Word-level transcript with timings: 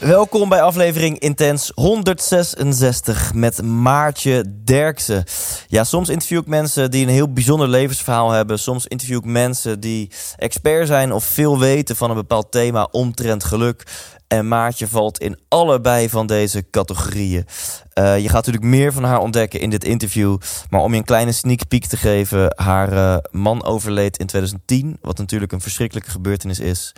Welkom 0.00 0.48
bij 0.48 0.62
aflevering 0.62 1.18
Intens 1.18 1.72
166 1.74 3.34
met 3.34 3.62
Maartje 3.62 4.44
Derksen. 4.64 5.24
Ja, 5.66 5.84
soms 5.84 6.08
interview 6.08 6.38
ik 6.38 6.46
mensen 6.46 6.90
die 6.90 7.02
een 7.02 7.12
heel 7.12 7.32
bijzonder 7.32 7.68
levensverhaal 7.68 8.30
hebben. 8.30 8.58
Soms 8.58 8.86
interview 8.86 9.18
ik 9.18 9.24
mensen 9.24 9.80
die 9.80 10.10
expert 10.36 10.86
zijn 10.86 11.12
of 11.12 11.24
veel 11.24 11.58
weten 11.58 11.96
van 11.96 12.10
een 12.10 12.16
bepaald 12.16 12.52
thema 12.52 12.88
omtrent 12.90 13.44
geluk. 13.44 13.82
En 14.28 14.48
Maartje 14.48 14.88
valt 14.88 15.18
in 15.18 15.38
allebei 15.48 16.08
van 16.08 16.26
deze 16.26 16.70
categorieën. 16.70 17.46
Eh, 17.92 18.18
je 18.18 18.28
gaat 18.28 18.46
natuurlijk 18.46 18.64
meer 18.64 18.92
van 18.92 19.04
haar 19.04 19.20
ontdekken 19.20 19.60
in 19.60 19.70
dit 19.70 19.84
interview. 19.84 20.38
Maar 20.70 20.80
om 20.80 20.92
je 20.92 20.98
een 20.98 21.04
kleine 21.04 21.32
sneak 21.32 21.68
peek 21.68 21.86
te 21.86 21.96
geven, 21.96 22.52
haar 22.56 22.92
eh, 22.92 23.16
man 23.30 23.64
overleed 23.64 24.18
in 24.18 24.26
2010. 24.26 24.98
Wat 25.00 25.18
natuurlijk 25.18 25.52
een 25.52 25.60
verschrikkelijke 25.60 26.10
gebeurtenis 26.10 26.60
is. 26.60 26.92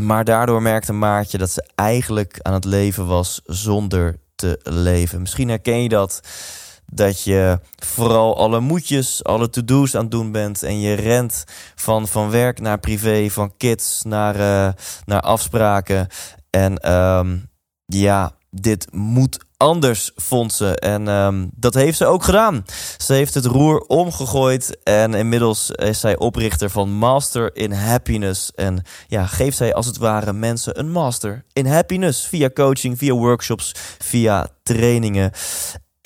Maar 0.00 0.24
daardoor 0.24 0.62
merkte 0.62 0.92
Maartje 0.92 1.38
dat 1.38 1.50
ze 1.50 1.68
eigenlijk 1.74 2.38
aan 2.42 2.52
het 2.52 2.64
leven 2.64 3.06
was 3.06 3.40
zonder 3.44 4.18
te 4.34 4.60
leven. 4.62 5.20
Misschien 5.20 5.48
herken 5.48 5.82
je 5.82 5.88
dat. 5.88 6.20
Dat 6.86 7.22
je 7.22 7.60
vooral 7.76 8.36
alle 8.36 8.60
moedjes, 8.60 9.24
alle 9.24 9.50
to-do's 9.50 9.94
aan 9.94 10.02
het 10.02 10.10
doen 10.10 10.32
bent. 10.32 10.62
En 10.62 10.80
je 10.80 10.94
rent 10.94 11.44
van, 11.74 12.08
van 12.08 12.30
werk 12.30 12.60
naar 12.60 12.78
privé, 12.78 13.30
van 13.30 13.56
kids 13.56 14.02
naar, 14.02 14.34
eh, 14.34 14.72
naar 15.04 15.20
afspraken. 15.20 16.08
En 16.50 16.78
ehm, 16.78 17.36
ja, 17.86 18.32
dit 18.60 18.86
moet 18.92 19.38
anders, 19.56 20.10
vond 20.16 20.52
ze. 20.52 20.78
En 20.78 21.08
ehm, 21.08 21.46
dat 21.54 21.74
heeft 21.74 21.96
ze 21.96 22.06
ook 22.06 22.24
gedaan. 22.24 22.64
Ze 22.96 23.12
heeft 23.12 23.34
het 23.34 23.44
roer 23.44 23.80
omgegooid 23.80 24.78
en 24.82 25.14
inmiddels 25.14 25.70
is 25.70 26.00
zij 26.00 26.18
oprichter 26.18 26.70
van 26.70 26.90
Master 26.90 27.56
in 27.56 27.72
Happiness. 27.72 28.52
En 28.54 28.82
ja, 29.08 29.26
geeft 29.26 29.56
zij 29.56 29.74
als 29.74 29.86
het 29.86 29.98
ware 29.98 30.32
mensen 30.32 30.78
een 30.78 30.90
master 30.90 31.44
in 31.52 31.66
happiness 31.66 32.26
via 32.26 32.50
coaching, 32.50 32.98
via 32.98 33.12
workshops, 33.12 33.74
via 33.98 34.48
trainingen. 34.62 35.30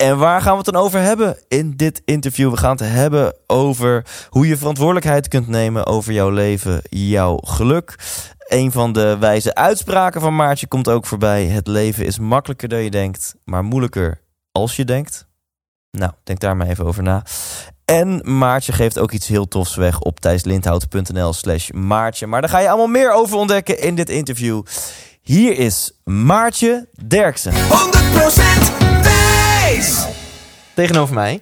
En 0.03 0.17
waar 0.17 0.41
gaan 0.41 0.51
we 0.51 0.57
het 0.57 0.73
dan 0.73 0.83
over 0.83 0.99
hebben 0.99 1.37
in 1.47 1.73
dit 1.75 2.01
interview? 2.05 2.51
We 2.51 2.57
gaan 2.57 2.71
het 2.71 2.79
hebben 2.79 3.35
over 3.47 4.05
hoe 4.29 4.47
je 4.47 4.57
verantwoordelijkheid 4.57 5.27
kunt 5.27 5.47
nemen 5.47 5.85
over 5.85 6.13
jouw 6.13 6.29
leven, 6.29 6.81
jouw 6.89 7.37
geluk. 7.37 7.95
Een 8.47 8.71
van 8.71 8.93
de 8.93 9.17
wijze 9.19 9.55
uitspraken 9.55 10.21
van 10.21 10.35
Maartje 10.35 10.67
komt 10.67 10.89
ook 10.89 11.05
voorbij. 11.05 11.45
Het 11.45 11.67
leven 11.67 12.05
is 12.05 12.19
makkelijker 12.19 12.67
dan 12.67 12.79
je 12.79 12.89
denkt, 12.89 13.35
maar 13.43 13.63
moeilijker 13.63 14.21
als 14.51 14.75
je 14.75 14.85
denkt. 14.85 15.27
Nou, 15.91 16.11
denk 16.23 16.39
daar 16.39 16.57
maar 16.57 16.67
even 16.67 16.85
over 16.85 17.03
na. 17.03 17.23
En 17.85 18.37
Maartje 18.37 18.71
geeft 18.71 18.99
ook 18.99 19.11
iets 19.11 19.27
heel 19.27 19.47
tofs 19.47 19.75
weg 19.75 19.99
op 19.99 20.19
thijslindhout.nl 20.19 21.33
slash 21.33 21.69
Maartje. 21.69 22.27
Maar 22.27 22.41
daar 22.41 22.49
ga 22.49 22.59
je 22.59 22.69
allemaal 22.69 22.87
meer 22.87 23.11
over 23.11 23.37
ontdekken 23.37 23.79
in 23.79 23.95
dit 23.95 24.09
interview. 24.09 24.63
Hier 25.21 25.57
is 25.57 25.91
Maartje 26.03 26.87
Derksen. 27.07 27.53
100% 27.53 28.98
Thijs. 29.79 30.05
Tegenover 30.73 31.13
mij 31.15 31.41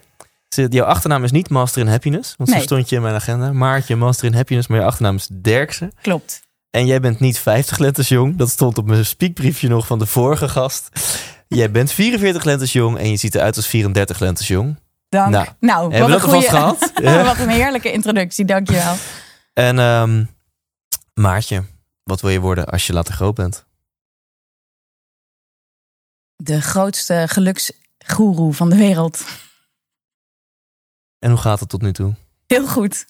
zit 0.50 0.74
jouw 0.74 0.86
achternaam 0.86 1.24
is 1.24 1.32
niet 1.32 1.50
Master 1.50 1.82
in 1.82 1.88
Happiness. 1.88 2.34
Want 2.38 2.50
zo 2.50 2.56
Nee. 2.56 2.64
stond 2.64 2.90
je 2.90 2.96
in 2.96 3.02
mijn 3.02 3.16
agenda. 3.16 3.52
Maartje 3.52 3.96
Master 3.96 4.26
in 4.26 4.34
Happiness, 4.34 4.68
maar 4.68 4.80
je 4.80 4.86
achternaam 4.86 5.16
is 5.16 5.28
Derksen. 5.32 5.92
Klopt. 6.02 6.42
En 6.70 6.86
jij 6.86 7.00
bent 7.00 7.20
niet 7.20 7.40
50 7.40 7.78
lentes 7.78 8.08
jong. 8.08 8.36
Dat 8.38 8.50
stond 8.50 8.78
op 8.78 8.86
mijn 8.86 9.06
speakbriefje 9.06 9.68
nog 9.68 9.88
van 9.88 10.00
de 10.00 10.06
vorige 10.06 10.50
gast. 10.50 10.90
Jij 11.48 11.72
bent 11.72 11.92
44 11.92 12.44
lentes 12.44 12.74
jong 12.74 12.98
en 12.98 13.10
je 13.10 13.18
ziet 13.18 13.36
eruit 13.36 13.56
als 13.56 13.68
34 13.68 14.20
lentes 14.20 14.48
jong. 14.48 14.80
Dank. 15.10 15.32
Nou, 15.32 15.48
Nou, 15.60 15.82
hebben 15.94 16.00
we 16.10 16.14
wat, 16.14 16.22
dat 16.22 16.30
een 16.30 16.36
alvast 16.36 16.50
goeie- 16.50 16.78
gehad? 16.78 16.92
Ja. 17.16 17.24
wat 17.36 17.40
een 17.40 17.50
heerlijke 17.50 17.92
introductie, 17.92 18.46
dankjewel. 18.46 18.96
En 19.54 19.80
ehm 19.80 20.24
Maartje, 21.14 21.64
wat 22.04 22.22
wil 22.22 22.30
je 22.30 22.40
worden 22.40 22.66
als 22.66 22.88
je 22.88 22.94
later 22.94 23.14
groot 23.14 23.36
bent? 23.36 23.66
De 26.36 26.62
grootste 26.62 27.24
geluksgoeroe 28.12 28.54
van 28.54 28.70
de 28.70 28.76
wereld. 28.76 29.26
En 31.20 31.30
hoe 31.30 31.40
gaat 31.40 31.60
het 31.60 31.70
tot 31.70 31.82
nu 31.82 31.94
toe? 31.94 32.14
Heel 32.48 32.68
goed. 32.68 33.06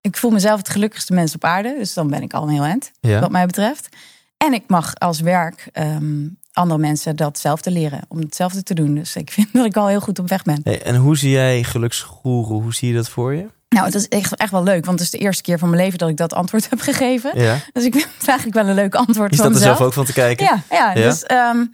Ik 0.00 0.16
voel 0.16 0.30
mezelf 0.30 0.58
het 0.58 0.68
gelukkigste 0.68 1.12
mens 1.12 1.34
op 1.34 1.44
aarde, 1.44 1.74
dus 1.78 1.94
dan 1.94 2.08
ben 2.10 2.22
ik 2.22 2.32
al 2.34 2.42
een 2.42 2.48
heel 2.48 2.62
eind, 2.64 2.90
Ja? 3.00 3.20
wat 3.20 3.30
mij 3.30 3.46
betreft. 3.46 3.88
En 4.36 4.52
ik 4.52 4.62
mag 4.66 4.94
als 4.94 5.20
werk 5.20 5.68
ehm, 5.72 6.26
andere 6.52 6.80
mensen 6.80 7.16
datzelfde 7.16 7.70
leren, 7.70 8.00
om 8.08 8.18
hetzelfde 8.18 8.62
te 8.62 8.74
doen. 8.74 8.94
Dus 8.94 9.16
ik 9.16 9.30
vind 9.30 9.52
dat 9.52 9.64
ik 9.64 9.76
al 9.76 9.86
heel 9.86 10.00
goed 10.00 10.18
op 10.18 10.28
weg 10.28 10.42
ben. 10.42 10.60
Hey, 10.64 10.82
en 10.82 10.96
hoe 10.96 11.16
zie 11.16 11.30
jij 11.30 11.62
geluksgoeroe? 11.64 12.62
Hoe 12.62 12.74
zie 12.74 12.88
je 12.88 12.94
dat 12.94 13.08
voor 13.08 13.34
je? 13.34 13.46
Nou, 13.68 13.86
het 13.86 13.94
is 13.94 14.08
echt, 14.08 14.34
echt 14.36 14.50
wel 14.50 14.62
leuk, 14.62 14.84
want 14.84 14.98
het 14.98 15.12
is 15.12 15.18
de 15.18 15.24
eerste 15.24 15.42
keer 15.42 15.58
van 15.58 15.70
mijn 15.70 15.82
leven 15.82 15.98
dat 15.98 16.08
ik 16.08 16.16
dat 16.16 16.32
antwoord 16.32 16.68
heb 16.70 16.80
gegeven. 16.80 17.40
Ja. 17.40 17.58
Dus 17.72 17.84
ik 17.84 17.92
vind 17.92 18.08
het 18.18 18.28
eigenlijk 18.28 18.58
wel 18.58 18.68
een 18.68 18.74
leuk 18.74 18.94
antwoord 18.94 19.30
Je 19.30 19.36
van 19.36 19.44
staat 19.46 19.46
er 19.46 19.52
mezelf. 19.60 19.76
zelf 19.76 19.88
ook 19.88 19.94
van 19.94 20.04
te 20.04 20.12
kijken? 20.12 20.44
Ja, 20.44 20.62
ja, 20.70 20.92
Ja? 20.94 21.08
dus 21.08 21.22
ehm, 21.22 21.64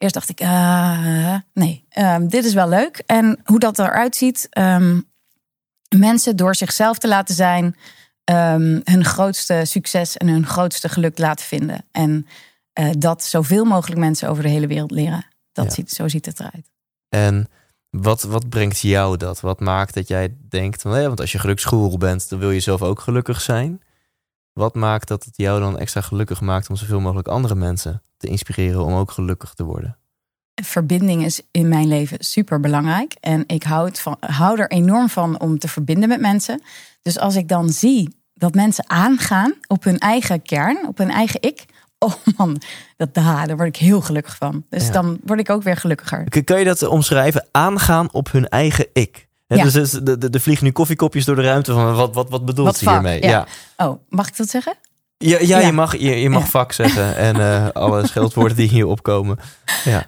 eerst 0.00 0.14
dacht 0.14 0.28
ik, 0.28 0.40
eh, 0.40 1.34
nee, 1.52 1.84
ehm, 1.88 2.26
dit 2.26 2.44
is 2.44 2.54
wel 2.54 2.68
leuk. 2.68 3.02
En 3.06 3.38
hoe 3.44 3.58
dat 3.58 3.78
eruit 3.78 4.16
ziet, 4.16 4.46
ehm, 4.50 5.00
mensen 5.96 6.36
door 6.36 6.54
zichzelf 6.54 6.98
te 6.98 7.08
laten 7.08 7.34
zijn, 7.34 7.76
ehm, 8.24 8.80
hun 8.84 9.04
grootste 9.04 9.60
succes 9.64 10.16
en 10.16 10.28
hun 10.28 10.46
grootste 10.46 10.88
geluk 10.88 11.18
laten 11.18 11.44
vinden. 11.46 11.84
En 11.92 12.26
eh, 12.72 12.90
dat 12.98 13.24
zoveel 13.24 13.64
mogelijk 13.64 14.00
mensen 14.00 14.28
over 14.28 14.42
de 14.42 14.48
hele 14.48 14.66
wereld 14.66 14.90
leren. 14.90 15.26
Dat 15.52 15.64
Ja. 15.64 15.70
ziet, 15.70 15.90
zo 15.90 16.08
ziet 16.08 16.26
het 16.26 16.38
eruit. 16.40 16.70
En 17.08 17.48
wat, 17.90 18.22
wat 18.22 18.48
brengt 18.48 18.78
jou 18.80 19.16
dat? 19.16 19.40
Wat 19.40 19.60
maakt 19.60 19.94
dat 19.94 20.08
jij 20.08 20.36
denkt, 20.48 20.82
van, 20.82 20.90
want 20.90 21.20
als 21.20 21.32
je 21.32 21.38
geluksgoeroe 21.38 21.98
bent, 21.98 22.28
dan 22.28 22.38
wil 22.38 22.50
je 22.50 22.60
zelf 22.60 22.82
ook 22.82 23.00
gelukkig 23.00 23.40
zijn. 23.40 23.80
Wat 24.60 24.74
maakt 24.74 25.08
dat 25.08 25.24
het 25.24 25.36
jou 25.36 25.60
dan 25.60 25.78
extra 25.78 26.00
gelukkig 26.00 26.40
maakt 26.40 26.68
om 26.70 26.76
zoveel 26.76 27.00
mogelijk 27.00 27.28
andere 27.28 27.54
mensen 27.54 28.02
te 28.16 28.26
inspireren 28.26 28.84
om 28.84 28.94
ook 28.94 29.10
gelukkig 29.10 29.54
te 29.54 29.64
worden? 29.64 29.98
Verbinding 30.62 31.24
is 31.24 31.42
in 31.50 31.68
mijn 31.68 31.88
leven 31.88 32.16
super 32.20 32.60
belangrijk. 32.60 33.16
En 33.20 33.44
ik 33.46 33.62
hou, 33.62 33.90
van, 33.92 34.16
hou 34.20 34.60
er 34.60 34.70
enorm 34.70 35.08
van 35.08 35.40
om 35.40 35.58
te 35.58 35.68
verbinden 35.68 36.08
met 36.08 36.20
mensen. 36.20 36.62
Dus 37.02 37.18
als 37.18 37.36
ik 37.36 37.48
dan 37.48 37.68
zie 37.68 38.16
dat 38.34 38.54
mensen 38.54 38.90
aangaan 38.90 39.54
op 39.66 39.84
hun 39.84 39.98
eigen 39.98 40.42
kern, 40.42 40.86
op 40.86 40.98
hun 40.98 41.10
eigen 41.10 41.42
ik. 41.42 41.64
Oh 41.98 42.14
man, 42.36 42.60
dat, 42.96 43.14
daar, 43.14 43.46
daar 43.46 43.56
word 43.56 43.68
ik 43.68 43.76
heel 43.76 44.00
gelukkig 44.00 44.36
van. 44.36 44.64
Dus 44.68 44.86
Ja. 44.86 44.92
dan 44.92 45.18
word 45.24 45.40
ik 45.40 45.50
ook 45.50 45.62
weer 45.62 45.76
gelukkiger. 45.76 46.44
Kan 46.44 46.58
je 46.58 46.64
dat 46.64 46.82
omschrijven? 46.82 47.46
Aangaan 47.50 48.12
op 48.12 48.32
hun 48.32 48.48
eigen 48.48 48.86
ik. 48.92 49.28
Ja. 49.56 49.62
Dus 49.64 49.92
er 49.92 50.04
de, 50.18 50.30
de 50.30 50.40
vliegen 50.40 50.64
nu 50.64 50.72
koffiekopjes 50.72 51.24
door 51.24 51.36
de 51.36 51.42
ruimte 51.42 51.72
van 51.72 51.94
wat, 51.94 52.14
wat, 52.14 52.30
wat 52.30 52.44
bedoelt 52.44 52.76
ze 52.76 52.90
hiermee? 52.90 53.22
ja. 53.22 53.28
Ja, 53.28 53.86
Oh, 53.86 54.00
mag 54.08 54.28
ik 54.28 54.36
dat 54.36 54.48
zeggen? 54.50 54.74
ja, 55.18 55.38
ja, 55.40 55.58
Ja. 55.58 55.66
je 55.66 55.72
mag, 55.72 55.96
je, 55.96 56.20
je 56.20 56.30
mag 56.30 56.48
vak 56.48 56.72
zeggen 56.72 57.16
en 57.26 57.36
eh, 57.40 57.68
alle 57.72 58.06
scheldwoorden 58.06 58.56
die 58.56 58.68
hier 58.68 58.86
opkomen. 58.86 59.38
Ja. 59.84 60.06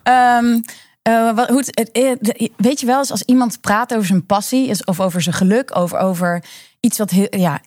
Wat, 1.34 1.48
hoe 1.48 1.62
de- 1.62 2.50
weet 2.56 2.81
je 2.81 2.86
wel, 2.86 2.98
eens 2.98 3.10
als 3.10 3.22
iemand 3.22 3.60
praat 3.60 3.94
over 3.94 4.06
zijn 4.06 4.26
passie 4.26 4.75
of 4.84 5.00
over 5.00 5.22
zijn 5.22 5.34
geluk, 5.34 5.76
over, 5.76 5.98
over 5.98 6.44
iets, 6.81 6.98
wat 6.98 7.10
heel, 7.10 7.26
ja, 7.31 7.60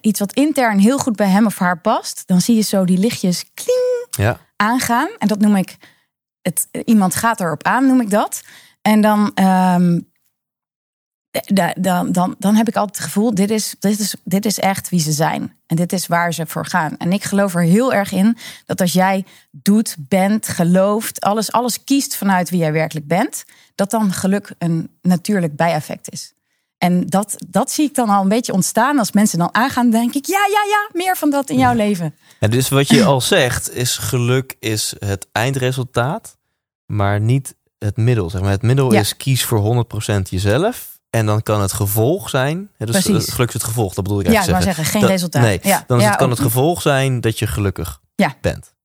iets 0.00 0.18
wat 0.20 0.32
intern 0.32 0.78
heel 0.78 0.98
goed 0.98 1.16
bij 1.16 1.28
hem 1.28 1.46
of 1.46 1.58
haar 1.58 1.80
past, 1.80 2.22
dan 2.26 2.40
zie 2.40 2.54
je 2.56 2.62
zo 2.62 2.84
die 2.84 2.98
lichtjes 2.98 3.44
kling 3.54 4.36
aangaan. 4.56 5.08
En 5.18 5.28
dat 5.28 5.40
noem 5.40 5.56
ik, 5.56 5.76
het, 6.42 6.68
iemand 6.84 7.14
gaat 7.14 7.40
erop 7.40 7.62
aan, 7.62 7.86
noem 7.86 8.00
ik 8.00 8.10
dat. 8.10 8.42
En 8.82 9.00
dan, 9.00 9.30
ehm, 9.34 9.98
dan, 11.80 12.12
dan, 12.12 12.34
dan 12.38 12.54
heb 12.54 12.68
ik 12.68 12.76
altijd 12.76 12.96
het 12.96 13.06
gevoel, 13.06 13.34
dit 13.34 13.50
is, 13.50 13.74
dit, 13.78 13.98
is, 14.00 14.14
dit 14.24 14.44
is 14.44 14.58
echt 14.58 14.88
wie 14.88 15.00
ze 15.00 15.12
zijn. 15.12 15.56
En 15.66 15.76
dit 15.76 15.92
is 15.92 16.06
waar 16.06 16.34
ze 16.34 16.46
voor 16.46 16.66
gaan. 16.66 16.96
En 16.96 17.12
ik 17.12 17.24
geloof 17.24 17.54
er 17.54 17.62
heel 17.62 17.92
erg 17.92 18.12
in 18.12 18.36
dat 18.66 18.80
als 18.80 18.92
jij 18.92 19.24
doet, 19.50 19.96
bent, 19.98 20.48
gelooft, 20.48 21.20
alles, 21.20 21.52
alles 21.52 21.84
kiest 21.84 22.16
vanuit 22.16 22.50
wie 22.50 22.58
jij 22.58 22.72
werkelijk 22.72 23.06
bent, 23.06 23.44
dat 23.74 23.90
dan 23.90 24.12
geluk 24.12 24.54
een 24.58 24.90
natuurlijk 25.02 25.56
bijeffect 25.56 26.12
is. 26.12 26.32
En 26.78 27.06
dat, 27.06 27.36
dat 27.48 27.70
zie 27.70 27.84
ik 27.84 27.94
dan 27.94 28.08
al 28.08 28.22
een 28.22 28.28
beetje 28.28 28.52
ontstaan. 28.52 28.98
Als 28.98 29.12
mensen 29.12 29.38
dan 29.38 29.54
aangaan, 29.54 29.90
denk 29.90 30.14
ik, 30.14 30.26
ja, 30.26 30.46
ja, 30.50 30.62
ja, 30.68 30.88
meer 30.92 31.16
van 31.16 31.30
dat 31.30 31.50
in 31.50 31.58
jouw 31.58 31.74
leven. 31.74 32.14
En 32.40 32.50
dus 32.50 32.68
wat 32.68 32.88
je 32.88 33.04
al 33.04 33.20
zegt, 33.20 33.74
is 33.74 33.96
geluk 33.96 34.56
is 34.58 34.94
het 34.98 35.26
eindresultaat, 35.32 36.36
maar 36.86 37.20
niet 37.20 37.54
het 37.78 37.96
middel. 37.96 38.30
Zeg 38.30 38.40
maar. 38.40 38.50
Het 38.50 38.62
middel 38.62 38.92
Ja. 38.92 39.00
is 39.00 39.16
kies 39.16 39.44
voor 39.44 39.58
100% 39.58 40.28
jezelf. 40.28 40.97
En 41.10 41.26
dan 41.26 41.42
kan 41.42 41.60
het 41.60 41.72
gevolg 41.72 42.28
zijn. 42.28 42.70
Hè, 42.76 42.86
dus 42.86 43.02
Precies. 43.04 43.26
eh, 43.26 43.34
geluk 43.34 43.48
is 43.48 43.54
het 43.54 43.64
gevolg, 43.64 43.94
dat 43.94 44.04
bedoel 44.04 44.20
ik 44.20 44.26
Ja, 44.26 44.30
ik 44.32 44.36
eigenlijk 44.36 44.64
zeggen. 44.66 44.84
zeggen, 44.84 45.00
geen 45.00 45.08
Dat- 45.10 45.18
resultaat. 45.18 45.42
Nee, 45.42 45.60
Ja. 45.62 45.84
dan 45.86 46.00
Ja, 46.00 46.06
het, 46.08 46.16
kan 46.16 46.26
ook- 46.30 46.32
het 46.36 46.42
gevolg 46.46 46.82
zijn 46.82 47.20
dat 47.20 47.38
je 47.38 47.46
gelukkig 47.46 48.00
Ja. 48.14 48.34
bent. 48.40 48.76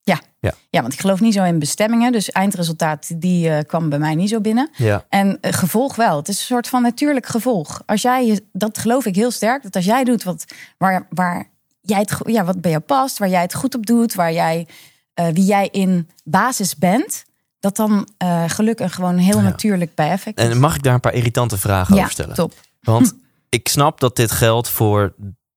Ja, 0.69 0.81
want 0.81 0.93
ik 0.93 0.99
geloof 0.99 1.19
niet 1.19 1.33
zo 1.33 1.43
in 1.43 1.59
bestemmingen. 1.59 2.11
Dus 2.11 2.29
eindresultaat, 2.31 3.21
die 3.21 3.49
eh, 3.49 3.63
kwam 3.67 3.89
bij 3.89 3.99
mij 3.99 4.15
niet 4.15 4.29
zo 4.29 4.41
binnen. 4.41 4.69
Ja. 4.75 5.05
En 5.09 5.37
eh, 5.41 5.53
gevolg 5.53 5.95
wel. 5.95 6.17
Het 6.17 6.27
is 6.27 6.39
een 6.39 6.45
soort 6.45 6.67
van 6.67 6.81
natuurlijk 6.81 7.25
gevolg. 7.25 7.81
Als 7.85 8.01
jij, 8.01 8.25
je- 8.25 8.43
dat 8.51 8.77
geloof 8.77 9.05
ik 9.05 9.15
heel 9.15 9.31
sterk, 9.31 9.63
dat 9.63 9.75
als 9.75 9.85
jij 9.85 10.03
doet 10.03 10.23
wat, 10.23 10.45
waar, 10.77 11.07
waar 11.09 11.49
jij 11.81 11.99
het, 11.99 12.17
ja, 12.25 12.43
wat 12.43 12.61
bij 12.61 12.71
jou 12.71 12.83
past, 12.83 13.17
waar 13.17 13.29
jij 13.29 13.41
het 13.41 13.53
goed 13.53 13.75
op 13.75 13.85
doet, 13.85 14.13
waar 14.13 14.33
jij, 14.33 14.67
wie 15.13 15.45
jij 15.45 15.67
in 15.71 16.09
basis 16.23 16.75
bent, 16.75 17.23
dat 17.63 17.75
dan 17.75 18.07
eh 18.18 18.44
geluk 18.48 18.80
een 18.80 18.89
gewoon 18.89 19.18
heel 19.18 19.38
Ja. 19.38 19.44
natuurlijk 19.44 19.95
bijeffect 19.95 20.39
is. 20.39 20.50
En 20.50 20.60
mag 20.60 20.75
ik 20.75 20.83
daar 20.83 20.94
een 20.94 21.00
paar 21.00 21.13
irritante 21.13 21.57
vragen 21.57 21.95
ja, 21.95 22.00
over 22.01 22.13
stellen? 22.13 22.36
top. 22.36 22.54
Want 22.81 23.13
ik 23.50 23.68
snap 23.68 24.00
dat 24.00 24.15
dit 24.15 24.31
geldt 24.31 24.69
voor 24.69 25.13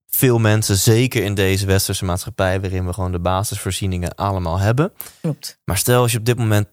veel 0.08 0.38
mensen, 0.38 0.76
zeker 0.76 1.22
in 1.22 1.34
deze 1.34 1.66
westerse 1.66 2.04
maatschappij, 2.04 2.60
waarin 2.60 2.86
we 2.86 2.92
gewoon 2.92 3.12
de 3.12 3.18
basisvoorzieningen 3.18 4.14
allemaal 4.14 4.58
hebben. 4.58 4.92
Klopt. 5.20 5.58
Maar 5.64 5.78
stel 5.78 6.02
als 6.02 6.12
je 6.12 6.18
op 6.18 6.24
dit 6.24 6.38
moment 6.38 6.68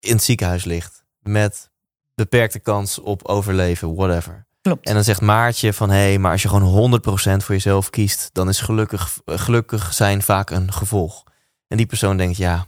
in 0.00 0.12
het 0.12 0.22
ziekenhuis 0.22 0.64
ligt 0.64 1.04
met 1.20 1.70
beperkte 2.14 2.58
kans 2.58 2.98
op 2.98 3.24
overleven, 3.24 3.94
whatever. 3.94 4.46
Klopt. 4.60 4.86
En 4.86 4.94
dan 4.94 5.04
zegt 5.04 5.20
Maartje 5.20 5.72
van 5.72 5.90
hé, 5.90 5.96
hey, 5.96 6.18
maar 6.18 6.32
als 6.32 6.42
je 6.42 6.48
gewoon 6.48 7.00
100% 7.00 7.44
voor 7.44 7.54
jezelf 7.54 7.90
kiest, 7.90 8.30
dan 8.32 8.48
is 8.48 8.60
gelukkig, 8.60 9.18
eh, 9.24 9.38
gelukkig 9.38 9.94
zijn 9.94 10.22
vaak 10.22 10.50
een 10.50 10.72
gevolg. 10.72 11.24
En 11.68 11.76
die 11.76 11.86
persoon 11.86 12.16
denkt 12.16 12.36
ja. 12.36 12.66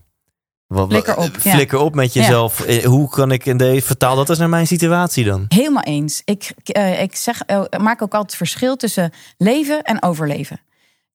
Wat, 0.66 0.88
Flikker 0.88 1.16
op, 1.16 1.30
ja. 1.42 1.50
Flikker 1.54 1.78
op 1.78 1.94
met 1.94 2.12
jezelf. 2.12 2.60
Eh, 2.60 2.84
Hoe 2.84 3.08
kan 3.08 3.30
ik 3.32 3.46
in 3.46 3.56
deze 3.56 3.86
vertaal 3.86 4.16
dat 4.16 4.28
eens 4.28 4.38
naar 4.38 4.48
mijn 4.48 4.66
situatie 4.66 5.24
dan? 5.24 5.44
Helemaal 5.48 5.82
eens. 5.82 6.22
Ik, 6.24 6.52
eh, 6.64 7.02
ik 7.02 7.16
zeg, 7.16 7.42
eh, 7.42 7.62
maak 7.78 8.02
ook 8.02 8.14
altijd 8.14 8.36
verschil 8.36 8.76
tussen 8.76 9.12
leven 9.38 9.82
en 9.82 10.02
overleven. 10.02 10.60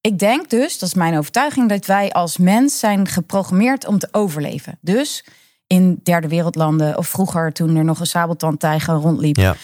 Ik 0.00 0.18
denk 0.18 0.50
dus, 0.50 0.78
dat 0.78 0.88
is 0.88 0.94
mijn 0.94 1.18
overtuiging, 1.18 1.68
dat 1.68 1.86
wij 1.86 2.12
als 2.12 2.36
mens 2.36 2.78
zijn 2.78 3.08
geprogrammeerd 3.08 3.86
om 3.86 3.98
te 3.98 4.08
overleven. 4.10 4.78
Dus 4.80 5.24
in 5.66 6.00
derde 6.02 6.28
wereldlanden 6.28 6.98
of 6.98 7.06
vroeger 7.08 7.52
toen 7.52 7.76
er 7.76 7.84
nog 7.84 8.00
een 8.00 8.06
sabeltandtijger 8.06 8.94
rondliep, 8.94 9.36
Ja. 9.36 9.56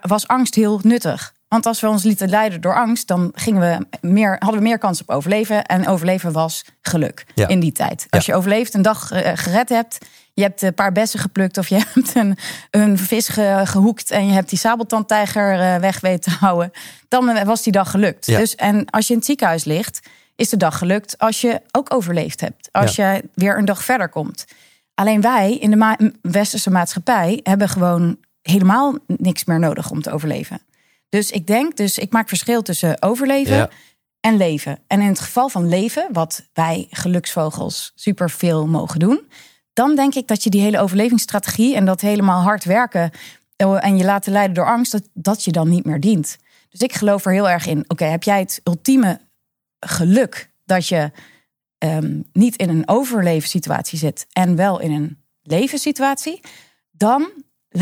was 0.00 0.26
angst 0.28 0.54
heel 0.54 0.80
nuttig. 0.82 1.32
Want 1.50 1.66
als 1.66 1.80
we 1.80 1.88
ons 1.88 2.02
lieten 2.02 2.28
leiden 2.28 2.60
door 2.60 2.74
angst, 2.74 3.06
dan 3.08 3.30
gingen 3.34 3.60
we 3.60 3.98
meer, 4.08 4.36
hadden 4.38 4.60
we 4.60 4.66
meer 4.66 4.78
kans 4.78 5.00
op 5.00 5.10
overleven. 5.10 5.64
En 5.66 5.86
overleven 5.86 6.32
was 6.32 6.64
geluk 6.82 7.26
Ja. 7.34 7.48
in 7.48 7.60
die 7.60 7.72
tijd. 7.72 8.06
Als 8.10 8.26
je 8.26 8.34
overleeft, 8.34 8.74
een 8.74 8.82
dag 8.82 9.10
eh, 9.10 9.32
gered 9.34 9.68
hebt, 9.68 9.98
je 10.34 10.42
hebt 10.42 10.62
een 10.62 10.74
paar 10.74 10.92
bessen 10.92 11.20
geplukt 11.20 11.58
of 11.58 11.68
je 11.68 11.74
hebt 11.94 12.14
een, 12.14 12.36
een 12.70 12.98
vis 12.98 13.28
ge- 13.28 13.60
gehoekt 13.64 14.10
en 14.10 14.26
je 14.26 14.32
hebt 14.32 14.48
die 14.48 14.58
sabeltandtijger 14.58 15.60
eh, 15.60 15.76
weg 15.76 16.00
weten 16.00 16.32
te 16.32 16.38
houden, 16.38 16.70
dan 17.08 17.28
eh, 17.28 17.44
was 17.44 17.62
die 17.62 17.72
dag 17.72 17.90
gelukt. 17.90 18.26
Ja. 18.26 18.38
Dus, 18.38 18.54
en 18.54 18.90
als 18.90 19.06
je 19.06 19.12
in 19.12 19.18
het 19.18 19.28
ziekenhuis 19.28 19.64
ligt, 19.64 20.00
is 20.36 20.48
de 20.48 20.56
dag 20.56 20.78
gelukt 20.78 21.18
als 21.18 21.40
je 21.40 21.60
ook 21.70 21.94
overleefd 21.94 22.40
hebt. 22.40 22.68
Als 22.72 22.96
je 22.96 23.24
weer 23.34 23.58
een 23.58 23.64
dag 23.64 23.84
verder 23.84 24.08
komt. 24.08 24.44
Alleen 24.94 25.20
wij 25.20 25.56
in 25.56 25.70
de 25.70 25.76
ma- 25.76 25.96
westerse 26.22 26.70
maatschappij 26.70 27.40
hebben 27.42 27.68
gewoon 27.68 28.16
helemaal 28.42 28.94
niks 29.06 29.44
meer 29.44 29.58
nodig 29.58 29.90
om 29.90 30.02
te 30.02 30.10
overleven. 30.10 30.60
Dus 31.10 31.30
ik 31.30 31.46
denk, 31.46 31.76
dus 31.76 31.98
ik 31.98 32.12
maak 32.12 32.28
verschil 32.28 32.62
tussen 32.62 33.02
overleven 33.02 33.56
Ja. 33.56 33.70
en 34.20 34.36
leven. 34.36 34.78
En 34.86 35.00
in 35.00 35.08
het 35.08 35.20
geval 35.20 35.48
van 35.48 35.68
leven, 35.68 36.08
wat 36.12 36.48
wij 36.52 36.86
geluksvogels 36.90 37.92
superveel 37.94 38.66
mogen 38.66 38.98
doen, 38.98 39.20
dan 39.72 39.96
denk 39.96 40.14
ik 40.14 40.26
dat 40.26 40.42
je 40.42 40.50
die 40.50 40.60
hele 40.60 40.78
overlevingsstrategie 40.80 41.74
en 41.76 41.84
dat 41.84 42.00
helemaal 42.00 42.42
hard 42.42 42.64
werken 42.64 43.10
eh, 43.56 43.84
en 43.84 43.96
je 43.96 44.04
laten 44.04 44.32
leiden 44.32 44.54
door 44.54 44.66
angst, 44.66 44.92
dat, 44.92 45.08
dat 45.14 45.44
je 45.44 45.52
dan 45.52 45.68
niet 45.68 45.84
meer 45.84 46.00
dient. 46.00 46.36
Dus 46.70 46.80
ik 46.80 46.92
geloof 46.92 47.24
er 47.24 47.32
heel 47.32 47.48
erg 47.48 47.66
in. 47.66 47.84
Oké, 47.88 48.04
heb 48.04 48.22
jij 48.22 48.38
het 48.38 48.60
ultieme 48.64 49.20
geluk 49.80 50.50
dat 50.64 50.86
je 50.86 51.10
ehm, 51.78 52.20
niet 52.32 52.56
in 52.56 52.68
een 52.68 52.88
overlevenssituatie 52.88 53.98
zit 53.98 54.26
en 54.32 54.56
wel 54.56 54.80
in 54.80 54.92
een 54.92 55.18
levenssituatie, 55.42 56.40
dan 56.90 57.30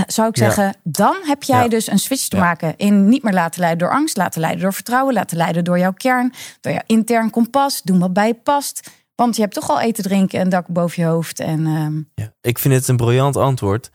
zou 0.07 0.29
ik 0.29 0.37
Ja. 0.37 0.45
zeggen, 0.45 0.75
dan 0.83 1.17
heb 1.23 1.43
jij 1.43 1.63
Ja. 1.63 1.69
dus 1.69 1.91
een 1.91 1.99
switch 1.99 2.29
te 2.29 2.37
Ja. 2.37 2.43
maken 2.43 2.75
in 2.77 3.09
niet 3.09 3.23
meer 3.23 3.33
laten 3.33 3.61
leiden 3.61 3.79
door 3.87 3.97
angst, 3.97 4.17
laten 4.17 4.41
leiden 4.41 4.63
door 4.63 4.73
vertrouwen, 4.75 5.15
laten 5.15 5.37
leiden 5.37 5.65
door 5.65 5.79
jouw 5.79 5.93
kern, 5.93 6.33
door 6.61 6.73
jouw 6.73 6.83
intern 6.87 7.31
kompas, 7.31 7.83
doen 7.83 7.99
wat 7.99 8.13
bij 8.13 8.27
je 8.27 8.35
past. 8.35 8.91
Want 9.15 9.37
je 9.37 9.43
hebt 9.43 9.55
toch 9.55 9.71
al 9.71 9.81
eten, 9.81 10.03
drinken, 10.05 10.41
een 10.41 10.49
dak 10.49 10.67
boven 10.67 11.03
je 11.03 11.09
hoofd. 11.09 11.41
En 11.41 11.67
ehm, 11.67 12.03
Ja. 12.15 12.33
Ik 12.41 12.59
vind 12.59 12.75
het 12.75 12.89
een 12.89 12.97
briljant 12.97 13.37
antwoord. 13.37 13.91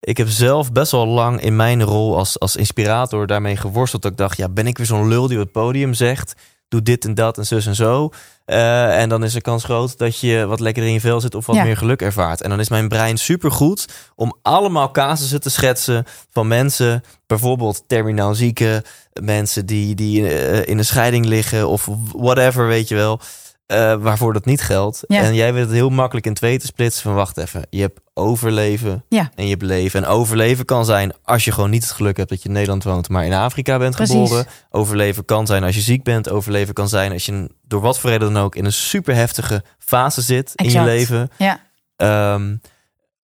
Ik 0.00 0.16
heb 0.16 0.28
zelf 0.28 0.72
best 0.72 0.92
wel 0.92 1.06
lang 1.06 1.40
in 1.40 1.56
mijn 1.56 1.82
rol 1.82 2.16
als, 2.16 2.38
als 2.40 2.56
inspirator 2.56 3.26
daarmee 3.26 3.56
geworsteld. 3.56 4.02
Dat 4.02 4.10
ik 4.10 4.16
dacht, 4.16 4.36
ja, 4.36 4.48
ben 4.48 4.66
ik 4.66 4.76
weer 4.76 4.86
zo'n 4.86 5.08
lul 5.08 5.26
die 5.28 5.36
op 5.38 5.42
het 5.42 5.52
podium 5.52 5.94
zegt... 5.94 6.34
doe 6.74 6.82
dit 6.82 7.04
en 7.04 7.14
dat 7.14 7.38
en 7.38 7.46
zus 7.46 7.66
en 7.66 7.74
zo. 7.74 8.10
Eh, 8.44 9.00
en 9.00 9.08
dan 9.08 9.24
is 9.24 9.32
de 9.32 9.40
kans 9.40 9.64
groot 9.64 9.98
dat 9.98 10.20
je 10.20 10.46
wat 10.46 10.60
lekker 10.60 10.82
in 10.82 10.92
je 10.92 11.00
vel 11.00 11.20
zit... 11.20 11.34
of 11.34 11.46
wat 11.46 11.56
Ja. 11.56 11.64
meer 11.64 11.76
geluk 11.76 12.02
ervaart. 12.02 12.42
En 12.42 12.50
dan 12.50 12.60
is 12.60 12.68
mijn 12.68 12.88
brein 12.88 13.16
supergoed 13.16 13.88
om 14.14 14.36
allemaal 14.42 14.90
casussen 14.90 15.40
te 15.40 15.50
schetsen... 15.50 16.04
van 16.30 16.48
mensen, 16.48 17.02
bijvoorbeeld 17.26 17.84
terminaal 17.86 18.34
zieke... 18.34 18.84
mensen 19.12 19.66
die, 19.66 19.94
die 19.94 20.28
eh, 20.28 20.68
in 20.68 20.78
een 20.78 20.84
scheiding 20.84 21.26
liggen 21.26 21.68
of 21.68 21.88
whatever, 22.12 22.66
weet 22.66 22.88
je 22.88 22.94
wel... 22.94 23.20
eh, 23.66 23.94
waarvoor 23.94 24.32
dat 24.32 24.44
niet 24.44 24.60
geldt. 24.62 25.02
Ja. 25.06 25.22
En 25.22 25.34
jij 25.34 25.52
weet 25.52 25.62
het 25.64 25.72
heel 25.72 25.88
makkelijk 25.90 26.26
in 26.26 26.34
twee 26.34 26.58
te 26.58 26.66
splitsen 26.66 27.02
van 27.02 27.14
wacht 27.14 27.36
even. 27.36 27.66
Je 27.70 27.80
hebt 27.80 28.00
overleven 28.14 29.04
Ja. 29.08 29.30
en 29.34 29.44
je 29.44 29.50
hebt 29.50 29.62
leven. 29.62 30.02
En 30.04 30.08
overleven 30.08 30.64
kan 30.64 30.84
zijn 30.84 31.12
als 31.22 31.44
je 31.44 31.52
gewoon 31.52 31.70
niet 31.70 31.82
het 31.82 31.92
geluk 31.92 32.16
hebt 32.16 32.28
dat 32.28 32.42
je 32.42 32.48
in 32.48 32.54
Nederland 32.54 32.84
woont, 32.84 33.08
maar 33.08 33.24
in 33.24 33.32
Afrika 33.32 33.78
bent 33.78 33.94
Precies. 33.94 34.14
geboren. 34.14 34.46
Overleven 34.70 35.24
kan 35.24 35.46
zijn 35.46 35.62
als 35.64 35.74
je 35.74 35.80
ziek 35.80 36.02
bent. 36.02 36.28
Overleven 36.30 36.74
kan 36.74 36.88
zijn 36.88 37.12
als 37.12 37.26
je 37.26 37.50
door 37.62 37.80
wat 37.80 37.98
voor 37.98 38.10
reden 38.10 38.32
dan 38.32 38.42
ook 38.42 38.56
in 38.56 38.64
een 38.64 38.72
super 38.72 39.14
heftige 39.14 39.62
fase 39.78 40.20
zit 40.22 40.52
in 40.54 40.70
je 40.70 40.82
leven. 40.82 41.30
ja, 41.38 41.60
Ehm, 41.96 42.56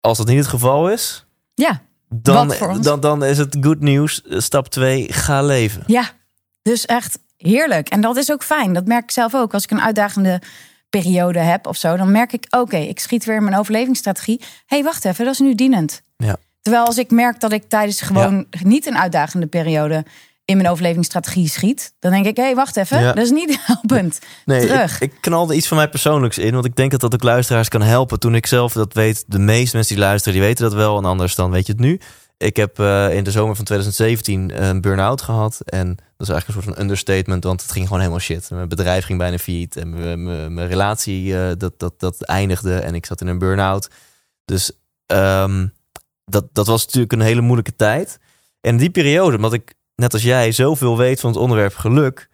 als 0.01 0.17
dat 0.17 0.27
niet 0.27 0.37
het 0.37 0.47
geval 0.47 0.89
is, 0.89 1.25
ja, 1.53 1.81
dan, 2.09 2.53
dan, 2.81 2.99
dan 2.99 3.23
is 3.23 3.37
het 3.37 3.57
good 3.61 3.79
nieuws. 3.79 4.21
Stap 4.29 4.67
2, 4.67 5.13
ga 5.13 5.41
leven. 5.41 5.83
Ja, 5.85 6.09
dus 6.61 6.85
echt 6.85 7.19
heerlijk. 7.37 7.89
En 7.89 8.01
dat 8.01 8.17
is 8.17 8.31
ook 8.31 8.43
fijn. 8.43 8.73
Dat 8.73 8.85
merk 8.85 9.03
ik 9.03 9.11
zelf 9.11 9.35
ook. 9.35 9.53
Als 9.53 9.63
ik 9.63 9.71
een 9.71 9.81
uitdagende 9.81 10.41
periode 10.89 11.39
heb 11.39 11.67
of 11.67 11.77
zo, 11.77 11.97
dan 11.97 12.11
merk 12.11 12.33
ik: 12.33 12.45
oké, 12.49 12.77
ik 12.77 12.99
schiet 12.99 13.25
weer 13.25 13.35
in 13.35 13.43
mijn 13.43 13.57
overlevingsstrategie. 13.57 14.37
Hé, 14.39 14.45
hey, 14.65 14.83
wacht 14.83 15.05
even, 15.05 15.25
dat 15.25 15.33
is 15.33 15.39
nu 15.39 15.55
dienend. 15.55 16.01
Ja. 16.17 16.35
Terwijl 16.61 16.85
als 16.85 16.97
ik 16.97 17.11
merk 17.11 17.39
dat 17.39 17.51
ik 17.51 17.63
tijdens 17.69 18.01
gewoon 18.01 18.45
niet 18.63 18.85
een 18.85 18.97
uitdagende 18.97 19.47
periode 19.47 20.05
in 20.45 20.57
mijn 20.57 20.69
overlevingsstrategie 20.69 21.49
schiet, 21.49 21.93
dan 21.99 22.11
denk 22.11 22.25
ik: 22.25 22.37
hé, 22.37 22.43
hey, 22.43 22.55
wacht 22.55 22.77
even, 22.77 22.99
Ja. 23.01 23.13
dat 23.13 23.23
is 23.23 23.31
niet 23.31 23.59
helpend. 23.65 24.19
Nee, 24.45 24.59
Terug. 24.67 25.01
Ik, 25.01 25.11
ik 25.13 25.21
knalde 25.21 25.55
iets 25.55 25.67
van 25.67 25.77
mij 25.77 25.89
persoonlijks 25.89 26.37
in. 26.37 26.53
Want 26.53 26.65
ik 26.65 26.75
denk 26.75 26.91
dat 26.91 26.99
dat 26.99 27.13
ook 27.13 27.23
luisteraars 27.23 27.67
kan 27.67 27.81
helpen. 27.81 28.19
Toen 28.19 28.35
ik 28.35 28.45
zelf 28.45 28.73
dat 28.73 28.93
weet, 28.93 29.23
de 29.27 29.39
meeste 29.39 29.75
mensen 29.75 29.95
die 29.95 30.03
luisteren, 30.05 30.37
die 30.37 30.47
weten 30.47 30.63
dat 30.63 30.73
wel. 30.73 30.97
En 30.97 31.05
anders 31.05 31.35
dan 31.35 31.51
weet 31.51 31.65
je 31.65 31.71
het 31.71 31.81
nu. 31.81 31.99
Ik 32.37 32.55
heb 32.55 32.79
eh, 32.79 33.15
in 33.15 33.23
de 33.23 33.31
zomer 33.31 33.55
van 33.55 33.65
2017 33.65 34.63
een 34.63 34.81
burn-out 34.81 35.21
gehad. 35.21 35.61
En 35.65 35.87
dat 35.87 36.27
is 36.27 36.29
eigenlijk 36.29 36.47
een 36.47 36.53
soort 36.53 36.75
van 36.75 36.83
understatement. 36.83 37.43
Want 37.43 37.61
het 37.61 37.71
ging 37.71 37.85
gewoon 37.85 37.99
helemaal 37.99 38.21
shit. 38.21 38.49
Mijn 38.49 38.69
bedrijf 38.69 39.05
ging 39.05 39.17
bijna 39.17 39.37
failliet. 39.37 39.75
En 39.75 40.23
mijn, 40.53 40.67
relatie, 40.67 41.39
eh, 41.39 41.51
dat, 41.57 41.79
dat, 41.79 41.99
dat 41.99 42.21
eindigde. 42.21 42.79
En 42.79 42.95
ik 42.95 43.05
zat 43.05 43.21
in 43.21 43.27
een 43.27 43.37
burn-out. 43.37 43.89
Dus 44.45 44.71
ehm, 45.05 45.67
dat, 46.25 46.45
dat 46.53 46.67
was 46.67 46.85
natuurlijk 46.85 47.13
een 47.13 47.21
hele 47.21 47.41
moeilijke 47.41 47.75
tijd. 47.75 48.19
En 48.61 48.77
die 48.77 48.89
periode, 48.89 49.35
omdat 49.35 49.53
ik, 49.53 49.73
net 49.95 50.13
als 50.13 50.23
jij, 50.23 50.51
zoveel 50.51 50.97
weet 50.97 51.19
van 51.19 51.29
het 51.29 51.39
onderwerp 51.39 51.75
geluk 51.75 52.29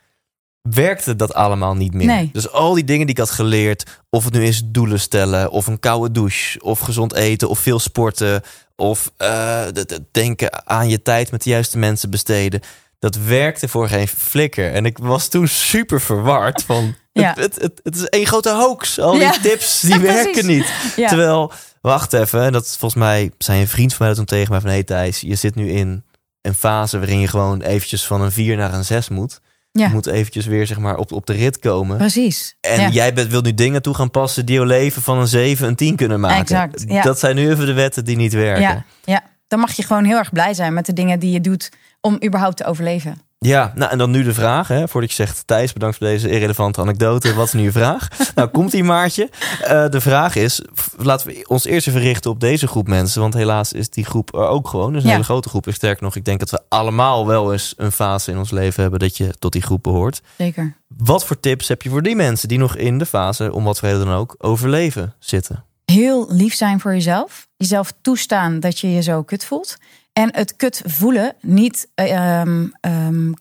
werkte 0.70 1.15
dat 1.15 1.34
allemaal 1.34 1.75
niet 1.75 1.93
meer. 1.93 2.05
Nee. 2.05 2.29
Dus 2.34 2.51
al 2.51 2.74
die 2.74 2.84
dingen 2.84 3.05
die 3.05 3.15
ik 3.15 3.22
had 3.22 3.32
geleerd, 3.32 4.01
of 4.10 4.24
het 4.24 4.34
nu 4.34 4.46
is 4.46 4.62
doelen 4.65 5.00
stellen, 5.00 5.51
of 5.51 5.67
een 5.67 5.79
koude 5.79 6.12
douche, 6.12 6.62
of 6.62 6.79
gezond 6.79 7.13
eten, 7.13 7.50
of 7.50 7.60
veel 7.60 7.79
sporten, 7.79 8.41
of 8.75 9.12
het 9.17 10.00
denken 10.12 10.67
aan 10.67 10.89
je 10.89 11.01
tijd 11.01 11.32
met 11.32 11.43
de 11.43 11.50
juiste 11.50 11.77
mensen 11.77 12.10
besteden. 12.10 12.62
Dat 13.00 13.15
werkte 13.15 13.67
voor 13.67 13.88
geen 13.88 14.08
flikker. 14.08 14.74
En 14.74 14.86
ik 14.86 14.98
was 14.98 15.27
toen 15.27 15.48
super 15.48 16.01
verward 16.01 16.63
van. 16.63 16.96
Ja. 17.15 17.34
Het, 17.38 17.62
het, 17.62 17.79
het, 17.84 17.96
is 17.96 18.05
één 18.05 18.25
grote 18.25 18.50
hoax. 18.50 19.00
Al 19.00 19.12
die 19.12 19.22
Ja. 19.22 19.32
tips 19.41 19.79
die 19.89 20.00
werken 20.00 20.46
niet. 20.46 20.74
Ja. 20.96 21.08
Terwijl, 21.08 21.51
wacht 21.82 22.13
even. 22.13 22.41
En 22.41 22.51
dat 22.51 22.65
is 22.65 22.75
volgens 22.77 23.01
mij, 23.01 23.32
zei 23.38 23.62
een 23.62 23.67
vriend 23.67 23.89
van 23.93 23.98
mij 24.00 24.08
dat 24.08 24.17
toen 24.17 24.38
tegen 24.38 24.51
mij 24.51 24.62
van... 24.62 24.70
Hey 24.70 24.84
Thijs, 24.84 25.22
je 25.22 25.36
zit 25.36 25.55
nu 25.55 25.70
in 25.70 26.03
een 26.41 26.55
fase 26.55 26.98
waarin 26.98 27.20
je 27.20 27.27
gewoon 27.27 27.62
eventjes 27.62 28.05
van 28.05 28.22
een 28.22 28.32
4 28.32 28.55
naar 28.58 28.74
een 28.74 28.86
6 28.86 29.10
moet. 29.10 29.39
Ja. 29.80 29.88
Je 29.88 29.94
moet 29.94 30.06
eventjes 30.08 30.46
weer 30.46 30.68
zeg 30.68 30.80
maar 30.80 30.98
op, 30.98 31.12
op 31.12 31.25
de 31.25 31.34
rit 31.34 31.60
komen. 31.60 31.98
Precies. 31.98 32.56
En 32.62 32.82
Ja. 32.82 32.89
jij 32.89 33.13
bent, 33.13 33.30
wil 33.32 33.42
nu 33.42 33.53
dingen 33.53 33.82
toe 33.82 33.94
gaan 33.94 34.12
passen 34.12 34.46
die 34.46 34.56
jouw 34.56 34.63
leven 34.65 35.01
van 35.01 35.18
een 35.18 35.27
7 35.27 35.68
een 35.68 35.75
10 35.75 35.96
kunnen 35.96 36.20
maken. 36.20 36.39
Exact, 36.39 36.84
ja. 36.88 37.01
Dat 37.01 37.20
zijn 37.20 37.36
nu 37.36 37.50
even 37.51 37.65
de 37.65 37.74
wetten 37.74 38.06
die 38.06 38.15
niet 38.15 38.34
werken. 38.34 38.62
Ja, 38.62 38.84
ja, 39.03 39.24
dan 39.48 39.60
mag 39.60 39.72
je 39.72 39.84
gewoon 39.84 40.03
heel 40.06 40.18
erg 40.18 40.32
blij 40.32 40.53
zijn 40.53 40.74
met 40.74 40.86
de 40.86 40.94
dingen 40.94 41.20
die 41.20 41.32
je 41.32 41.42
doet 41.42 41.72
om 42.01 42.18
überhaupt 42.25 42.58
te 42.58 42.65
overleven. 42.65 43.22
Ja, 43.46 43.72
nou 43.76 43.92
en 43.92 43.98
dan 43.98 44.12
nu 44.12 44.24
de 44.24 44.34
vraag, 44.34 44.68
hè, 44.68 44.88
voordat 44.88 45.10
je 45.10 45.16
zegt... 45.16 45.48
Thijs, 45.48 45.74
bedankt 45.74 45.98
voor 45.98 46.08
deze 46.08 46.30
irrelevante 46.30 46.82
anekdote. 46.82 47.34
Wat 47.34 47.46
is 47.46 47.54
nu 47.54 47.62
je 47.62 47.72
vraag? 47.72 48.08
nou, 48.36 48.48
komt 48.50 48.72
die 48.72 48.84
Maartje. 48.84 49.30
Eh, 49.64 49.90
de 49.90 50.02
vraag 50.02 50.36
is, 50.36 50.62
laten 50.98 51.28
we 51.28 51.46
ons 51.48 51.66
eerst 51.66 51.88
even 51.88 52.02
richten 52.02 52.32
op 52.32 52.40
deze 52.40 52.68
groep 52.68 52.88
mensen. 52.88 53.22
Want 53.22 53.34
helaas 53.34 53.74
is 53.74 53.90
die 53.90 54.06
groep 54.06 54.34
er 54.34 54.48
ook 54.48 54.68
gewoon. 54.68 54.94
Dus 54.94 55.02
een 55.02 55.08
Ja. 55.08 55.14
hele 55.14 55.26
grote 55.26 55.50
groep. 55.50 55.68
En 55.68 55.74
sterker 55.74 56.04
nog, 56.04 56.16
ik 56.16 56.26
denk 56.26 56.40
dat 56.40 56.50
we 56.50 56.62
allemaal 56.70 57.28
wel 57.28 57.52
eens 57.52 57.74
een 57.78 57.92
fase 57.92 58.32
in 58.32 58.38
ons 58.38 58.52
leven 58.52 58.82
hebben... 58.82 59.00
dat 59.00 59.18
je 59.18 59.34
tot 59.40 59.52
die 59.52 59.62
groep 59.62 59.84
behoort. 59.84 60.22
Zeker. 60.38 60.76
Wat 60.98 61.26
voor 61.26 61.40
tips 61.40 61.68
heb 61.68 61.82
je 61.82 61.90
voor 61.90 62.02
die 62.02 62.16
mensen 62.16 62.48
die 62.48 62.58
nog 62.58 62.76
in 62.76 62.98
de 62.98 63.06
fase... 63.06 63.54
om 63.54 63.64
wat 63.64 63.80
voor 63.80 63.90
reden 63.90 64.06
dan 64.06 64.16
ook, 64.16 64.36
overleven 64.38 65.14
zitten? 65.20 65.64
Heel 65.86 66.26
lief 66.30 66.54
zijn 66.56 66.80
voor 66.80 66.94
jezelf. 66.94 67.48
Jezelf 67.58 67.94
toestaan 68.02 68.60
dat 68.60 68.80
je 68.80 68.92
je 68.92 69.02
zo 69.02 69.24
kut 69.24 69.46
voelt. 69.46 69.78
En 70.13 70.36
het 70.36 70.55
kut 70.55 70.82
voelen 70.86 71.36
niet... 71.41 71.88
eh, 71.96 72.39
ehm, 72.39 72.67
ehm, 72.79 73.34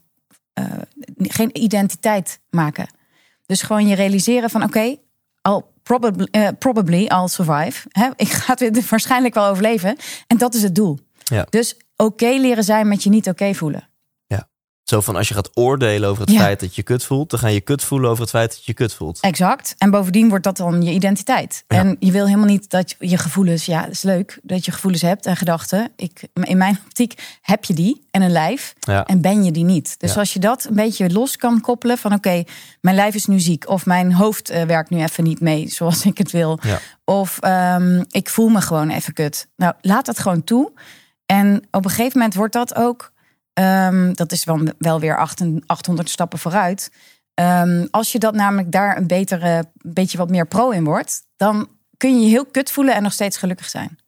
eh, 0.52 0.64
geen 1.16 1.62
identiteit 1.62 2.40
maken. 2.50 2.86
Dus 3.46 3.62
gewoon 3.62 3.86
je 3.86 3.94
realiseren 3.94 4.50
van 4.50 4.62
oké, 4.62 4.96
al 5.42 5.72
probably, 5.82 6.28
eh, 6.30 6.48
probably 6.58 7.04
I'll 7.06 7.28
survive. 7.28 7.88
Hè? 7.88 8.08
Ik 8.16 8.28
ga 8.28 8.54
het 8.58 8.88
waarschijnlijk 8.90 9.34
wel 9.34 9.46
overleven. 9.46 9.96
En 10.26 10.38
dat 10.38 10.54
is 10.54 10.62
het 10.62 10.74
doel. 10.74 10.98
Ja. 11.24 11.46
Dus 11.50 11.76
oké 11.96 12.28
leren 12.28 12.64
zijn 12.64 12.88
met 12.88 13.02
je 13.02 13.10
niet 13.10 13.28
oké 13.28 13.54
voelen. 13.54 13.88
Zo 14.84 15.00
van 15.00 15.16
als 15.16 15.28
je 15.28 15.34
gaat 15.34 15.50
oordelen 15.54 16.08
over 16.08 16.22
het 16.22 16.32
Ja. 16.32 16.40
feit 16.40 16.60
dat 16.60 16.74
je 16.74 16.82
kut 16.82 17.04
voelt... 17.04 17.30
dan 17.30 17.38
ga 17.40 17.46
je 17.48 17.60
kut 17.60 17.82
voelen 17.84 18.10
over 18.10 18.22
het 18.22 18.30
feit 18.30 18.50
dat 18.50 18.64
je 18.64 18.74
kut 18.74 18.94
voelt. 18.94 19.20
Exact. 19.20 19.74
En 19.78 19.90
bovendien 19.90 20.28
wordt 20.28 20.44
dat 20.44 20.56
dan 20.56 20.82
je 20.82 20.90
identiteit. 20.92 21.64
Ja. 21.68 21.76
En 21.78 21.96
je 21.98 22.10
wil 22.10 22.24
helemaal 22.26 22.46
niet 22.46 22.70
dat 22.70 22.94
je 22.98 23.18
gevoelens, 23.18 23.64
ja, 23.66 23.86
is 23.86 24.02
leuk 24.02 24.38
dat 24.42 24.64
je 24.64 24.72
gevoelens 24.72 25.02
hebt 25.02 25.26
en 25.26 25.36
gedachten. 25.36 25.90
Ik, 25.96 26.28
in 26.42 26.56
mijn 26.56 26.78
optiek 26.86 27.38
heb 27.40 27.64
je 27.64 27.74
die 27.74 28.06
en 28.10 28.22
een 28.22 28.30
lijf 28.32 28.74
Ja. 28.80 29.04
en 29.04 29.20
ben 29.20 29.44
je 29.44 29.50
die 29.52 29.64
niet. 29.64 29.94
Dus 30.00 30.16
als 30.16 30.32
je 30.32 30.38
dat 30.38 30.64
een 30.68 30.74
beetje 30.74 31.10
los 31.10 31.36
kan 31.36 31.60
koppelen 31.60 31.98
van 31.98 32.12
oké, 32.12 32.44
mijn 32.80 32.96
lijf 32.96 33.14
is 33.14 33.26
nu 33.26 33.40
ziek 33.40 33.68
of 33.68 33.86
mijn 33.86 34.12
hoofd 34.12 34.50
eh, 34.50 34.62
werkt 34.62 34.90
nu 34.90 35.02
even 35.02 35.24
niet 35.24 35.40
mee 35.40 35.68
zoals 35.68 36.04
ik 36.06 36.18
het 36.18 36.30
wil. 36.30 36.58
Of 37.04 37.38
ehm, 37.40 38.02
ik 38.10 38.28
voel 38.28 38.48
me 38.48 38.60
gewoon 38.60 38.90
even 38.90 39.12
kut. 39.12 39.48
Nou, 39.56 39.74
laat 39.80 40.06
dat 40.06 40.18
gewoon 40.18 40.44
toe. 40.44 40.72
En 41.26 41.62
op 41.70 41.84
een 41.84 41.90
gegeven 41.90 42.18
moment 42.18 42.34
wordt 42.36 42.52
dat 42.52 42.74
ook, 42.74 43.11
ehm, 43.52 44.12
dat 44.12 44.32
is 44.32 44.44
wel, 44.44 44.60
wel 44.78 45.00
weer 45.00 45.18
800 45.18 45.66
800 45.66 46.10
stappen 46.10 46.38
vooruit. 46.38 46.90
Ehm, 47.34 47.86
als 47.90 48.12
je 48.12 48.18
dat 48.18 48.34
namelijk 48.34 48.72
daar 48.72 48.96
een 48.96 49.06
betere, 49.06 49.64
beetje 49.74 50.18
wat 50.18 50.30
meer 50.30 50.46
pro 50.46 50.70
in 50.70 50.84
wordt, 50.84 51.22
dan 51.36 51.68
kun 51.96 52.14
je 52.14 52.24
je 52.24 52.30
heel 52.30 52.46
kut 52.46 52.70
voelen 52.70 52.94
en 52.94 53.02
nog 53.02 53.12
steeds 53.12 53.36
gelukkig 53.36 53.68
zijn. 53.68 53.98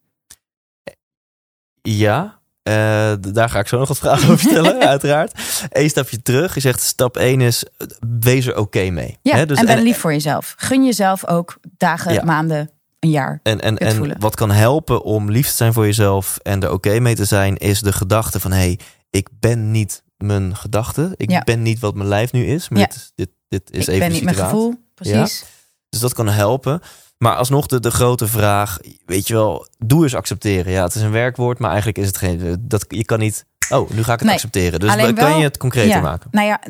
Ja, 1.82 2.38
eh, 2.62 3.12
daar 3.20 3.48
ga 3.48 3.58
ik 3.58 3.68
zo 3.68 3.78
nog 3.78 3.88
wat 3.88 3.98
vragen 3.98 4.30
over 4.32 4.48
stellen, 4.48 4.80
uiteraard. 4.88 5.32
Eén 5.68 5.88
stapje 5.88 6.22
terug. 6.22 6.54
Je 6.54 6.60
zegt 6.60 6.80
stap 6.80 7.16
1 7.16 7.40
is, 7.40 7.64
eh, 7.64 7.86
wees 8.20 8.46
er 8.46 8.56
oké 8.56 8.90
mee. 8.90 9.18
Ja, 9.22 9.44
dus- 9.44 9.58
en 9.58 9.66
ben 9.66 9.82
lief 9.82 9.98
voor 9.98 10.12
jezelf. 10.12 10.54
Gun 10.56 10.84
jezelf 10.84 11.26
ook 11.26 11.56
dagen, 11.76 12.12
Ja. 12.12 12.24
maanden, 12.24 12.70
een 13.00 13.10
jaar. 13.10 13.40
En, 13.42 13.60
en, 13.60 13.78
en 13.78 13.96
voelen. 13.96 14.16
wat 14.20 14.34
kan 14.34 14.50
helpen 14.50 15.02
om 15.02 15.30
lief 15.30 15.48
te 15.48 15.54
zijn 15.54 15.72
voor 15.72 15.84
jezelf 15.84 16.38
en 16.42 16.62
er 16.62 16.72
oké 16.72 17.00
mee 17.00 17.14
te 17.14 17.24
zijn, 17.24 17.56
is 17.56 17.80
de 17.80 17.92
gedachte 17.92 18.40
van: 18.40 18.50
hé, 18.52 18.58
hey, 18.58 18.78
ik 19.14 19.28
ben 19.40 19.70
niet 19.70 20.02
mijn 20.16 20.56
gedachte. 20.56 21.14
Ik 21.16 21.30
Ja. 21.30 21.40
ben 21.40 21.62
niet 21.62 21.78
wat 21.78 21.94
mijn 21.94 22.08
lijf 22.08 22.32
nu 22.32 22.44
is. 22.46 22.68
Maar 22.68 22.80
Ja. 22.80 22.86
dit, 22.86 22.94
is- 22.96 23.12
dit, 23.14 23.28
dit 23.48 23.70
is 23.70 23.82
ik 23.82 23.88
even 23.88 23.98
ben 23.98 24.12
niet 24.12 24.24
mijn 24.24 24.36
gevoel, 24.36 24.74
precies. 24.94 25.44
Dus 25.88 26.00
dat 26.00 26.12
kan 26.14 26.28
helpen. 26.28 26.80
Maar 27.18 27.36
alsnog 27.36 27.66
de, 27.66 27.80
de 27.80 27.90
grote 27.90 28.26
vraag, 28.26 28.78
weet 29.06 29.26
je 29.28 29.34
wel, 29.34 29.66
doe 29.78 30.02
eens 30.02 30.14
accepteren. 30.14 30.72
Ja, 30.72 30.82
het 30.84 30.94
is 30.94 31.02
een 31.02 31.10
werkwoord, 31.10 31.58
maar 31.58 31.68
eigenlijk 31.68 31.98
is 31.98 32.06
het 32.06 32.16
geen. 32.16 32.56
Dat, 32.60 32.84
je 32.88 33.04
kan 33.04 33.18
niet. 33.18 33.44
Oh, 33.70 33.90
nu 33.90 34.02
ga 34.02 34.12
ik 34.12 34.18
het 34.18 34.22
Nee, 34.28 34.34
accepteren. 34.34 34.80
Dus 34.80 34.90
alleen 34.90 35.14
kan 35.14 35.28
wel- 35.28 35.38
je 35.38 35.44
het 35.44 35.56
concreter 35.56 35.90
Ja. 35.90 36.00
maken? 36.00 36.28
Nou 36.30 36.46
ja, 36.46 36.60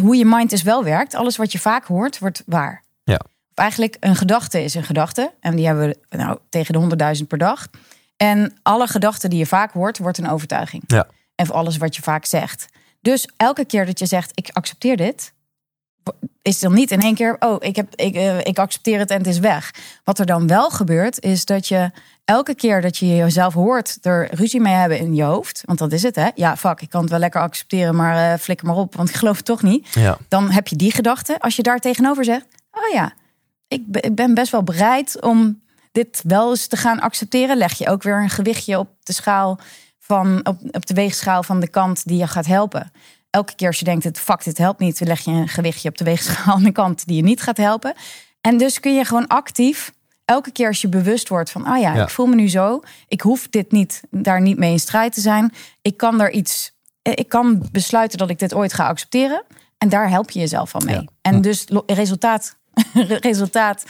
hoe 0.00 0.16
je 0.16 0.24
mind 0.24 0.50
dus 0.50 0.62
wel 0.62 0.84
werkt, 0.84 1.14
alles 1.14 1.36
wat 1.36 1.52
je 1.52 1.58
vaak 1.58 1.84
hoort, 1.84 2.18
wordt 2.18 2.42
waar. 2.46 2.82
Ja. 3.04 3.20
Of 3.24 3.54
eigenlijk, 3.54 3.96
een 4.00 4.16
gedachte 4.16 4.62
is 4.64 4.74
een 4.74 4.84
gedachte. 4.84 5.32
En 5.40 5.56
die 5.56 5.66
hebben 5.66 5.88
we 5.88 6.16
nou, 6.16 6.38
tegen 6.48 6.72
de 6.72 6.78
100.000 6.78 7.28
per 7.28 7.38
dag. 7.38 7.66
En 8.16 8.54
alle 8.62 8.86
gedachten 8.86 9.30
die 9.30 9.38
je 9.38 9.46
vaak 9.46 9.72
hoort, 9.72 9.98
wordt 9.98 10.18
een 10.18 10.28
overtuiging. 10.30 10.82
Ja. 10.86 11.06
En 11.36 11.46
voor 11.46 11.54
alles 11.54 11.76
wat 11.76 11.96
je 11.96 12.02
vaak 12.02 12.24
zegt. 12.24 12.66
Dus 13.00 13.28
elke 13.36 13.64
keer 13.64 13.86
dat 13.86 13.98
je 13.98 14.06
zegt, 14.06 14.30
ik 14.34 14.50
accepteer 14.52 14.96
dit, 14.96 15.32
is 16.42 16.58
dan 16.58 16.74
niet 16.74 16.90
in 16.90 17.00
één 17.00 17.14
keer, 17.14 17.36
oh, 17.38 17.56
ik, 17.58 17.76
heb, 17.76 17.94
ik, 17.94 18.14
eh, 18.14 18.38
ik 18.38 18.58
accepteer 18.58 18.98
het 18.98 19.10
en 19.10 19.18
het 19.18 19.26
is 19.26 19.38
weg. 19.38 19.70
Wat 20.04 20.18
er 20.18 20.26
dan 20.26 20.46
wel 20.46 20.70
gebeurt, 20.70 21.20
is 21.20 21.44
dat 21.44 21.68
je 21.68 21.90
elke 22.24 22.54
keer 22.54 22.80
dat 22.80 22.96
je 22.96 23.06
jezelf 23.06 23.54
hoort 23.54 23.98
er 24.02 24.34
ruzie 24.34 24.60
mee 24.60 24.74
hebben 24.74 24.98
in 24.98 25.14
je 25.14 25.22
hoofd, 25.22 25.62
want 25.64 25.78
dat 25.78 25.92
is 25.92 26.02
het, 26.02 26.16
hè? 26.16 26.28
Ja, 26.34 26.56
fuck, 26.56 26.80
ik 26.80 26.90
kan 26.90 27.00
het 27.00 27.10
wel 27.10 27.18
lekker 27.18 27.40
accepteren, 27.40 27.96
maar 27.96 28.32
eh, 28.32 28.38
flikker 28.38 28.66
maar 28.66 28.76
op, 28.76 28.94
want 28.94 29.08
ik 29.08 29.14
geloof 29.14 29.36
het 29.36 29.44
toch 29.44 29.62
niet. 29.62 29.88
Ja. 29.94 30.18
Dan 30.28 30.50
heb 30.50 30.68
je 30.68 30.76
die 30.76 30.92
gedachte. 30.92 31.38
Als 31.38 31.56
je 31.56 31.62
daar 31.62 31.78
tegenover 31.78 32.24
zegt, 32.24 32.46
oh 32.70 32.92
ja, 32.92 33.12
ik 33.68 33.82
ik 33.90 34.14
ben 34.14 34.34
best 34.34 34.52
wel 34.52 34.62
bereid 34.62 35.20
om 35.20 35.60
dit 35.92 36.20
wel 36.26 36.50
eens 36.50 36.66
te 36.66 36.76
gaan 36.76 37.00
accepteren, 37.00 37.56
leg 37.56 37.78
je 37.78 37.88
ook 37.88 38.02
weer 38.02 38.22
een 38.22 38.30
gewichtje 38.30 38.78
op 38.78 38.88
de 39.02 39.12
schaal 39.12 39.58
van 40.06 40.46
op, 40.46 40.58
op 40.70 40.86
de 40.86 40.94
weegschaal 40.94 41.42
van 41.42 41.60
de 41.60 41.68
kant 41.68 42.06
die 42.06 42.18
je 42.18 42.26
gaat 42.26 42.46
helpen. 42.46 42.92
Elke 43.30 43.54
keer 43.54 43.66
als 43.66 43.78
je 43.78 43.84
denkt, 43.84 44.04
het 44.04 44.18
fuck, 44.18 44.44
dit 44.44 44.58
helpt 44.58 44.80
niet, 44.80 45.00
leg 45.00 45.20
je 45.20 45.30
een 45.30 45.48
gewichtje 45.48 45.88
op 45.88 45.98
de 45.98 46.04
weegschaal 46.04 46.54
aan 46.54 46.62
de 46.62 46.72
kant 46.72 47.06
die 47.06 47.16
je 47.16 47.22
niet 47.22 47.42
gaat 47.42 47.56
helpen. 47.56 47.94
En 48.40 48.56
dus 48.56 48.80
kun 48.80 48.94
je 48.94 49.04
gewoon 49.04 49.26
actief, 49.26 49.92
elke 50.24 50.50
keer 50.50 50.66
als 50.66 50.80
je 50.80 50.88
bewust 50.88 51.28
wordt 51.28 51.50
van, 51.50 51.64
ah 51.64 51.80
ja, 51.80 51.94
Ja. 51.94 52.02
ik 52.02 52.10
voel 52.10 52.26
me 52.26 52.34
nu 52.34 52.48
zo, 52.48 52.80
ik 53.08 53.20
hoef 53.20 53.48
dit 53.48 53.72
niet, 53.72 54.02
daar 54.10 54.40
niet 54.40 54.58
mee 54.58 54.72
in 54.72 54.78
strijd 54.78 55.12
te 55.12 55.20
zijn. 55.20 55.52
Ik 55.82 55.96
kan 55.96 56.18
daar 56.18 56.30
iets, 56.30 56.72
eh, 57.02 57.12
ik 57.16 57.28
kan 57.28 57.68
besluiten 57.72 58.18
dat 58.18 58.30
ik 58.30 58.38
dit 58.38 58.54
ooit 58.54 58.72
ga 58.72 58.86
accepteren. 58.86 59.42
En 59.78 59.88
daar 59.88 60.08
help 60.10 60.30
je 60.30 60.38
jezelf 60.38 60.70
van 60.70 60.84
mee. 60.84 60.94
Ja. 60.94 61.04
En 61.22 61.40
dus 61.40 61.66
resultaat, 61.86 62.56
resultaat 63.28 63.84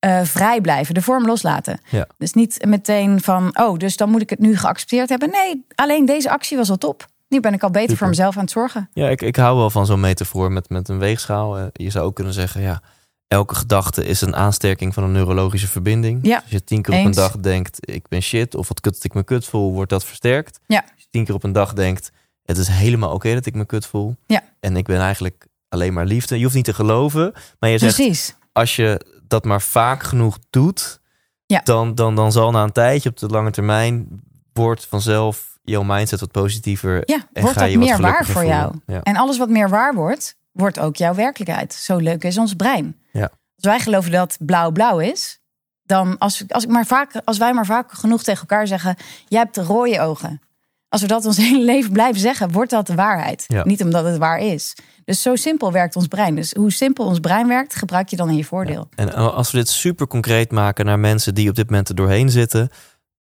eh, 0.00 0.22
vrij 0.22 0.60
blijven, 0.60 0.94
de 0.94 1.02
vorm 1.02 1.26
loslaten. 1.26 1.80
Ja. 1.90 2.06
Dus 2.18 2.32
niet 2.32 2.64
meteen 2.66 3.20
van, 3.20 3.58
oh, 3.58 3.78
dus 3.78 3.96
dan 3.96 4.10
moet 4.10 4.22
ik 4.22 4.30
het 4.30 4.38
nu 4.38 4.56
geaccepteerd 4.56 5.08
hebben. 5.08 5.30
Nee, 5.30 5.64
alleen 5.74 6.04
deze 6.04 6.30
actie 6.30 6.56
was 6.56 6.70
al 6.70 6.78
top. 6.78 7.06
Nu 7.28 7.40
ben 7.40 7.52
ik 7.52 7.62
al 7.62 7.68
beter 7.70 7.82
Super. 7.82 7.96
voor 7.98 8.08
mezelf 8.08 8.36
aan 8.36 8.42
het 8.42 8.50
zorgen. 8.50 8.88
Ja, 8.92 9.08
ik, 9.08 9.22
ik 9.22 9.36
hou 9.36 9.56
wel 9.56 9.70
van 9.70 9.86
zo'n 9.86 10.00
metafoor 10.00 10.52
met, 10.52 10.68
met 10.68 10.88
een 10.88 10.98
weegschaal. 10.98 11.58
Eh, 11.58 11.64
Je 11.72 11.90
zou 11.90 12.04
ook 12.04 12.14
kunnen 12.14 12.32
zeggen, 12.32 12.60
ja, 12.62 12.82
elke 13.28 13.54
gedachte 13.54 14.04
is 14.04 14.20
een 14.20 14.36
aansterking 14.36 14.94
van 14.94 15.02
een 15.02 15.12
neurologische 15.12 15.68
verbinding. 15.68 16.18
Ja, 16.26 16.36
Als 16.42 16.50
je 16.50 16.64
tien 16.64 16.82
keer 16.82 16.98
op 16.98 17.04
een 17.04 17.10
dag 17.12 17.36
denkt, 17.36 17.78
ik 17.80 18.08
ben 18.08 18.22
shit, 18.22 18.54
of 18.54 18.68
wat 18.68 18.80
kut 18.80 18.94
dat 18.94 19.04
ik 19.04 19.14
me 19.14 19.24
kut 19.24 19.44
voel, 19.44 19.72
wordt 19.72 19.90
dat 19.90 20.04
versterkt. 20.04 20.60
Ja. 20.66 20.78
Als 20.80 20.90
je 21.02 21.06
tien 21.10 21.24
keer 21.24 21.34
op 21.34 21.44
een 21.44 21.52
dag 21.52 21.72
denkt, 21.72 22.10
het 22.44 22.56
is 22.56 22.68
helemaal 22.68 23.12
oké 23.12 23.34
dat 23.34 23.46
ik 23.46 23.54
me 23.54 23.64
kut 23.66 23.86
voel. 23.86 24.16
Ja. 24.26 24.42
En 24.60 24.76
ik 24.76 24.86
ben 24.86 25.00
eigenlijk 25.00 25.46
alleen 25.68 25.92
maar 25.92 26.06
liefde. 26.06 26.36
Je 26.36 26.42
hoeft 26.42 26.54
niet 26.56 26.64
te 26.64 26.74
geloven, 26.74 27.32
maar 27.58 27.70
je 27.70 27.78
zegt, 27.78 27.94
Precies. 27.94 28.34
als 28.52 28.76
je 28.76 29.18
dat 29.30 29.44
maar 29.44 29.62
vaak 29.62 30.02
genoeg 30.02 30.38
doet, 30.50 31.00
Ja. 31.46 31.60
dan, 31.64 31.94
dan, 31.94 32.14
dan 32.14 32.32
zal 32.32 32.50
na 32.50 32.62
een 32.62 32.72
tijdje 32.72 33.08
op 33.08 33.18
de 33.18 33.26
lange 33.26 33.50
termijn 33.50 34.08
wordt 34.52 34.86
vanzelf 34.86 35.58
jouw 35.62 35.82
mindset 35.82 36.20
wat 36.20 36.30
positiever. 36.30 37.02
Ja, 37.04 37.16
en 37.32 37.42
wordt 37.42 37.56
ga 37.56 37.62
dat 37.62 37.72
je 37.72 37.78
wat 37.78 37.88
meer 37.88 38.00
waar 38.00 38.26
voor 38.26 38.44
jou. 38.44 38.74
Ja. 38.86 39.02
En 39.02 39.16
alles 39.16 39.38
wat 39.38 39.48
meer 39.48 39.68
waar 39.68 39.94
wordt, 39.94 40.36
wordt 40.52 40.78
ook 40.80 40.96
jouw 40.96 41.14
werkelijkheid. 41.14 41.74
Zo 41.74 41.96
leuk 41.96 42.24
is 42.24 42.38
ons 42.38 42.54
brein. 42.54 42.96
Ja. 43.12 43.30
Als 43.56 43.64
wij 43.64 43.80
geloven 43.80 44.10
dat 44.10 44.36
blauw 44.40 44.70
blauw 44.70 44.98
is, 44.98 45.40
dan 45.82 46.18
als, 46.18 46.44
als, 46.48 46.64
ik 46.64 46.70
maar 46.70 46.86
vaak, 46.86 47.20
als 47.24 47.38
wij 47.38 47.52
maar 47.52 47.66
vaak 47.66 47.92
genoeg 47.92 48.22
tegen 48.22 48.40
elkaar 48.40 48.66
zeggen, 48.66 48.96
jij 49.28 49.40
hebt 49.40 49.56
rode 49.56 50.00
ogen. 50.00 50.40
Als 50.88 51.00
we 51.00 51.06
dat 51.06 51.24
ons 51.24 51.36
hele 51.46 51.64
leven 51.64 51.92
blijven 51.92 52.20
zeggen, 52.20 52.52
wordt 52.52 52.70
dat 52.70 52.86
de 52.86 52.94
waarheid. 52.94 53.44
Ja. 53.46 53.64
Niet 53.64 53.82
omdat 53.82 54.04
het 54.04 54.16
waar 54.18 54.38
is. 54.38 54.76
Dus 55.10 55.22
zo 55.22 55.36
simpel 55.36 55.72
werkt 55.72 55.96
ons 55.96 56.06
brein. 56.06 56.34
Dus 56.34 56.52
hoe 56.52 56.72
simpel 56.72 57.04
ons 57.04 57.20
brein 57.20 57.48
werkt, 57.48 57.74
gebruik 57.74 58.08
je 58.08 58.16
dan 58.16 58.28
in 58.28 58.36
je 58.36 58.44
voordeel. 58.44 58.88
En 58.94 59.12
als 59.12 59.50
we 59.50 59.58
dit 59.58 59.68
super 59.68 60.06
concreet 60.06 60.50
maken 60.50 60.84
naar 60.84 60.98
mensen 60.98 61.34
die 61.34 61.48
op 61.48 61.54
dit 61.54 61.70
moment 61.70 61.88
er 61.88 61.94
doorheen 61.94 62.30
zitten, 62.30 62.68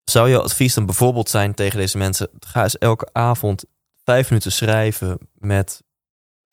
zou 0.05 0.31
jouw 0.31 0.41
advies 0.41 0.75
dan 0.75 0.87
bijvoorbeeld 0.87 1.29
zijn 1.29 1.55
tegen 1.55 1.79
deze 1.79 1.99
mensen: 1.99 2.29
ga 2.41 2.63
eens 2.63 2.79
elke 2.79 3.09
avond 3.13 3.65
vijf 4.05 4.29
minuten 4.29 4.53
schrijven 4.53 5.19
met, 5.35 5.83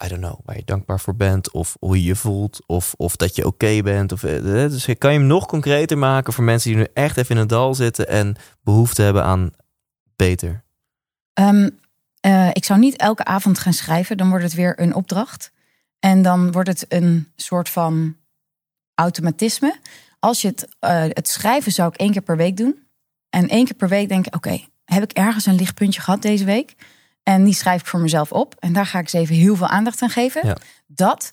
I 0.05 0.07
don't 0.07 0.21
know, 0.21 0.39
waar 0.45 0.55
je 0.55 0.65
dankbaar 0.65 0.99
voor 0.99 1.15
bent, 1.15 1.51
of 1.51 1.75
hoe 1.79 1.97
je 1.97 2.03
je 2.03 2.15
voelt, 2.15 2.59
of, 2.65 2.93
of 2.97 3.15
dat 3.15 3.35
je 3.35 3.45
oké 3.45 3.81
bent. 3.81 4.11
Of, 4.11 4.23
eh, 4.23 4.43
dus 4.43 4.85
kan 4.97 5.13
je 5.13 5.19
hem 5.19 5.27
nog 5.27 5.45
concreter 5.45 5.97
maken 5.97 6.33
voor 6.33 6.43
mensen 6.43 6.69
die 6.69 6.79
nu 6.79 6.87
echt 6.93 7.17
even 7.17 7.35
in 7.35 7.41
het 7.41 7.49
dal 7.49 7.75
zitten 7.75 8.07
en 8.07 8.35
behoefte 8.61 9.01
hebben 9.01 9.23
aan 9.23 9.51
beter? 10.15 10.63
Ehm, 11.33 11.69
eh, 12.23 12.49
ik 12.53 12.65
zou 12.65 12.79
niet 12.79 12.95
elke 12.95 13.25
avond 13.25 13.59
gaan 13.59 13.73
schrijven, 13.73 14.17
dan 14.17 14.29
wordt 14.29 14.43
het 14.43 14.53
weer 14.53 14.79
een 14.79 14.93
opdracht. 14.93 15.51
En 15.99 16.21
dan 16.21 16.51
wordt 16.51 16.69
het 16.69 16.85
een 16.87 17.31
soort 17.35 17.69
van 17.69 18.15
automatisme. 18.95 19.79
Als 20.19 20.41
je 20.41 20.47
het, 20.47 20.67
eh, 20.79 21.03
het 21.07 21.27
schrijven 21.27 21.71
zou 21.71 21.89
ik 21.89 21.99
één 21.99 22.11
keer 22.11 22.21
per 22.21 22.37
week 22.37 22.57
doen. 22.57 22.87
En 23.29 23.47
één 23.49 23.65
keer 23.65 23.75
per 23.75 23.87
week 23.87 24.09
denk 24.09 24.25
ik, 24.27 24.35
oké, 24.35 24.61
heb 24.85 25.03
ik 25.03 25.11
ergens 25.11 25.45
een 25.45 25.55
lichtpuntje 25.55 26.01
gehad 26.01 26.21
deze 26.21 26.43
week? 26.45 26.75
En 27.23 27.43
die 27.43 27.53
schrijf 27.53 27.81
ik 27.81 27.87
voor 27.87 27.99
mezelf 27.99 28.31
op. 28.31 28.55
En 28.59 28.73
daar 28.73 28.85
ga 28.85 28.99
ik 28.99 29.03
eens 29.03 29.23
even 29.23 29.35
heel 29.35 29.55
veel 29.55 29.67
aandacht 29.67 30.01
aan 30.01 30.09
geven. 30.09 30.47
Ja. 30.47 30.57
Dat. 30.87 31.31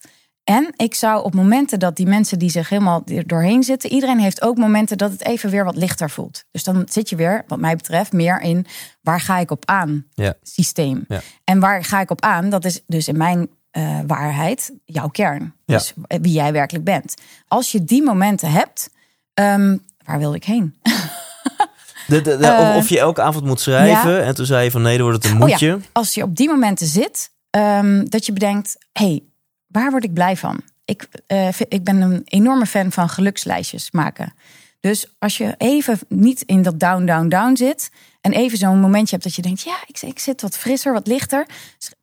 En 0.50 0.72
ik 0.76 0.94
zou 0.94 1.24
op 1.24 1.34
momenten 1.34 1.78
dat 1.78 1.96
die 1.96 2.06
mensen 2.06 2.38
die 2.38 2.50
zich 2.50 2.68
helemaal 2.68 3.02
doorheen 3.26 3.62
zitten, 3.62 3.90
iedereen 3.92 4.18
heeft 4.18 4.42
ook 4.42 4.56
momenten 4.56 4.98
dat 4.98 5.10
het 5.10 5.24
even 5.24 5.50
weer 5.50 5.64
wat 5.64 5.76
lichter 5.76 6.10
voelt. 6.10 6.44
Dus 6.50 6.64
dan 6.64 6.86
zit 6.90 7.08
je 7.08 7.16
weer, 7.16 7.44
wat 7.46 7.58
mij 7.58 7.76
betreft, 7.76 8.12
meer 8.12 8.40
in 8.40 8.66
waar 9.02 9.20
ga 9.20 9.38
ik 9.38 9.50
op 9.50 9.62
aan 9.66 10.06
Ja. 10.14 10.34
systeem. 10.42 11.04
Ja. 11.08 11.20
En 11.44 11.60
waar 11.60 11.84
ga 11.84 12.00
ik 12.00 12.10
op 12.10 12.20
aan? 12.20 12.50
Dat 12.50 12.64
is 12.64 12.80
dus 12.86 13.08
in 13.08 13.16
mijn 13.16 13.48
eh, 13.70 13.98
waarheid 14.06 14.72
jouw 14.84 15.08
kern. 15.08 15.54
Ja. 15.64 15.76
Dus 15.76 15.92
wie 16.06 16.32
jij 16.32 16.52
werkelijk 16.52 16.84
bent. 16.84 17.14
Als 17.48 17.72
je 17.72 17.84
die 17.84 18.02
momenten 18.02 18.50
hebt, 18.50 18.90
ehm, 19.34 19.76
waar 20.04 20.18
wil 20.18 20.34
ik 20.34 20.44
heen? 20.44 20.74
De, 22.06 22.20
de, 22.20 22.36
de- 22.36 22.46
Eh, 22.46 22.76
of, 22.76 22.88
je 22.88 22.98
elke 22.98 23.22
avond 23.22 23.44
moet 23.44 23.60
schrijven. 23.60 24.24
En 24.24 24.34
toen 24.34 24.46
zei 24.46 24.64
je 24.64 24.70
van 24.70 24.82
nee, 24.82 24.96
dan 24.98 25.06
wordt 25.06 25.22
het 25.22 25.32
een 25.32 25.42
Oh 25.42 25.46
moedje. 25.48 25.78
als 25.92 26.14
je 26.14 26.22
op 26.22 26.36
die 26.36 26.48
momenten 26.48 26.86
zit, 26.86 27.30
ehm, 27.50 28.04
dat 28.08 28.26
je 28.26 28.32
bedenkt: 28.32 28.76
hé, 28.92 29.04
hey, 29.06 29.22
waar 29.70 29.90
word 29.90 30.04
ik 30.04 30.12
blij 30.12 30.36
van? 30.36 30.60
Ik, 30.84 31.08
eh, 31.26 31.48
ik 31.68 31.84
ben 31.84 32.00
een 32.00 32.22
enorme 32.24 32.66
fan 32.66 32.92
van 32.92 33.08
gelukslijstjes 33.08 33.90
maken. 33.90 34.32
Dus 34.80 35.14
als 35.18 35.36
je 35.36 35.54
even 35.58 35.98
niet 36.08 36.42
in 36.42 36.62
dat 36.62 36.80
down, 36.80 37.04
down, 37.04 37.28
down 37.28 37.56
zit. 37.56 37.90
En 38.20 38.32
even 38.32 38.58
zo'n 38.58 38.80
momentje 38.80 39.10
hebt 39.10 39.24
dat 39.24 39.34
je 39.34 39.42
denkt: 39.42 39.62
ja, 39.62 39.76
ik, 39.86 40.00
ik 40.00 40.18
zit 40.18 40.42
wat 40.42 40.58
frisser, 40.58 40.92
wat 40.92 41.06
lichter. 41.06 41.46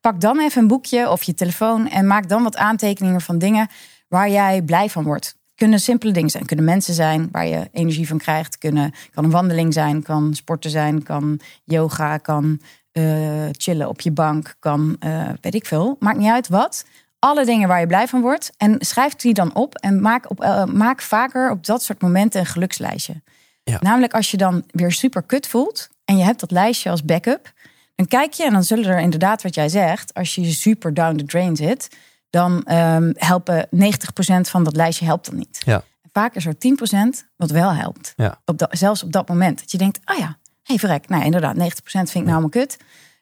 Pak 0.02 0.22
dan 0.22 0.40
even 0.40 0.62
een 0.62 0.68
boekje 0.68 1.10
of 1.10 1.24
je 1.24 1.34
telefoon 1.34 1.90
en 1.90 2.08
maak 2.08 2.30
dan 2.30 2.44
wat 2.44 2.58
aantekeningen 2.58 3.22
van 3.22 3.38
dingen 3.38 3.68
waar 4.08 4.30
jij 4.30 4.62
blij 4.62 4.90
van 4.90 5.04
wordt. 5.04 5.36
Kunnen 5.56 5.80
simpele 5.80 6.12
dingen 6.12 6.30
zijn, 6.30 6.46
kunnen 6.46 6.66
mensen 6.66 6.94
zijn 6.94 7.30
waar 7.32 7.48
je 7.48 7.70
energie 7.72 8.08
van 8.08 8.18
krijgt. 8.18 8.58
Kunnen, 8.58 8.94
kan 9.12 9.24
een 9.24 9.32
wandeling 9.32 9.74
zijn, 9.74 10.04
kan 10.04 10.34
sporten 10.34 10.70
zijn, 10.70 11.04
kan 11.04 11.40
yoga, 11.64 12.18
kan 12.18 12.62
eh, 12.92 13.46
chillen 13.52 13.90
op 13.90 14.02
je 14.02 14.12
bank, 14.12 14.56
kan 14.60 14.96
eh, 15.00 15.30
weet 15.42 15.56
ik 15.56 15.66
veel. 15.66 15.96
Maakt 16.00 16.18
niet 16.18 16.32
uit 16.32 16.48
wat. 16.48 16.86
Alle 17.20 17.46
dingen 17.46 17.68
waar 17.68 17.80
je 17.80 17.88
blij 17.88 18.08
van 18.08 18.22
wordt. 18.22 18.52
En 18.58 18.76
schrijf 18.80 19.16
die 19.16 19.34
dan 19.34 19.56
op 19.56 19.76
en 19.76 20.02
maak, 20.02 20.30
op, 20.30 20.42
eh, 20.42 20.66
maak 20.66 21.02
vaker 21.02 21.52
op 21.52 21.66
dat 21.66 21.84
soort 21.84 22.02
momenten 22.02 22.40
een 22.40 22.46
gelukslijstje. 22.46 23.22
Ja. 23.64 23.78
Namelijk 23.82 24.14
als 24.14 24.32
je 24.32 24.38
dan 24.38 24.64
weer 24.68 24.92
super 24.92 25.24
kut 25.24 25.48
voelt 25.48 25.90
en 26.06 26.18
je 26.18 26.24
hebt 26.24 26.40
dat 26.40 26.52
lijstje 26.52 26.90
als 26.90 27.04
backup, 27.04 27.54
dan 27.96 28.08
kijk 28.08 28.34
je 28.34 28.46
en 28.46 28.54
dan 28.54 28.64
zullen 28.64 28.86
er 28.86 29.00
inderdaad 29.00 29.44
wat 29.44 29.56
jij 29.56 29.70
zegt, 29.70 30.14
als 30.14 30.36
je 30.36 30.52
super 30.52 30.94
down 30.94 31.16
the 31.16 31.26
drain 31.26 31.56
zit, 31.56 31.88
dan 32.30 32.64
ehm, 32.64 33.12
helpen 33.16 33.68
90% 33.72 34.50
van 34.50 34.64
dat 34.64 34.76
lijstje 34.76 35.06
helpt 35.06 35.26
dan 35.26 35.36
niet. 35.36 35.62
Ja. 35.66 35.84
Vaak 36.12 36.36
is 36.36 36.46
er 36.46 36.58
10% 36.58 37.26
wat 37.36 37.52
wel 37.52 37.74
helpt. 37.74 38.14
Ja. 38.16 38.42
Op 38.46 38.58
dat, 38.58 38.78
zelfs 38.78 39.04
op 39.04 39.12
dat 39.12 39.28
moment. 39.28 39.60
Dat 39.60 39.72
je 39.72 39.78
denkt, 39.78 40.00
oh 40.06 40.18
ja, 40.18 40.38
hey, 40.64 40.78
verrek. 40.78 41.10
Nou, 41.10 41.24
inderdaad, 41.24 41.56
90% 41.56 41.60
vind 41.84 42.14
ik 42.14 42.14
nou 42.14 42.30
allemaal 42.30 42.50
kut. 42.50 42.78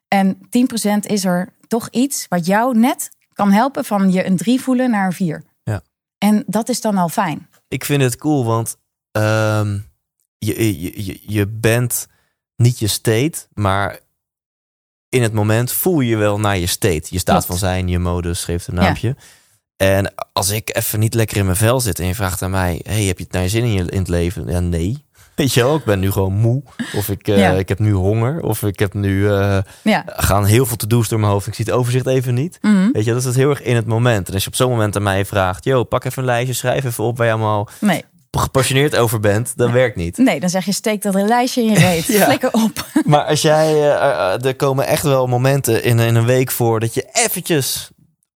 En 0.08 0.38
10% 0.38 1.06
is 1.06 1.26
er 1.26 1.50
toch 1.68 1.90
iets 1.90 2.26
wat 2.30 2.46
jou 2.46 2.78
net 2.78 3.10
kan 3.36 3.52
helpen 3.52 3.86
van 3.86 4.12
je 4.12 4.26
een 4.26 4.38
3 4.38 4.62
voelen 4.62 4.90
naar 4.90 5.06
een 5.06 5.14
4. 5.14 5.44
Ja. 5.64 5.82
En 6.18 6.44
dat 6.48 6.70
is 6.70 6.82
dan 6.82 6.98
al 6.98 7.10
fijn. 7.10 7.50
Ik 7.68 7.86
vind 7.86 8.02
het 8.02 8.18
cool, 8.18 8.46
want 8.46 8.78
ehm, 9.12 9.80
je, 10.38 10.82
je, 10.82 11.06
je, 11.06 11.20
je 11.22 11.48
bent 11.48 12.08
niet 12.56 12.80
je 12.80 12.88
state, 12.88 13.48
maar 13.54 14.00
in 15.10 15.22
het 15.22 15.34
moment 15.34 15.72
voel 15.72 16.00
je 16.00 16.16
wel 16.16 16.40
naar 16.40 16.58
je 16.58 16.68
state. 16.68 17.08
Je 17.10 17.20
staat 17.20 17.46
Klopt. 17.46 17.46
van 17.46 17.58
zijn, 17.58 17.88
je 17.88 18.00
modus 18.00 18.44
geeft 18.44 18.68
een 18.68 18.76
naampje. 18.76 19.16
En 19.76 20.14
als 20.34 20.50
ik 20.50 20.76
even 20.76 21.00
niet 21.00 21.14
lekker 21.14 21.38
in 21.38 21.46
mijn 21.46 21.58
vel 21.58 21.80
zit 21.80 22.00
en 22.00 22.06
je 22.06 22.16
vraagt 22.16 22.42
aan 22.42 22.52
mij: 22.52 22.82
hey, 22.84 23.04
heb 23.04 23.18
je 23.18 23.24
het 23.24 23.34
naar 23.34 23.42
je 23.42 23.50
zin 23.50 23.64
in, 23.64 23.72
je, 23.72 23.92
in 23.92 24.00
het 24.00 24.08
leven? 24.08 24.48
Ja, 24.48 24.60
nee. 24.60 25.05
Weet 25.46 25.54
je 25.54 25.64
wel, 25.64 25.76
ik 25.76 25.84
ben 25.84 26.00
nu 26.00 26.12
gewoon 26.12 26.34
moe. 26.34 26.64
Of 26.96 27.10
ik, 27.10 27.28
eh, 27.28 27.38
Ja. 27.38 27.52
ik 27.52 27.70
heb 27.70 27.80
nu 27.80 27.92
honger. 27.94 28.42
Of 28.42 28.64
ik 28.64 28.80
heb 28.80 28.94
nu 28.94 29.30
eh, 29.30 29.58
Ja. 29.82 30.04
gaan 30.06 30.46
heel 30.46 30.66
veel 30.66 30.76
to-do's 30.78 31.08
door 31.08 31.20
mijn 31.20 31.32
hoofd. 31.32 31.48
Ik 31.48 31.54
zie 31.54 31.66
het 31.66 31.74
overzicht 31.74 32.08
even 32.08 32.34
niet. 32.34 32.58
Mhm. 32.62 32.90
Weet 32.92 33.06
je, 33.06 33.12
dat 33.12 33.20
is 33.20 33.26
het 33.26 33.36
heel 33.36 33.50
erg 33.50 33.62
in 33.62 33.76
het 33.76 33.86
moment. 33.86 34.28
En 34.28 34.34
als 34.34 34.44
je 34.44 34.50
op 34.50 34.56
zo'n 34.56 34.70
moment 34.70 34.96
aan 34.96 35.04
mij 35.04 35.26
vraagt: 35.26 35.64
yo, 35.64 35.84
pak 35.84 36.04
even 36.06 36.20
een 36.20 36.26
lijstje, 36.28 36.54
schrijf 36.54 36.84
even 36.86 37.04
op 37.04 37.18
waar 37.18 37.28
je 37.28 37.34
allemaal 37.34 37.70
Nee. 37.80 38.04
gepassioneerd 38.32 38.96
over 38.96 39.20
bent, 39.20 39.54
dat 39.56 39.72
werkt 39.72 39.96
niet. 39.96 40.18
nee, 40.18 40.40
dan 40.40 40.50
zeg 40.50 40.66
je 40.66 40.72
steek 40.72 41.02
dat 41.02 41.16
een 41.16 41.28
lijstje 41.28 41.62
in 41.62 41.70
je 41.70 41.80
reet. 41.90 42.06
Ja. 42.06 42.26
Flikker 42.26 42.50
op. 42.54 42.86
Maar 43.06 43.24
als 43.26 43.42
jij, 43.42 43.74
eh, 43.74 44.46
er 44.46 44.56
komen 44.56 44.88
echt 44.88 45.04
wel 45.04 45.28
momenten 45.28 45.84
in, 45.84 46.00
in 46.00 46.16
een 46.16 46.26
week 46.26 46.52
voor 46.52 46.80
dat 46.80 46.94
je 46.94 47.10
eventjes, 47.14 47.90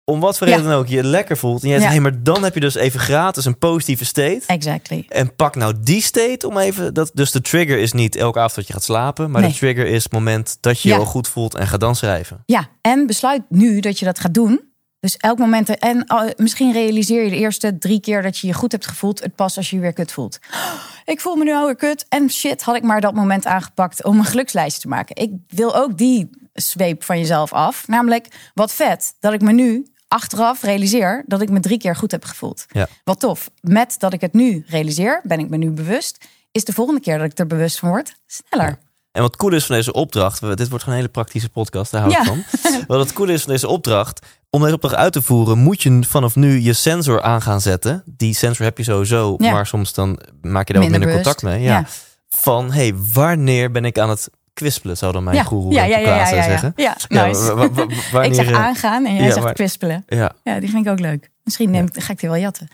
om 0.10 0.20
wat 0.20 0.38
voor 0.38 0.48
reden 0.48 0.64
dan 0.64 0.74
ook, 0.74 0.88
je 0.88 1.04
lekker 1.04 1.38
voelt. 1.38 1.64
En 1.64 1.70
jij 1.70 1.78
zegt, 1.80 1.94
Ja. 1.94 2.02
hey, 2.02 2.12
maar 2.12 2.24
dan 2.24 2.44
heb 2.44 2.54
je 2.54 2.60
dus 2.60 2.76
even 2.76 3.00
gratis 3.00 3.46
een 3.46 3.58
positieve 3.58 4.06
state. 4.06 4.42
Exactly. 4.46 5.06
En 5.10 5.36
pak 5.36 5.56
nou 5.56 5.74
die 5.82 6.02
state 6.02 6.48
om 6.48 6.58
even, 6.58 6.94
dat, 6.94 7.12
dus 7.14 7.32
de 7.32 7.42
trigger 7.42 7.78
is 7.80 7.94
niet 7.94 8.16
elke 8.16 8.38
avond 8.40 8.56
dat 8.56 8.68
je 8.68 8.74
gaat 8.74 8.84
slapen, 8.84 9.32
maar 9.32 9.42
Nee. 9.42 9.50
de 9.52 9.58
trigger 9.58 9.86
is 9.86 10.04
het 10.04 10.12
moment 10.12 10.58
dat 10.62 10.82
je 10.82 10.90
je 10.90 10.96
al 10.96 11.06
goed 11.06 11.28
voelt 11.28 11.56
en 11.56 11.68
ga 11.68 11.78
dan 11.78 11.96
schrijven. 11.96 12.44
Ja, 12.46 12.68
en 12.82 13.08
besluit 13.08 13.42
nu 13.50 13.80
dat 13.80 14.00
je 14.00 14.06
dat 14.06 14.20
gaat 14.20 14.34
doen. 14.34 14.68
Dus 15.00 15.18
elk 15.18 15.38
moment. 15.38 15.78
En 15.78 16.06
uh, 16.08 16.22
misschien 16.36 16.72
realiseer 16.72 17.24
je 17.24 17.30
de 17.30 17.36
eerste 17.38 17.78
drie 17.78 18.00
keer 18.00 18.22
dat 18.22 18.38
je 18.38 18.48
je 18.48 18.54
goed 18.54 18.72
hebt 18.72 18.88
gevoeld. 18.88 19.20
Het 19.24 19.36
pas 19.36 19.58
als 19.58 19.70
je 19.70 19.76
je 19.76 19.82
weer 19.82 19.94
kut 19.94 20.12
voelt. 20.12 20.40
Ik 21.06 21.22
voel 21.22 21.36
me 21.36 21.44
nu 21.44 21.54
alweer 21.54 21.76
kut. 21.76 22.06
En 22.10 22.30
shit, 22.30 22.62
had 22.62 22.76
ik 22.76 22.84
maar 22.84 23.02
dat 23.02 23.14
moment 23.14 23.46
aangepakt 23.46 24.04
om 24.04 24.18
een 24.18 24.26
gelukslijst 24.26 24.82
te 24.82 24.88
maken. 24.88 25.16
Ik 25.16 25.32
wil 25.48 25.76
ook 25.76 25.98
die 25.98 26.30
zweep 26.54 27.04
van 27.04 27.18
jezelf 27.20 27.54
af. 27.54 27.88
Namelijk, 27.88 28.28
wat 28.54 28.74
vet 28.74 29.14
dat 29.20 29.34
ik 29.34 29.42
me 29.42 29.52
nu 29.52 29.86
achteraf 30.10 30.62
realiseer 30.62 31.24
dat 31.28 31.42
ik 31.42 31.50
me 31.50 31.60
drie 31.60 31.78
keer 31.78 31.96
goed 31.96 32.12
heb 32.12 32.26
gevoeld. 32.26 32.66
Ja. 32.68 32.88
Wat 33.04 33.20
tof. 33.20 33.50
Met 33.62 33.96
dat 33.98 34.14
ik 34.14 34.22
het 34.22 34.34
nu 34.34 34.64
realiseer, 34.68 35.22
ben 35.24 35.40
ik 35.40 35.50
me 35.50 35.58
nu 35.58 35.70
bewust. 35.72 36.26
Is 36.52 36.64
de 36.64 36.74
volgende 36.74 37.02
keer 37.02 37.18
dat 37.18 37.32
ik 37.32 37.38
er 37.40 37.48
bewust 37.48 37.80
van 37.80 37.90
word, 37.90 38.16
sneller. 38.28 38.80
En 39.12 39.22
wat 39.22 39.36
cool 39.36 39.54
is 39.54 39.66
van 39.66 39.76
deze 39.76 39.94
opdracht, 39.94 40.40
dit 40.42 40.50
wordt 40.58 40.84
gewoon 40.84 40.86
een 40.86 40.96
hele 40.96 41.08
praktische 41.08 41.50
podcast, 41.50 41.92
daar 41.92 42.02
hou 42.02 42.14
ik 42.14 42.20
Ja. 42.20 42.24
van. 42.26 42.44
Wat 42.88 43.00
het 43.00 43.14
coole 43.14 43.34
is 43.34 43.42
van 43.44 43.52
deze 43.52 43.68
opdracht, 43.68 44.26
om 44.50 44.62
deze 44.62 44.74
opdracht 44.74 44.96
uit 44.96 45.14
te 45.14 45.22
voeren, 45.22 45.58
moet 45.58 45.82
je 45.82 46.00
vanaf 46.08 46.36
nu 46.36 46.60
je 46.60 46.74
sensor 46.74 47.22
aan 47.22 47.42
gaan 47.42 47.62
zetten. 47.62 48.04
Die 48.06 48.34
sensor 48.36 48.66
heb 48.66 48.78
je 48.78 48.84
sowieso, 48.84 49.36
maar 49.38 49.68
soms 49.68 49.94
dan 49.94 50.20
maak 50.42 50.68
je 50.68 50.74
daar 50.74 50.82
wat 50.82 50.92
minder 50.92 51.08
bewust. 51.10 51.26
contact 51.26 51.44
mee. 51.44 51.62
Ja. 51.64 51.86
Van, 52.30 52.72
hey, 52.72 52.94
wanneer 53.14 53.72
ben 53.72 53.86
ik 53.86 54.00
aan 54.00 54.10
het 54.10 54.30
kwispelen, 54.60 54.98
zou 54.98 55.14
dan 55.14 55.24
mijn 55.24 55.36
Ja, 55.36 55.44
goeroe 55.44 55.74
ja, 55.74 55.84
ja, 55.84 55.98
ja, 55.98 56.26
zeggen. 56.26 56.74
ja. 56.76 56.96
Nice. 57.08 57.56
wanneer, 57.56 58.24
ik 58.30 58.34
zeg 58.34 58.50
eh, 58.50 58.66
aangaan 58.66 59.06
en 59.06 59.16
jij 59.16 59.32
zegt 59.32 59.54
kwispelen. 59.54 60.04
Ja, 60.08 60.32
die 60.44 60.70
vind 60.70 60.86
ik 60.86 60.92
ook 60.92 61.00
leuk. 61.00 61.30
Misschien 61.44 61.72
neem 61.72 61.86
ik, 61.86 62.04
ga 62.04 62.12
ik 62.14 62.20
die 62.20 62.30
wel 62.30 62.38
jatten. 62.38 62.68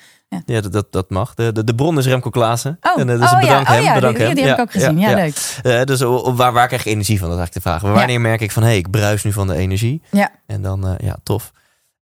ja 0.45 0.61
dat, 0.61 0.71
dat, 0.71 0.91
dat 0.91 1.09
mag. 1.09 1.33
De, 1.33 1.51
de, 1.51 1.63
de 1.63 1.75
bron 1.75 1.97
is 1.97 2.05
Remco 2.05 2.29
Klaassen. 2.29 2.77
Oh, 2.81 2.99
en, 3.01 3.09
eh, 3.09 3.19
dus 3.19 3.31
oh 3.31 3.39
bedank 3.39 3.67
ja, 3.67 3.73
hem. 3.73 3.79
oh, 3.79 3.85
ja 3.85 3.93
bedank 3.93 4.15
die, 4.15 4.25
hem. 4.25 4.35
die 4.35 4.43
heb 4.43 4.53
ik 4.53 4.61
ook 4.61 4.71
gezien. 4.71 4.99
Ja, 4.99 5.13
leuk. 5.13 5.59
Eh, 5.63 5.83
dus 5.83 6.01
waar, 6.35 6.53
waar 6.53 6.67
krijg 6.67 6.83
je 6.83 6.89
energie 6.89 7.19
van? 7.19 7.29
Dat 7.29 7.37
is 7.37 7.43
eigenlijk 7.43 7.53
de 7.53 7.61
vraag. 7.61 7.81
Maar 7.81 7.93
Wanneer 7.99 8.21
merk 8.21 8.41
ik 8.41 8.51
van, 8.51 8.63
hé, 8.63 8.69
hey, 8.69 8.77
ik 8.77 8.89
bruis 8.91 9.23
nu 9.23 9.31
van 9.31 9.47
de 9.47 9.55
energie? 9.55 10.01
Ja. 10.11 10.31
En 10.45 10.61
dan, 10.61 10.97
ja, 10.97 11.17
tof. 11.23 11.51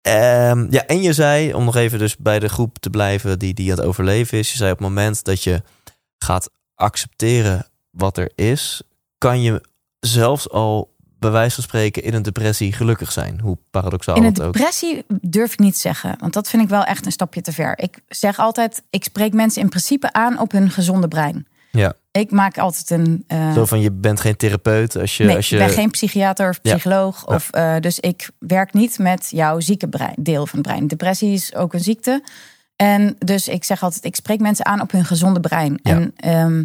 Ehm, 0.01 0.67
ja, 0.69 0.85
en 0.85 1.01
je 1.01 1.13
zei, 1.13 1.53
om 1.53 1.65
nog 1.65 1.75
even 1.75 1.99
dus 1.99 2.17
bij 2.17 2.39
de 2.39 2.49
groep 2.49 2.77
te 2.79 2.89
blijven 2.89 3.39
die, 3.39 3.53
die 3.53 3.71
aan 3.71 3.77
het 3.77 3.85
overleven 3.85 4.37
is. 4.37 4.51
Je 4.51 4.57
zei 4.57 4.71
op 4.71 4.77
het 4.77 4.87
moment 4.87 5.23
dat 5.23 5.43
je 5.43 5.61
gaat 6.17 6.49
accepteren 6.75 7.65
wat 7.89 8.17
er 8.17 8.31
is, 8.35 8.81
kan 9.17 9.41
je 9.41 9.61
zelfs 9.99 10.49
al 10.49 10.95
bij 11.19 11.31
wijze 11.31 11.55
van 11.55 11.63
spreken 11.63 12.03
in 12.03 12.13
een 12.13 12.21
depressie 12.23 12.73
gelukkig 12.73 13.11
zijn. 13.11 13.39
Hoe 13.39 13.57
paradoxaal 13.71 14.15
In 14.15 14.23
een 14.23 14.27
het 14.29 14.41
ook. 14.41 14.53
depressie 14.53 15.05
durf 15.21 15.53
ik 15.53 15.59
niet 15.59 15.77
zeggen. 15.77 16.15
Want 16.19 16.33
dat 16.33 16.49
vind 16.49 16.63
ik 16.63 16.69
wel 16.69 16.83
echt 16.83 17.05
een 17.05 17.11
stapje 17.11 17.41
te 17.41 17.51
ver. 17.51 17.79
Ik 17.79 17.99
zeg 18.07 18.39
altijd, 18.39 18.83
ik 18.89 19.03
spreek 19.03 19.33
mensen 19.33 19.61
in 19.61 19.69
principe 19.69 20.13
aan 20.13 20.39
op 20.39 20.51
hun 20.51 20.69
gezonde 20.69 21.07
brein. 21.07 21.47
Ja. 21.71 21.93
Ik 22.11 22.31
maak 22.31 22.57
altijd 22.57 22.89
een... 22.89 23.23
eh, 23.27 23.53
Zo 23.53 23.65
van, 23.65 23.79
je 23.79 23.91
bent 23.91 24.19
geen 24.19 24.35
therapeut 24.37 24.95
als 24.97 25.17
je... 25.17 25.23
nee, 25.23 25.35
als 25.35 25.49
je 25.49 25.57
ik 25.57 25.65
ben 25.65 25.73
geen 25.73 25.89
psychiater 25.89 26.49
of 26.49 26.61
psycholoog. 26.61 27.23
Ja. 27.27 27.35
Of, 27.35 27.49
eh, 27.51 27.75
dus 27.79 27.99
ik 27.99 28.29
werk 28.39 28.73
niet 28.73 28.97
met 28.99 29.27
jouw 29.29 29.59
zieke 29.59 29.87
brein, 29.87 30.15
deel 30.17 30.45
van 30.47 30.59
het 30.59 30.67
brein. 30.67 30.87
Depressie 30.87 31.33
is 31.33 31.55
ook 31.55 31.73
een 31.73 31.79
ziekte. 31.79 32.23
En 32.75 33.15
dus 33.19 33.47
ik 33.47 33.63
zeg 33.63 33.83
altijd, 33.83 34.05
ik 34.05 34.15
spreek 34.15 34.39
mensen 34.39 34.65
aan 34.65 34.81
op 34.81 34.91
hun 34.91 35.05
gezonde 35.05 35.39
brein. 35.39 35.79
Ja. 35.83 35.91
En 35.91 36.13
ehm, 36.15 36.63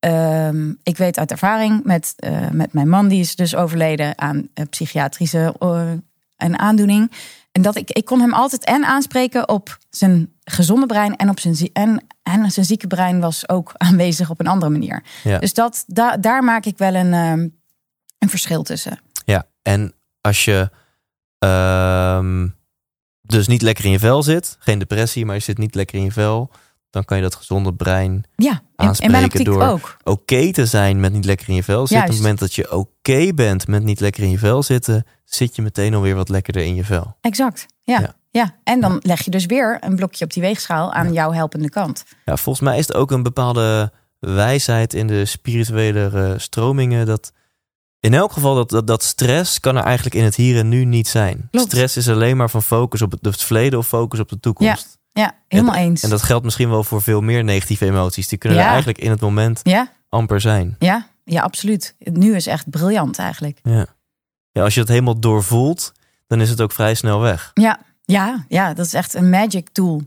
ehm, 0.00 0.72
ik 0.82 0.96
weet 0.96 1.18
uit 1.18 1.30
ervaring 1.30 1.84
met, 1.84 2.12
eh, 2.16 2.48
met 2.50 2.72
mijn 2.72 2.88
man, 2.88 3.08
die 3.08 3.20
is 3.20 3.36
dus 3.36 3.54
overleden 3.54 4.18
aan 4.18 4.48
eh, 4.54 4.64
psychiatrische 4.70 5.54
eh, 5.58 5.92
een 6.36 6.58
aandoening. 6.58 7.12
En 7.52 7.62
dat 7.62 7.76
ik, 7.76 7.90
ik 7.90 8.04
kon 8.04 8.20
hem 8.20 8.34
altijd 8.34 8.64
en 8.64 8.84
aanspreken 8.84 9.48
op 9.48 9.78
zijn 9.90 10.32
gezonde 10.44 10.86
brein 10.86 11.16
en 11.16 11.28
op 11.28 11.40
zijn, 11.40 11.70
en, 11.72 12.06
en 12.22 12.50
zijn 12.50 12.66
zieke 12.66 12.86
brein 12.86 13.20
was 13.20 13.48
ook 13.48 13.72
aanwezig 13.88 14.30
op 14.30 14.40
een 14.40 14.46
andere 14.46 14.70
manier. 14.70 15.02
Ja. 15.24 15.38
Dus 15.38 15.54
dat, 15.54 15.84
da, 15.86 16.16
daar 16.16 16.44
maak 16.44 16.64
ik 16.64 16.78
wel 16.78 16.94
een, 16.94 17.12
ehm, 17.12 17.48
een 18.18 18.28
verschil 18.28 18.62
tussen. 18.62 18.98
Ja, 19.24 19.46
en 19.62 19.94
als 20.20 20.44
je 20.44 20.70
ehm, 21.38 22.48
dus 23.20 23.46
niet 23.46 23.62
lekker 23.62 23.84
in 23.84 23.90
je 23.90 23.98
vel 23.98 24.22
zit, 24.22 24.56
geen 24.58 24.78
depressie, 24.78 25.24
maar 25.24 25.34
je 25.34 25.40
zit 25.40 25.58
niet 25.58 25.74
lekker 25.74 25.98
in 25.98 26.04
je 26.04 26.12
vel, 26.12 26.50
dan 26.90 27.04
kan 27.04 27.16
je 27.16 27.22
dat 27.22 27.34
gezonde 27.34 27.74
brein 27.74 28.24
Ja, 28.36 28.60
Aanspreken 28.76 29.44
door- 29.44 29.62
ook. 29.62 29.96
oké 30.02 30.52
te 30.52 30.66
zijn 30.66 31.00
met 31.00 31.12
niet 31.12 31.24
lekker 31.24 31.48
in 31.48 31.54
je 31.54 31.62
vel 31.62 31.86
zitten. 31.86 32.06
Op 32.06 32.12
het 32.12 32.16
moment 32.16 32.38
dat 32.38 32.54
je 32.54 32.72
oké 32.76 33.32
bent 33.34 33.66
met 33.66 33.82
niet 33.82 34.00
lekker 34.00 34.22
in 34.22 34.30
je 34.30 34.38
vel 34.38 34.62
zitten, 34.62 35.04
zit 35.24 35.56
je 35.56 35.62
meteen 35.62 35.94
alweer 35.94 36.14
wat 36.14 36.28
lekkerder 36.28 36.62
in 36.62 36.74
je 36.74 36.84
vel. 36.84 37.16
Exact. 37.20 37.66
Ja. 37.82 38.00
Ja. 38.00 38.14
ja. 38.30 38.54
En 38.64 38.80
dan 38.80 38.98
leg 39.02 39.24
je 39.24 39.30
dus 39.30 39.46
weer 39.46 39.76
een 39.80 39.96
blokje 39.96 40.24
op 40.24 40.32
die 40.32 40.42
weegschaal 40.42 40.92
aan 40.92 41.12
jouw 41.12 41.32
helpende 41.32 41.70
kant. 41.70 42.04
Ja, 42.24 42.36
volgens 42.36 42.64
mij 42.64 42.78
is 42.78 42.86
het 42.86 42.96
ook 42.96 43.10
een 43.10 43.22
bepaalde 43.22 43.92
wijsheid 44.18 44.94
in 44.94 45.06
de 45.06 45.24
spirituele 45.24 46.10
eh, 46.14 46.38
stromingen 46.38 47.06
dat 47.06 47.32
In 48.00 48.14
elk 48.14 48.32
geval, 48.32 48.54
dat, 48.54 48.70
dat, 48.70 48.86
dat 48.86 49.02
stress 49.02 49.60
kan 49.60 49.76
er 49.76 49.82
eigenlijk 49.84 50.14
in 50.14 50.24
het 50.24 50.36
hier 50.36 50.58
en 50.58 50.68
nu 50.68 50.84
niet 50.84 51.08
zijn. 51.08 51.48
Klopt. 51.50 51.66
Stress 51.70 51.96
is 51.96 52.08
alleen 52.08 52.36
maar 52.36 52.50
van 52.50 52.62
focus 52.62 53.02
op 53.02 53.10
het, 53.10 53.24
het 53.24 53.42
verleden 53.42 53.78
of 53.78 53.86
focus 53.86 54.20
op 54.20 54.28
de 54.28 54.40
toekomst. 54.40 54.98
Ja, 55.12 55.34
helemaal 55.48 55.74
en, 55.74 55.80
eens. 55.82 56.02
En 56.02 56.10
dat 56.10 56.22
geldt 56.22 56.44
misschien 56.44 56.68
wel 56.70 56.84
voor 56.84 57.02
veel 57.02 57.20
meer 57.20 57.44
negatieve 57.44 57.84
emoties. 57.86 58.28
Die 58.28 58.38
kunnen 58.38 58.58
er 58.58 58.64
eigenlijk 58.66 58.98
in 58.98 59.10
het 59.10 59.20
moment 59.20 59.60
Ja, 59.62 59.92
amper 60.08 60.40
zijn. 60.40 60.76
ja, 60.78 61.06
ja, 61.24 61.42
absoluut. 61.42 61.94
Het 61.98 62.16
nu 62.16 62.34
is 62.34 62.46
echt 62.46 62.70
briljant 62.70 63.18
eigenlijk. 63.18 63.58
Ja. 63.62 63.86
ja, 64.50 64.62
als 64.62 64.74
je 64.74 64.80
het 64.80 64.88
helemaal 64.88 65.20
doorvoelt, 65.20 65.92
dan 66.26 66.40
is 66.40 66.50
het 66.50 66.60
ook 66.60 66.72
vrij 66.72 66.94
snel 66.94 67.20
weg. 67.20 67.50
Ja, 67.54 67.78
ja, 68.04 68.44
ja, 68.48 68.74
dat 68.74 68.86
is 68.86 68.94
echt 68.94 69.14
een 69.14 69.30
magic 69.30 69.68
tool 69.68 70.02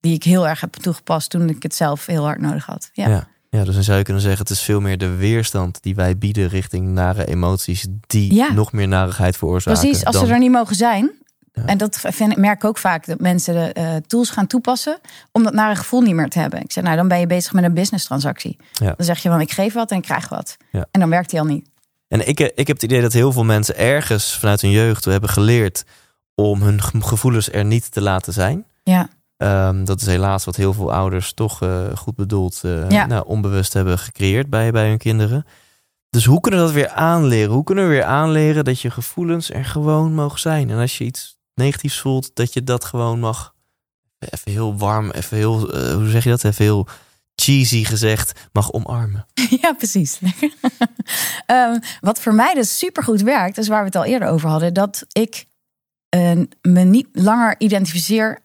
die 0.00 0.14
ik 0.14 0.22
heel 0.24 0.48
erg 0.48 0.60
heb 0.60 0.72
toegepast 0.72 1.30
toen 1.30 1.48
ik 1.48 1.62
het 1.62 1.74
zelf 1.74 2.06
heel 2.06 2.24
hard 2.24 2.40
nodig 2.40 2.66
had. 2.66 2.90
Ja, 2.92 3.08
Ja. 3.08 3.28
Ja, 3.52 3.64
dus 3.64 3.74
dan 3.74 3.82
zou 3.84 3.98
je 3.98 4.04
kunnen 4.04 4.22
zeggen, 4.22 4.40
het 4.40 4.50
is 4.50 4.60
veel 4.62 4.80
meer 4.80 4.98
de 4.98 5.14
weerstand 5.14 5.82
die 5.82 5.94
wij 5.94 6.18
bieden 6.18 6.48
richting 6.48 6.88
nare 6.88 7.26
emoties, 7.26 7.86
die 8.06 8.34
Ja. 8.34 8.52
nog 8.52 8.72
meer 8.72 8.88
narigheid 8.88 9.36
veroorzaken. 9.36 9.80
precies. 9.80 10.04
Als 10.04 10.16
dan- 10.16 10.26
ze 10.26 10.32
er 10.32 10.38
niet 10.38 10.50
mogen 10.50 10.76
zijn. 10.76 11.10
Ja. 11.60 11.66
En 11.66 11.78
dat 11.78 11.96
vind, 12.08 12.36
merk 12.36 12.56
ik 12.56 12.64
ook 12.64 12.78
vaak 12.78 13.06
dat 13.06 13.20
mensen 13.20 13.54
de 13.54 13.72
eh, 13.72 13.96
tools 14.06 14.30
gaan 14.30 14.46
toepassen 14.46 14.98
om 15.32 15.42
dat 15.42 15.52
nare 15.52 15.76
gevoel 15.76 16.00
niet 16.00 16.14
meer 16.14 16.28
te 16.28 16.38
hebben. 16.38 16.60
Ik 16.60 16.72
zeg, 16.72 16.84
nou, 16.84 16.96
dan 16.96 17.08
ben 17.08 17.20
je 17.20 17.26
bezig 17.26 17.52
met 17.52 17.64
een 17.64 17.74
business 17.74 18.04
transactie. 18.04 18.56
Ja. 18.72 18.94
Dan 18.96 19.06
zeg 19.06 19.18
je 19.22 19.28
van, 19.28 19.40
ik 19.40 19.50
geef 19.52 19.72
wat 19.72 19.90
en 19.90 19.96
ik 19.96 20.02
krijg 20.02 20.28
wat. 20.28 20.56
Ja. 20.72 20.86
En 20.90 21.00
dan 21.00 21.10
werkt 21.10 21.30
die 21.30 21.40
al 21.40 21.46
niet. 21.46 21.68
En 22.08 22.28
ik, 22.28 22.40
ik 22.40 22.66
heb 22.66 22.76
het 22.76 22.82
idee 22.82 23.00
dat 23.00 23.12
heel 23.12 23.32
veel 23.32 23.44
mensen 23.44 23.76
ergens 23.76 24.36
vanuit 24.38 24.60
hun 24.60 24.70
jeugd 24.70 25.04
hebben 25.04 25.30
geleerd 25.30 25.84
om 26.34 26.62
hun 26.62 26.82
ge- 26.82 27.00
gevoelens 27.02 27.52
er 27.52 27.64
niet 27.64 27.92
te 27.92 28.00
laten 28.00 28.32
zijn. 28.32 28.64
Ja, 28.82 29.08
Ehm, 29.36 29.84
dat 29.84 30.00
is 30.00 30.06
helaas 30.06 30.44
wat 30.44 30.56
heel 30.56 30.72
veel 30.72 30.92
ouders 30.92 31.32
toch 31.32 31.62
eh, 31.62 31.84
goed 31.96 32.14
bedoeld, 32.16 32.60
eh, 32.64 32.86
nou, 33.06 33.26
onbewust 33.26 33.72
hebben 33.72 33.98
gecreëerd 33.98 34.50
bij, 34.50 34.70
bij 34.70 34.88
hun 34.88 34.98
kinderen. 34.98 35.46
Dus 36.10 36.24
hoe 36.24 36.40
kunnen 36.40 36.60
we 36.60 36.66
dat 36.66 36.74
weer 36.74 36.88
aanleren? 36.88 37.52
Hoe 37.54 37.64
kunnen 37.64 37.84
we 37.84 37.90
weer 37.90 38.04
aanleren 38.04 38.64
dat 38.64 38.80
je 38.80 38.90
gevoelens 38.90 39.50
er 39.50 39.64
gewoon 39.64 40.14
mogen 40.14 40.38
zijn? 40.40 40.70
En 40.70 40.78
als 40.78 40.98
je 40.98 41.04
iets 41.04 41.38
negatiefs 41.60 42.00
voelt, 42.00 42.30
dat 42.34 42.52
je 42.52 42.64
dat 42.64 42.84
gewoon 42.84 43.20
mag. 43.20 43.54
Even 44.18 44.52
heel 44.52 44.76
warm, 44.76 45.10
even 45.10 45.36
heel, 45.36 45.72
eh, 45.72 45.94
hoe 45.94 46.08
zeg 46.08 46.24
je 46.24 46.30
dat? 46.30 46.44
Even 46.44 46.64
heel 46.64 46.88
cheesy 47.34 47.84
gezegd, 47.84 48.48
mag 48.52 48.72
omarmen. 48.72 49.26
ja 49.62 49.72
precies. 49.72 50.18
Ehm, 51.46 51.78
wat 52.00 52.20
voor 52.20 52.34
mij 52.34 52.54
dus 52.54 52.78
supergoed 52.78 53.22
werkt, 53.22 53.58
is 53.58 53.68
waar 53.68 53.80
we 53.80 53.86
het 53.86 53.96
al 53.96 54.04
eerder 54.04 54.28
over 54.28 54.48
hadden, 54.48 54.74
dat 54.74 55.06
ik 55.12 55.46
eh, 56.08 56.32
me 56.62 56.80
niet 56.80 57.08
langer 57.12 57.54
identificeer 57.58 58.42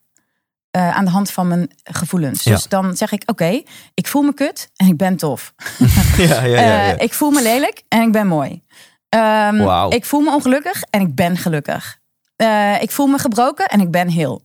eh, 0.75 0.97
aan 0.97 1.05
de 1.05 1.11
hand 1.11 1.31
van 1.31 1.47
mijn 1.47 1.69
gevoelens. 1.83 2.43
Ja. 2.43 2.51
Dus 2.51 2.67
dan 2.67 2.97
zeg 2.97 3.11
ik, 3.11 3.23
oké, 3.25 3.61
ik 3.93 4.07
voel 4.07 4.21
me 4.21 4.33
kut 4.33 4.69
en 4.75 4.87
ik 4.87 4.97
ben 4.97 5.17
tof. 5.17 5.53
ja, 6.17 6.25
ja, 6.25 6.43
ja. 6.43 6.61
ja. 6.61 6.93
Eh, 6.93 7.03
ik 7.03 7.13
voel 7.13 7.31
me 7.31 7.41
lelijk 7.41 7.83
en 7.87 8.01
ik 8.01 8.11
ben 8.11 8.27
mooi. 8.27 8.63
Ehm, 9.09 9.57
Wauw. 9.57 9.89
Ik 9.89 10.05
voel 10.05 10.19
me 10.21 10.33
ongelukkig 10.33 10.83
en 10.89 11.01
ik 11.01 11.15
ben 11.15 11.37
gelukkig. 11.37 11.99
Eh, 12.35 12.81
ik 12.81 12.91
voel 12.91 13.07
me 13.07 13.17
gebroken 13.17 13.65
en 13.65 13.79
ik 13.79 13.91
ben 13.91 14.07
heel. 14.07 14.41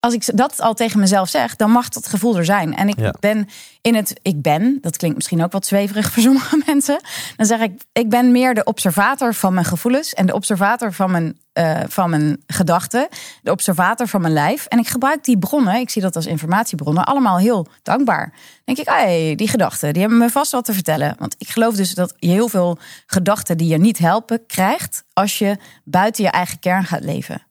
Als 0.00 0.14
ik 0.14 0.36
dat 0.36 0.60
al 0.60 0.74
tegen 0.74 1.00
mezelf 1.00 1.28
zeg, 1.28 1.56
dan 1.56 1.70
mag 1.70 1.88
dat 1.88 2.06
gevoel 2.06 2.36
er 2.36 2.44
zijn. 2.44 2.76
En 2.76 2.88
ik 2.88 2.98
Ja. 3.00 3.14
ben 3.20 3.48
in 3.80 3.94
het 3.94 4.18
ik 4.22 4.42
ben, 4.42 4.78
dat 4.80 4.96
klinkt 4.96 5.16
misschien 5.16 5.44
ook 5.44 5.52
wat 5.52 5.66
zweverig 5.66 6.12
voor 6.12 6.22
sommige 6.28 6.62
mensen. 6.66 7.00
Dan 7.36 7.46
zeg 7.46 7.60
ik, 7.60 7.82
ik 7.92 8.08
ben 8.08 8.32
meer 8.32 8.54
de 8.54 8.64
observator 8.64 9.34
van 9.34 9.54
mijn 9.54 9.66
gevoelens 9.66 10.14
en 10.14 10.26
de 10.26 10.34
observator 10.34 10.92
van 10.92 11.10
mijn, 11.10 11.38
eh, 11.52 11.80
van 11.88 12.10
mijn 12.10 12.42
gedachten, 12.46 13.08
de 13.42 13.50
observator 13.50 14.08
van 14.08 14.20
mijn 14.20 14.32
lijf. 14.32 14.66
En 14.66 14.78
ik 14.78 14.88
gebruik 14.88 15.24
die 15.24 15.38
bronnen, 15.38 15.74
ik 15.74 15.90
zie 15.90 16.02
dat 16.02 16.16
als 16.16 16.26
informatiebronnen, 16.26 17.04
allemaal 17.04 17.38
heel 17.38 17.66
dankbaar. 17.82 18.24
Dan 18.64 18.74
denk 18.74 18.78
ik, 18.78 18.88
hey, 18.94 19.34
die 19.34 19.48
gedachten, 19.48 19.92
die 19.92 20.00
hebben 20.02 20.18
me 20.20 20.30
vast 20.30 20.52
wat 20.52 20.64
te 20.64 20.72
vertellen. 20.72 21.14
Want 21.18 21.34
ik 21.38 21.48
geloof 21.48 21.74
dus 21.74 21.94
dat 21.94 22.14
je 22.16 22.28
heel 22.30 22.48
veel 22.48 22.78
gedachten 23.06 23.56
die 23.56 23.68
je 23.68 23.78
niet 23.78 23.98
helpen 23.98 24.46
krijgt 24.46 25.04
als 25.12 25.38
je 25.38 25.56
buiten 25.84 26.24
je 26.24 26.30
eigen 26.30 26.58
kern 26.58 26.84
gaat 26.84 27.04
leven. 27.04 27.42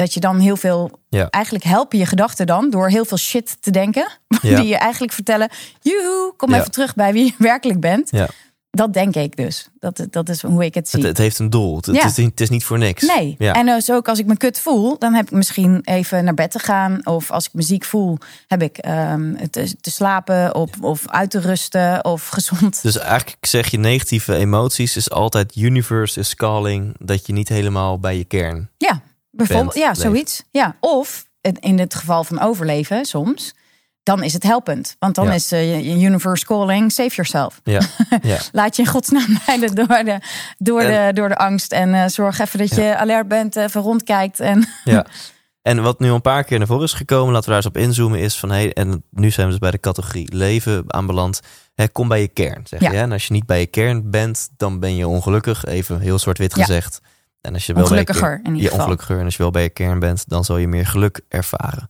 Dat 0.00 0.14
je 0.14 0.20
dan 0.20 0.38
heel 0.38 0.56
veel. 0.56 0.90
Ja. 1.08 1.30
Eigenlijk 1.30 1.64
helpen 1.64 1.98
je 1.98 2.06
gedachten 2.06 2.46
dan 2.46 2.70
door 2.70 2.88
heel 2.88 3.04
veel 3.04 3.16
shit 3.18 3.56
te 3.62 3.70
denken. 3.70 4.08
Ja. 4.42 4.56
Die 4.60 4.68
je 4.68 4.76
eigenlijk 4.76 5.12
vertellen. 5.12 5.48
Joehoe, 5.80 6.34
kom 6.36 6.50
Ja. 6.50 6.58
even 6.58 6.70
terug 6.70 6.94
bij 6.94 7.12
wie 7.12 7.24
je 7.24 7.32
werkelijk 7.52 7.80
bent. 7.80 8.10
Dat 8.70 8.92
denk 8.92 9.14
ik 9.14 9.36
dus. 9.36 9.68
Dat, 9.78 10.06
dat 10.10 10.28
is 10.28 10.42
hoe 10.42 10.64
ik 10.64 10.74
het 10.74 10.88
zie. 10.88 10.98
Het, 11.00 11.08
het 11.08 11.18
heeft 11.18 11.38
een 11.38 11.50
doel. 11.50 11.76
Het, 11.76 11.86
is, 11.88 12.16
niet- 12.16 12.30
het 12.30 12.40
is 12.40 12.48
niet 12.48 12.64
voor 12.64 12.78
niks. 12.78 13.06
Nee. 13.06 13.36
En 13.38 13.66
dus 13.66 13.90
ook 13.90 14.08
als 14.08 14.18
ik 14.18 14.26
me 14.26 14.36
kut 14.36 14.58
voel, 14.60 14.98
dan 14.98 15.14
heb 15.14 15.24
ik 15.24 15.30
misschien 15.30 15.80
even 15.84 16.24
naar 16.24 16.34
bed 16.34 16.50
te 16.50 16.58
gaan. 16.58 17.06
Of 17.06 17.30
als 17.30 17.46
ik 17.46 17.52
muziek 17.52 17.84
voel, 17.84 18.18
heb 18.46 18.62
ik 18.62 18.78
ehm, 18.78 19.34
te, 19.50 19.74
te 19.80 19.90
slapen 19.90 20.54
of, 20.54 20.70
of 20.80 21.08
uit 21.08 21.30
te 21.30 21.40
rusten 21.40 22.04
of 22.04 22.28
gezond. 22.38 22.82
Dus 22.82 22.98
eigenlijk 22.98 23.46
zeg 23.46 23.70
je 23.70 23.78
negatieve 23.78 24.34
emoties 24.34 24.96
is 24.96 25.10
altijd 25.10 25.56
universe 25.56 26.20
is 26.20 26.34
calling 26.34 26.94
dat 26.98 27.26
je 27.26 27.32
niet 27.32 27.48
helemaal 27.48 27.98
bij 27.98 28.16
je 28.16 28.24
kern. 28.24 28.70
Ja, 28.76 29.00
bijvoorbeeld. 29.46 29.76
Ja, 29.76 29.94
zoiets. 29.94 30.42
Ja. 30.50 30.76
Of 30.80 31.26
in- 31.40 31.60
in 31.60 31.78
het 31.78 31.94
geval 31.94 32.24
van 32.24 32.40
overleven 32.40 33.04
soms, 33.04 33.54
dan 34.02 34.22
is 34.22 34.32
het 34.32 34.42
helpend. 34.42 34.96
Want 34.98 35.14
dan 35.14 35.26
Ja. 35.26 35.32
is 35.32 35.52
eh, 35.52 35.86
je 35.86 36.04
universe 36.04 36.44
calling, 36.44 36.92
save 36.92 37.08
yourself. 37.14 37.60
Ja, 37.64 37.80
ja. 38.22 38.38
Laat 38.52 38.76
je 38.76 38.82
in 38.82 38.88
godsnaam 38.88 39.38
leiden 39.46 39.74
door 39.74 39.86
de, 40.04 40.18
door 40.58 40.80
En- 40.80 41.06
de, 41.06 41.12
door 41.20 41.28
de 41.28 41.36
angst. 41.36 41.72
En 41.72 41.94
eh, 41.94 42.06
zorg 42.08 42.38
even 42.38 42.58
dat 42.58 42.74
je 42.74 42.96
alert 42.96 43.28
bent, 43.28 43.56
even 43.56 43.80
rondkijkt. 43.82 44.40
En 44.40 44.68
ja. 44.84 45.06
En 45.62 45.82
wat 45.82 46.00
nu 46.00 46.10
een 46.10 46.20
paar 46.20 46.44
keer 46.44 46.58
naar 46.58 46.66
voren 46.66 46.84
is 46.84 46.92
gekomen, 46.92 47.32
laten 47.32 47.48
we 47.48 47.54
daar 47.54 47.64
eens 47.64 47.66
op 47.76 47.76
inzoomen, 47.82 48.18
is 48.18 48.38
van 48.38 48.50
hey, 48.50 48.72
en 48.72 49.04
nu 49.10 49.30
zijn 49.30 49.46
we 49.46 49.52
dus 49.52 49.60
bij 49.60 49.70
de 49.70 49.80
categorie 49.80 50.34
leven 50.36 50.84
aanbeland. 50.86 51.40
Hè, 51.74 51.88
kom 51.88 52.08
bij 52.08 52.20
je 52.20 52.28
kern, 52.28 52.62
zeg 52.66 52.80
je. 52.80 52.88
En 52.88 53.12
als 53.12 53.26
je 53.26 53.32
niet 53.32 53.46
bij 53.46 53.60
je 53.60 53.66
kern 53.66 54.10
bent, 54.10 54.48
dan 54.56 54.78
ben 54.80 54.96
je 54.96 55.08
ongelukkig, 55.08 55.64
even 55.64 56.00
heel 56.00 56.18
zwart-wit 56.18 56.54
gezegd. 56.54 57.00
En 57.40 57.54
als 57.54 57.66
je 57.66 57.74
wel 57.74 57.88
bij 57.88 57.92
je 57.92 57.98
ongelukkiger 57.98 58.32
in 58.32 58.44
ieder 58.44 58.56
je 58.56 58.62
geval. 58.62 58.78
ongelukkiger. 58.78 59.18
En 59.18 59.24
als 59.24 59.36
je 59.36 59.42
wel 59.42 59.50
bij 59.50 59.62
je 59.62 59.68
kern 59.68 59.98
bent, 59.98 60.28
dan 60.28 60.44
zal 60.44 60.56
je 60.56 60.68
meer 60.68 60.86
geluk 60.86 61.20
ervaren. 61.28 61.88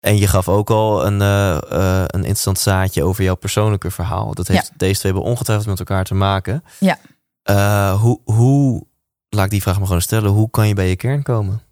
En 0.00 0.18
je 0.18 0.26
gaf 0.26 0.48
ook 0.48 0.70
al 0.70 1.06
een, 1.06 1.20
eh, 1.20 2.04
een 2.06 2.20
interessant 2.20 2.58
zaadje 2.58 3.02
over 3.02 3.24
jouw 3.24 3.34
persoonlijke 3.34 3.90
verhaal. 3.90 4.34
Dat 4.34 4.48
heeft 4.48 4.72
deze 4.76 4.98
twee 4.98 5.12
hebben 5.12 5.30
ongetwijfeld 5.30 5.68
met 5.68 5.78
elkaar 5.78 6.04
te 6.04 6.14
maken. 6.14 6.64
Ja. 6.78 6.98
Eh, 7.42 8.00
hoe, 8.00 8.20
hoe, 8.24 8.86
laat 9.28 9.44
ik 9.44 9.50
die 9.50 9.62
vraag 9.62 9.76
maar 9.76 9.86
gewoon 9.86 10.02
stellen. 10.02 10.30
Hoe 10.30 10.50
kan 10.50 10.68
je 10.68 10.74
bij 10.74 10.88
je 10.88 10.96
kern 10.96 11.22
komen? 11.22 11.62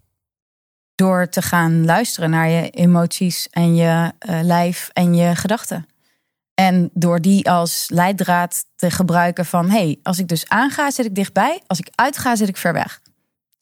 Door 0.95 1.29
te 1.29 1.41
gaan 1.41 1.85
luisteren 1.85 2.29
naar 2.29 2.49
je 2.49 2.69
emoties 2.69 3.47
en 3.49 3.75
je 3.75 4.11
lijf 4.41 4.89
en 4.93 5.15
je 5.15 5.35
gedachten. 5.35 5.85
En 6.53 6.89
door 6.93 7.21
die 7.21 7.49
als 7.49 7.85
leidraad 7.89 8.65
te 8.75 8.91
gebruiken 8.91 9.45
van... 9.45 9.69
hé, 9.69 9.77
hey, 9.77 9.99
als 10.03 10.19
ik 10.19 10.27
dus 10.27 10.49
aanga, 10.49 10.91
zit 10.91 11.05
ik 11.05 11.15
dichtbij. 11.15 11.61
Als 11.67 11.79
ik 11.79 11.87
uitga, 11.95 12.35
zit 12.35 12.47
ik 12.47 12.57
ver 12.57 12.73
weg. 12.73 13.01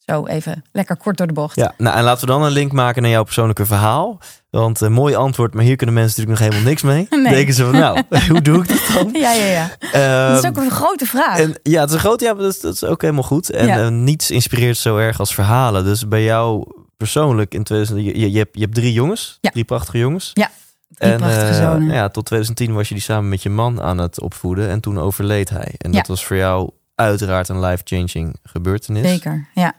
Zo 0.06 0.26
even 0.26 0.64
lekker 0.72 0.96
kort 0.96 1.16
door 1.16 1.26
de 1.26 1.32
bocht. 1.32 1.56
Ja, 1.56 1.74
nou 1.78 1.96
en 1.96 2.02
laten 2.02 2.20
we 2.20 2.32
dan 2.32 2.42
een 2.42 2.52
link 2.52 2.72
maken 2.72 3.02
naar 3.02 3.10
jouw 3.10 3.22
persoonlijke 3.24 3.66
verhaal. 3.66 4.20
Want 4.50 4.80
een 4.80 4.92
mooi 4.92 5.14
antwoord, 5.14 5.54
maar 5.54 5.64
hier 5.64 5.76
kunnen 5.76 5.94
mensen 5.94 6.20
natuurlijk 6.22 6.40
nog 6.40 6.48
helemaal 6.48 6.70
niks 6.70 6.82
mee. 6.82 7.06
Nee. 7.22 7.32
Denken 7.34 7.54
ze 7.54 7.64
van, 7.64 7.72
nou, 7.72 8.02
hoe 8.30 8.42
doe 8.42 8.62
ik 8.62 8.68
dat 8.68 8.90
dan? 8.94 9.10
Ja, 9.12 9.32
ja, 9.32 9.44
ja. 9.44 9.70
Ehm, 9.92 10.32
Dat 10.34 10.44
is 10.44 10.50
ook 10.50 10.56
een 10.56 10.70
grote 10.70 11.06
vraag. 11.06 11.38
en, 11.38 11.54
ja, 11.62 11.80
het 11.80 11.88
is 11.88 11.94
een 11.94 12.00
groot, 12.00 12.20
ja, 12.20 12.32
maar 12.32 12.42
dat 12.42 12.52
is, 12.54 12.60
dat 12.60 12.74
is 12.74 12.84
ook 12.84 13.02
helemaal 13.02 13.22
goed. 13.22 13.50
En 13.50 13.66
Ja. 13.66 13.78
eh, 13.78 13.88
niets 13.88 14.30
inspireert 14.30 14.76
zo 14.76 14.96
erg 14.96 15.18
als 15.18 15.34
verhalen. 15.34 15.84
Dus 15.84 16.08
bij 16.08 16.22
jou 16.24 16.64
persoonlijk 16.96 17.54
in 17.54 17.62
2000, 17.62 18.00
je, 18.04 18.30
je, 18.30 18.38
hebt, 18.38 18.56
je 18.56 18.60
hebt 18.62 18.74
drie 18.74 18.92
jongens, 18.92 19.38
Ja. 19.40 19.50
drie 19.50 19.64
prachtige 19.64 19.98
jongens. 19.98 20.30
Ja, 20.34 20.50
Drie 20.88 21.10
en 21.12 21.18
prachtige 21.18 21.46
eh, 21.46 21.56
zonen. 21.70 21.94
ja, 21.94 22.08
tot 22.08 22.24
2010 22.26 22.74
was 22.74 22.88
je 22.88 22.94
die 22.94 23.02
samen 23.02 23.28
met 23.28 23.42
je 23.42 23.50
man 23.50 23.82
aan 23.82 23.98
het 23.98 24.20
opvoeden 24.20 24.68
en 24.68 24.80
toen 24.80 24.98
overleed 24.98 25.50
hij. 25.50 25.74
En 25.78 25.92
Ja. 25.92 25.96
dat 25.98 26.06
was 26.06 26.24
voor 26.24 26.36
jou 26.36 26.70
uiteraard 26.94 27.48
een 27.48 27.60
life-changing 27.60 28.36
gebeurtenis. 28.42 29.08
Zeker, 29.08 29.48
ja. 29.54 29.72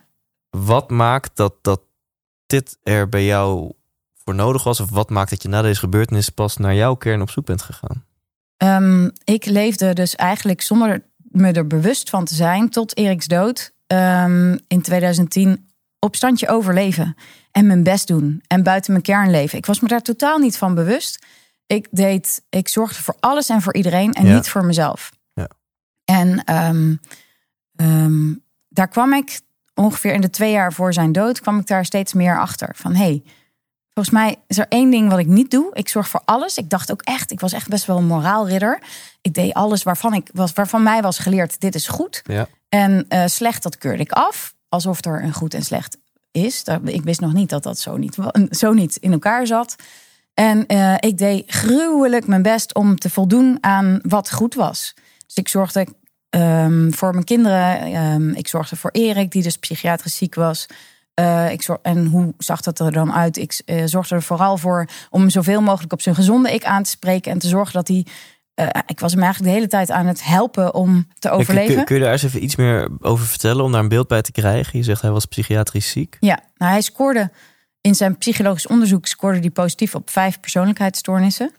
Wat 0.57 0.89
maakt 0.89 1.31
dat, 1.35 1.53
dat 1.61 1.81
dit 2.45 2.77
er 2.83 3.09
bij 3.09 3.25
jou 3.25 3.71
voor 4.15 4.35
nodig 4.35 4.63
was? 4.63 4.79
Of 4.79 4.89
wat 4.89 5.09
maakt 5.09 5.29
dat 5.29 5.41
je 5.41 5.47
na 5.49 5.61
deze 5.61 5.79
gebeurtenis 5.79 6.29
pas 6.29 6.57
naar 6.57 6.75
jouw 6.75 6.95
kern 6.95 7.21
op 7.21 7.29
zoek 7.29 7.45
bent 7.45 7.61
gegaan? 7.61 8.05
Ehm, 8.57 9.09
ik 9.23 9.45
leefde 9.45 9.93
dus 9.93 10.15
eigenlijk 10.15 10.61
zonder 10.61 11.03
me 11.17 11.51
er 11.51 11.67
bewust 11.67 12.09
van 12.09 12.25
te 12.25 12.35
zijn 12.35 12.69
tot 12.69 12.97
Eriks 12.97 13.27
dood 13.27 13.73
ehm, 13.87 14.57
in 14.67 14.81
2010 14.81 15.69
op 15.99 16.15
standje 16.15 16.47
overleven 16.47 17.15
en 17.51 17.67
mijn 17.67 17.83
best 17.83 18.07
doen 18.07 18.43
en 18.47 18.63
buiten 18.63 18.91
mijn 18.91 19.03
kern 19.03 19.31
leven. 19.31 19.57
Ik 19.57 19.65
was 19.65 19.79
me 19.79 19.87
daar 19.87 20.01
totaal 20.01 20.37
niet 20.37 20.57
van 20.57 20.75
bewust. 20.75 21.25
Ik 21.65 21.87
deed, 21.91 22.43
ik 22.49 22.67
zorgde 22.67 23.01
voor 23.01 23.15
alles 23.19 23.49
en 23.49 23.61
voor 23.61 23.73
iedereen 23.75 24.13
en 24.13 24.25
Ja. 24.25 24.35
niet 24.35 24.49
voor 24.49 24.65
mezelf. 24.65 25.11
Ja. 25.33 25.47
En 26.05 26.43
ehm, 26.43 26.95
daar 28.69 28.87
kwam 28.87 29.13
ik 29.13 29.41
ongeveer 29.81 30.13
in 30.13 30.21
de 30.21 30.29
twee 30.29 30.51
jaar 30.51 30.73
voor 30.73 30.93
zijn 30.93 31.11
dood 31.11 31.39
kwam 31.39 31.59
ik 31.59 31.67
daar 31.67 31.85
steeds 31.85 32.13
meer 32.13 32.39
achter 32.39 32.69
van 32.75 32.95
hey, 32.95 33.23
Volgens 33.93 34.15
mij 34.15 34.35
is 34.47 34.57
er 34.57 34.65
één 34.69 34.91
ding 34.91 35.09
wat 35.09 35.19
ik 35.19 35.27
niet 35.27 35.51
doe. 35.51 35.69
Ik 35.73 35.89
zorg 35.89 36.07
voor 36.09 36.21
alles. 36.25 36.57
Ik 36.57 36.69
dacht 36.69 36.91
ook 36.91 37.01
echt, 37.01 37.31
ik 37.31 37.39
was 37.39 37.53
echt 37.53 37.67
best 37.67 37.85
wel 37.85 37.97
een 37.97 38.05
moraalridder. 38.05 38.81
Ik 39.21 39.33
deed 39.33 39.53
alles 39.53 39.83
waarvan, 39.83 40.13
ik 40.13 40.29
was, 40.33 40.53
waarvan 40.53 40.83
mij 40.83 41.01
was 41.01 41.19
geleerd, 41.19 41.59
dit 41.59 41.75
is 41.75 41.87
goed. 41.87 42.21
Ja. 42.23 42.47
En 42.69 43.05
eh, 43.07 43.25
slecht, 43.25 43.63
dat 43.63 43.77
keurde 43.77 44.03
ik 44.03 44.11
af. 44.11 44.53
Alsof 44.69 45.05
er 45.05 45.23
een 45.23 45.33
goed 45.33 45.53
en 45.53 45.61
slecht 45.63 45.97
is. 46.31 46.63
Daar- 46.63 46.79
Ik 46.83 47.03
wist 47.03 47.19
nog 47.19 47.33
niet 47.33 47.49
dat 47.49 47.63
dat 47.63 47.79
zo 47.79 47.97
niet, 47.97 48.17
zo 48.49 48.73
niet 48.73 48.95
in 48.95 49.11
elkaar 49.11 49.47
zat. 49.47 49.75
En 50.33 50.65
eh, 50.65 50.95
ik 50.99 51.17
deed 51.17 51.51
gruwelijk 51.51 52.27
mijn 52.27 52.41
best 52.41 52.73
om 52.75 52.95
te 52.97 53.09
voldoen 53.09 53.57
aan 53.61 53.99
wat 54.03 54.31
goed 54.31 54.53
was. 54.53 54.93
Dus 55.25 55.35
ik 55.35 55.47
zorgde 55.47 55.87
ehm, 56.35 56.91
voor 56.91 57.11
mijn 57.13 57.23
kinderen. 57.25 57.79
Ehm, 57.93 58.29
ik 58.29 58.47
zorgde 58.47 58.75
voor 58.75 58.91
Erik, 58.91 59.31
die 59.31 59.43
dus 59.43 59.57
psychiatrisch 59.57 60.15
ziek 60.17 60.35
was. 60.35 60.65
Eh, 61.13 61.51
ik 61.51 61.61
zorg, 61.61 61.79
en 61.81 62.05
hoe 62.05 62.33
zag 62.37 62.61
dat 62.61 62.79
er 62.79 62.91
dan 62.91 63.13
uit? 63.13 63.37
Ik 63.37 63.61
eh, 63.65 63.81
zorgde 63.85 64.15
er 64.15 64.23
vooral 64.23 64.57
voor 64.57 64.85
om 65.09 65.29
zoveel 65.29 65.61
mogelijk 65.61 65.93
op 65.93 66.01
zijn 66.01 66.15
gezonde 66.15 66.53
ik 66.53 66.63
aan 66.63 66.83
te 66.83 66.89
spreken. 66.89 67.31
En 67.31 67.39
te 67.39 67.47
zorgen 67.47 67.73
dat 67.73 67.87
hij. 67.87 68.05
eh, 68.53 68.67
ik 68.85 68.99
was 68.99 69.11
hem 69.11 69.21
eigenlijk 69.21 69.51
de 69.53 69.57
hele 69.59 69.69
tijd 69.71 69.91
aan 69.91 70.05
het 70.05 70.23
helpen 70.25 70.73
om 70.73 71.07
te 71.19 71.29
overleven. 71.29 71.75
kun- 71.75 71.85
kun 71.85 71.95
je 71.95 72.01
daar 72.01 72.11
eens 72.11 72.23
even 72.23 72.43
iets 72.43 72.55
meer 72.55 72.89
over 72.99 73.25
vertellen 73.25 73.63
om 73.63 73.71
daar 73.71 73.81
een 73.81 73.87
beeld 73.87 74.07
bij 74.07 74.21
te 74.21 74.31
krijgen? 74.31 74.77
Je 74.77 74.83
zegt 74.85 75.01
hij 75.01 75.11
was 75.11 75.25
psychiatrisch 75.25 75.89
ziek. 75.89 76.17
Ja, 76.19 76.39
nou, 76.57 76.71
hij 76.71 76.81
scoorde 76.81 77.31
in 77.81 77.95
zijn 77.95 78.17
psychologisch 78.17 78.67
onderzoek 78.67 79.05
scoorde 79.07 79.39
hij 79.39 79.49
positief 79.49 79.95
op 79.95 80.09
vijf 80.09 80.39
persoonlijkheidsstoornissen. 80.39 81.51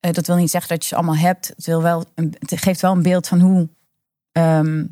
Dat 0.00 0.26
wil 0.26 0.36
niet 0.36 0.50
zeggen 0.50 0.70
dat 0.70 0.82
je 0.82 0.88
ze 0.88 0.94
allemaal 0.94 1.16
hebt. 1.16 1.52
Het, 1.56 1.66
wil 1.66 1.82
wel, 1.82 2.04
het 2.14 2.60
geeft 2.60 2.80
wel 2.80 2.92
een 2.92 3.02
beeld 3.02 3.28
van 3.28 3.40
hoe 3.40 3.68
ehm, 4.36 4.84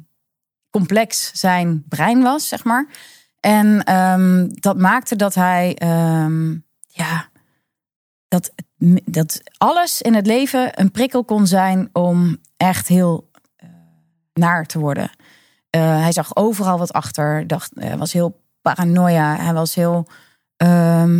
complex 0.70 1.30
zijn 1.32 1.84
brein 1.88 2.22
was, 2.22 2.48
zeg 2.48 2.64
maar. 2.64 2.86
En 3.40 3.84
ehm, 3.84 4.48
dat 4.48 4.76
maakte 4.78 5.16
dat 5.16 5.34
hij, 5.34 5.74
ehm, 5.78 6.50
ja, 6.86 7.28
dat, 8.28 8.52
dat 9.04 9.40
alles 9.56 10.02
in 10.02 10.14
het 10.14 10.26
leven 10.26 10.80
een 10.80 10.90
prikkel 10.90 11.24
kon 11.24 11.46
zijn 11.46 11.88
om 11.92 12.38
echt 12.56 12.88
heel 12.88 13.30
eh, 13.56 13.68
naar 14.32 14.66
te 14.66 14.78
worden. 14.78 15.10
Eh, 15.70 16.00
hij 16.00 16.12
zag 16.12 16.36
overal 16.36 16.78
wat 16.78 16.92
achter. 16.92 17.46
Dacht, 17.46 17.70
hij 17.74 17.98
was 17.98 18.12
heel 18.12 18.40
paranoia. 18.62 19.36
Hij 19.36 19.52
was 19.52 19.74
heel, 19.74 20.06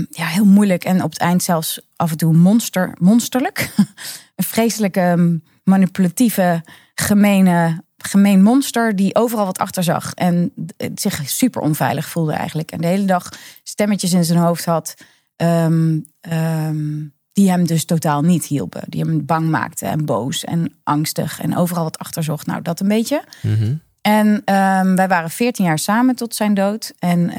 ja, 0.08 0.26
heel 0.26 0.44
moeilijk. 0.44 0.84
En 0.84 1.02
op 1.02 1.10
het 1.10 1.20
eind 1.20 1.42
zelfs 1.42 1.80
af 1.96 2.10
en 2.10 2.16
toe 2.16 2.32
monster, 2.32 2.94
monsterlijk. 2.98 3.74
een 4.36 4.44
vreselijke, 4.44 5.40
manipulatieve, 5.64 6.62
gemene, 6.94 7.83
gemeen 8.04 8.42
monster 8.42 8.96
die 8.96 9.14
overal 9.14 9.44
wat 9.44 9.58
achter 9.58 9.82
zag. 9.82 10.14
En 10.14 10.52
eh, 10.76 10.90
zich 10.94 11.28
super 11.30 11.62
onveilig 11.62 12.08
voelde 12.08 12.32
eigenlijk. 12.32 12.70
En 12.70 12.80
de 12.80 12.86
hele 12.86 13.04
dag 13.04 13.28
stemmetjes 13.62 14.12
in 14.12 14.24
zijn 14.24 14.38
hoofd 14.38 14.64
had. 14.64 14.94
ehm, 15.36 15.98
ehm, 16.20 17.02
die 17.32 17.50
hem 17.50 17.66
dus 17.66 17.84
totaal 17.84 18.22
niet 18.22 18.44
hielpen. 18.44 18.82
Die 18.86 19.02
hem 19.02 19.26
bang 19.26 19.48
maakten 19.48 19.88
en 19.88 20.04
boos 20.04 20.44
en 20.44 20.72
angstig. 20.82 21.40
En 21.40 21.56
overal 21.56 21.84
wat 21.84 21.98
achter 21.98 22.22
zocht. 22.24 22.46
Nou, 22.46 22.62
dat 22.62 22.80
een 22.80 22.88
beetje. 22.88 23.24
Mhm. 23.42 23.74
En 24.00 24.42
ehm, 24.44 24.94
wij 24.94 25.08
waren 25.08 25.30
14 25.30 25.64
jaar 25.64 25.78
samen 25.78 26.14
tot 26.14 26.34
zijn 26.34 26.54
dood. 26.54 26.92
En 26.98 27.30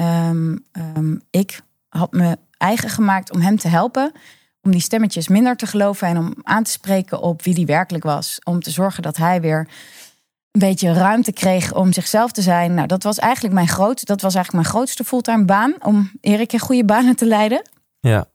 ik 1.30 1.60
had 1.88 2.12
me 2.12 2.38
eigen 2.58 2.88
gemaakt 2.88 3.32
om 3.32 3.40
hem 3.40 3.56
te 3.58 3.68
helpen. 3.68 4.12
Om 4.62 4.70
die 4.70 4.80
stemmetjes 4.80 5.28
minder 5.28 5.56
te 5.56 5.66
geloven 5.66 6.08
en 6.08 6.18
om 6.18 6.34
aan 6.42 6.62
te 6.62 6.70
spreken 6.70 7.20
op 7.20 7.42
wie 7.42 7.54
die 7.54 7.66
werkelijk 7.66 8.04
was. 8.04 8.38
Om 8.44 8.60
te 8.60 8.70
zorgen 8.70 9.02
dat 9.02 9.16
hij 9.16 9.40
weer 9.40 9.68
een 10.62 10.68
beetje 10.68 10.92
ruimte 10.92 11.32
kreeg 11.32 11.74
om 11.74 11.92
zichzelf 11.92 12.32
te 12.32 12.42
zijn. 12.42 12.74
Nou, 12.74 12.86
dat 12.86 13.02
was 13.02 13.18
eigenlijk 13.18 13.54
mijn 13.54 13.68
groot, 13.68 14.06
dat 14.06 14.20
was 14.20 14.34
eigenlijk 14.34 14.64
mijn 14.64 14.76
grootste 14.76 15.04
fulltime 15.04 15.44
baan. 15.44 15.74
Om 15.82 16.10
Erik 16.20 16.52
in 16.52 16.58
goede 16.58 16.84
banen 16.84 17.16
te 17.16 17.26
leiden. 17.26 17.62
Ja. 18.00 18.26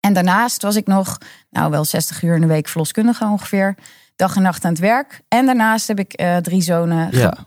En 0.00 0.12
daarnaast 0.12 0.62
was 0.62 0.76
ik 0.76 0.86
nog, 0.86 1.18
nou 1.50 1.70
wel 1.70 1.84
60 1.84 2.22
uur 2.22 2.34
in 2.34 2.40
de 2.40 2.46
week 2.46 2.68
verloskundige 2.68 3.24
ongeveer. 3.24 3.74
Dag 4.16 4.36
en 4.36 4.42
nacht 4.42 4.64
aan 4.64 4.70
het 4.70 4.80
werk. 4.80 5.20
En 5.28 5.46
daarnaast 5.46 5.88
heb 5.88 5.98
ik 5.98 6.12
eh, 6.12 6.36
drie 6.36 6.62
zonen 6.62 7.08
ja, 7.10 7.46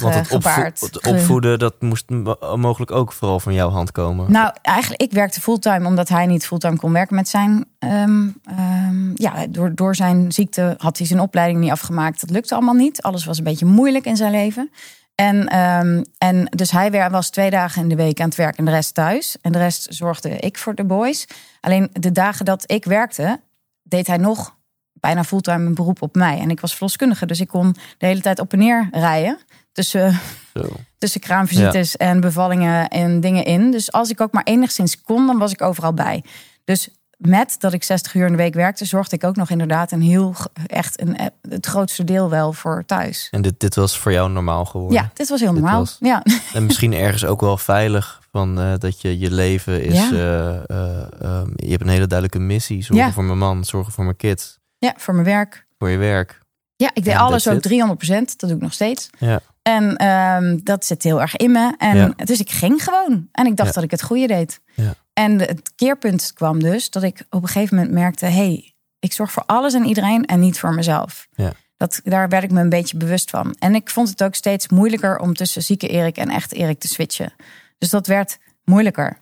want 0.00 0.14
het, 0.14 0.32
opvo- 0.32 0.70
opvoeden 1.10 1.58
dat 1.58 1.74
moest 1.80 2.10
mo- 2.10 2.56
mogelijk 2.56 2.90
ook 2.90 3.12
vooral 3.12 3.40
van 3.40 3.54
jouw 3.54 3.70
hand 3.70 3.92
komen. 3.92 4.32
Nou, 4.32 4.52
eigenlijk, 4.62 5.02
ik 5.02 5.12
werkte 5.12 5.40
fulltime 5.40 5.86
omdat 5.86 6.08
hij 6.08 6.26
niet 6.26 6.46
fulltime 6.46 6.76
kon 6.76 6.92
werken 6.92 7.14
met 7.16 7.28
zijn. 7.28 7.64
ehm, 7.78 8.28
ehm, 8.44 9.10
ja, 9.14 9.46
door, 9.46 9.74
door 9.74 9.94
zijn 9.94 10.32
ziekte 10.32 10.74
had 10.78 10.98
hij 10.98 11.06
zijn 11.06 11.20
opleiding 11.20 11.60
niet 11.60 11.70
afgemaakt. 11.70 12.20
Dat 12.20 12.30
lukte 12.30 12.54
allemaal 12.54 12.74
niet. 12.74 13.02
Alles 13.02 13.24
was 13.24 13.38
een 13.38 13.44
beetje 13.44 13.66
moeilijk 13.66 14.04
in 14.04 14.16
zijn 14.16 14.30
leven. 14.30 14.70
En, 15.14 15.46
ehm, 15.46 16.02
en 16.18 16.44
dus 16.50 16.70
hij 16.70 17.10
was 17.10 17.30
twee 17.30 17.50
dagen 17.50 17.82
in 17.82 17.88
de 17.88 17.96
week 17.96 18.20
aan 18.20 18.26
het 18.28 18.36
werk 18.36 18.56
en 18.56 18.64
de 18.64 18.70
rest 18.70 18.94
thuis. 18.94 19.36
En 19.40 19.52
de 19.52 19.58
rest 19.58 19.86
zorgde 19.90 20.28
ik 20.28 20.58
voor 20.58 20.74
de 20.74 20.84
boys. 20.84 21.26
Alleen 21.60 21.90
de 21.92 22.12
dagen 22.12 22.44
dat 22.44 22.70
ik 22.70 22.84
werkte, 22.84 23.40
deed 23.82 24.06
hij 24.06 24.16
nog 24.16 24.56
bijna 24.92 25.24
fulltime 25.24 25.66
een 25.66 25.74
beroep 25.74 26.02
op 26.02 26.14
mij. 26.14 26.38
En 26.38 26.50
ik 26.50 26.60
was 26.60 26.72
verloskundige, 26.72 27.26
dus 27.26 27.40
ik 27.40 27.48
kon 27.48 27.76
de 27.98 28.06
hele 28.06 28.20
tijd 28.20 28.38
op 28.38 28.52
en 28.52 28.58
neer 28.58 28.88
rijden. 28.90 29.38
Tussen 29.82 30.18
Zo. 30.54 30.76
tussen 30.98 31.20
kraamvisites 31.20 31.96
en 31.96 32.20
bevallingen 32.20 32.88
en 32.88 33.20
dingen 33.20 33.44
in. 33.44 33.70
Dus 33.70 33.92
als 33.92 34.10
ik 34.10 34.20
ook 34.20 34.32
maar 34.32 34.42
enigszins 34.44 35.00
kon, 35.02 35.26
dan 35.26 35.38
was 35.38 35.52
ik 35.52 35.62
overal 35.62 35.92
bij. 35.94 36.24
Dus 36.64 36.88
met 37.16 37.56
dat 37.58 37.72
ik 37.72 37.82
60 37.82 38.14
uur 38.14 38.24
in 38.26 38.30
de 38.30 38.36
week 38.38 38.54
werkte, 38.54 38.84
zorgde 38.84 39.16
ik 39.16 39.24
ook 39.24 39.36
nog 39.36 39.50
inderdaad 39.50 39.92
een 39.92 40.02
heel 40.02 40.34
echt 40.66 41.00
een, 41.00 41.16
het 41.48 41.66
grootste 41.66 42.04
deel 42.04 42.30
wel 42.30 42.52
voor 42.52 42.82
thuis. 42.86 43.28
En 43.30 43.42
dit, 43.42 43.60
dit 43.60 43.74
was 43.74 43.98
voor 43.98 44.12
jou 44.12 44.30
normaal 44.30 44.64
geworden. 44.64 44.96
Ja, 44.98 45.10
dit 45.14 45.28
was 45.28 45.40
heel 45.40 45.52
normaal. 45.52 45.78
was- 45.78 45.96
Ja. 46.00 46.22
En 46.52 46.66
misschien 46.66 46.92
ergens 46.94 47.24
ook 47.24 47.40
wel 47.40 47.56
veilig 47.56 48.20
van 48.32 48.60
eh, 48.60 48.72
dat 48.78 49.00
je 49.00 49.18
je 49.18 49.30
leven 49.30 49.82
is. 49.84 49.94
Ja. 49.94 50.10
eh, 50.12 50.56
eh, 50.70 51.06
ehm, 51.20 51.50
je 51.56 51.70
hebt 51.70 51.82
een 51.82 51.88
hele 51.88 52.06
duidelijke 52.06 52.38
missie. 52.46 52.82
Zorgen 52.84 53.06
Ja. 53.06 53.12
voor 53.12 53.24
mijn 53.24 53.38
man, 53.38 53.64
zorgen 53.64 53.92
voor 53.92 54.04
mijn 54.04 54.16
kids, 54.16 54.58
ja, 54.78 54.94
voor 54.96 55.14
mijn 55.14 55.26
werk. 55.26 55.66
voor 55.78 55.88
je 55.88 55.96
werk. 55.98 56.38
Ja, 56.76 56.90
ik 56.94 57.04
deed 57.04 57.14
En 57.14 57.20
alles 57.20 57.48
ook 57.48 57.60
300%. 57.60 58.38
Dat 58.40 58.48
doe 58.48 58.58
ik 58.58 58.62
nog 58.62 58.72
steeds. 58.72 59.10
Ja. 59.18 59.40
En 59.62 59.96
ehm, 59.96 60.58
dat 60.62 60.84
zit 60.84 61.02
heel 61.02 61.20
erg 61.20 61.36
in 61.36 61.52
me. 61.52 61.74
En 61.78 61.96
Ja. 61.96 62.12
dus 62.24 62.40
ik 62.40 62.50
ging 62.50 62.84
gewoon. 62.84 63.28
En 63.32 63.46
ik 63.46 63.56
dacht 63.56 63.68
Ja. 63.68 63.74
dat 63.74 63.84
ik 63.84 63.90
het 63.90 64.02
goede 64.02 64.26
deed. 64.26 64.60
Ja. 64.74 64.94
En 65.12 65.38
het 65.38 65.72
keerpunt 65.76 66.32
kwam 66.34 66.60
dus 66.62 66.90
dat 66.90 67.02
ik 67.02 67.24
op 67.30 67.42
een 67.42 67.48
gegeven 67.48 67.76
moment 67.76 67.94
merkte: 67.94 68.24
hé, 68.26 68.30
hey, 68.32 68.74
ik 68.98 69.12
zorg 69.12 69.32
voor 69.32 69.42
alles 69.46 69.74
en 69.74 69.84
iedereen 69.84 70.24
en 70.24 70.40
niet 70.40 70.58
voor 70.58 70.74
mezelf. 70.74 71.26
Ja. 71.34 71.52
Dat, 71.76 72.00
daar 72.04 72.28
werd 72.28 72.44
ik 72.44 72.50
me 72.50 72.60
een 72.60 72.68
beetje 72.68 72.96
bewust 72.96 73.30
van. 73.30 73.54
En 73.58 73.74
ik 73.74 73.90
vond 73.90 74.08
het 74.08 74.22
ook 74.22 74.34
steeds 74.34 74.68
moeilijker 74.68 75.18
om 75.18 75.34
tussen 75.34 75.62
zieke 75.62 75.88
Erik 75.88 76.16
en 76.16 76.28
echt 76.30 76.52
Erik 76.52 76.78
te 76.78 76.88
switchen. 76.88 77.32
Dus 77.78 77.90
dat 77.90 78.06
werd 78.06 78.38
moeilijker. 78.64 79.18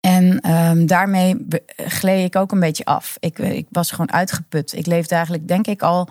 En 0.00 0.40
ehm, 0.40 0.86
daarmee 0.86 1.46
gleed 1.76 2.24
ik 2.24 2.36
ook 2.36 2.52
een 2.52 2.60
beetje 2.60 2.84
af. 2.84 3.16
Ik, 3.20 3.38
ik 3.38 3.66
was 3.70 3.90
gewoon 3.90 4.12
uitgeput. 4.12 4.72
Ik 4.72 4.86
leefde 4.86 5.14
eigenlijk, 5.14 5.48
denk 5.48 5.66
ik, 5.66 5.82
al 5.82 6.08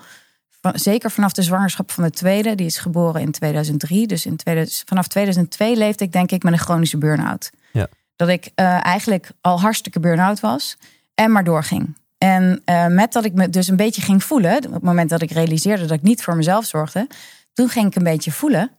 zeker 0.74 1.12
vanaf 1.12 1.34
de 1.34 1.42
zwangerschap 1.42 1.92
van 1.92 2.04
de 2.04 2.10
tweede. 2.10 2.56
Die 2.56 2.66
is 2.66 2.78
geboren 2.78 3.22
in 3.22 3.32
2003. 3.32 4.08
Dus 4.08 4.26
in 4.26 4.36
2000, 4.36 4.88
vanaf 4.88 5.08
2002 5.08 5.76
leefde 5.76 6.04
ik, 6.04 6.12
denk 6.12 6.32
ik, 6.32 6.44
met 6.44 6.54
een 6.54 6.60
chronische 6.60 6.98
burn-out. 6.98 7.52
Ja. 7.72 7.88
Dat 8.16 8.30
ik 8.30 8.52
eh, 8.56 8.86
eigenlijk 8.86 9.30
al 9.42 9.60
hartstikke 9.60 10.00
burn-out 10.00 10.40
was 10.40 10.78
en 11.16 11.32
maar 11.32 11.44
doorging. 11.44 11.96
En 12.18 12.62
eh, 12.66 12.88
met 12.88 13.14
dat 13.14 13.26
ik 13.26 13.34
me 13.34 13.50
dus 13.50 13.68
een 13.68 13.76
beetje 13.76 14.02
ging 14.02 14.24
voelen, 14.24 14.66
op 14.66 14.74
het 14.74 14.84
moment 14.84 15.10
dat 15.10 15.22
ik 15.22 15.32
realiseerde 15.32 15.82
dat 15.82 15.98
ik 15.98 16.02
niet 16.02 16.24
voor 16.24 16.36
mezelf 16.36 16.66
zorgde, 16.66 17.08
toen 17.54 17.70
ging 17.70 17.88
ik 17.88 17.96
een 17.96 18.04
beetje 18.04 18.32
voelen. 18.32 18.72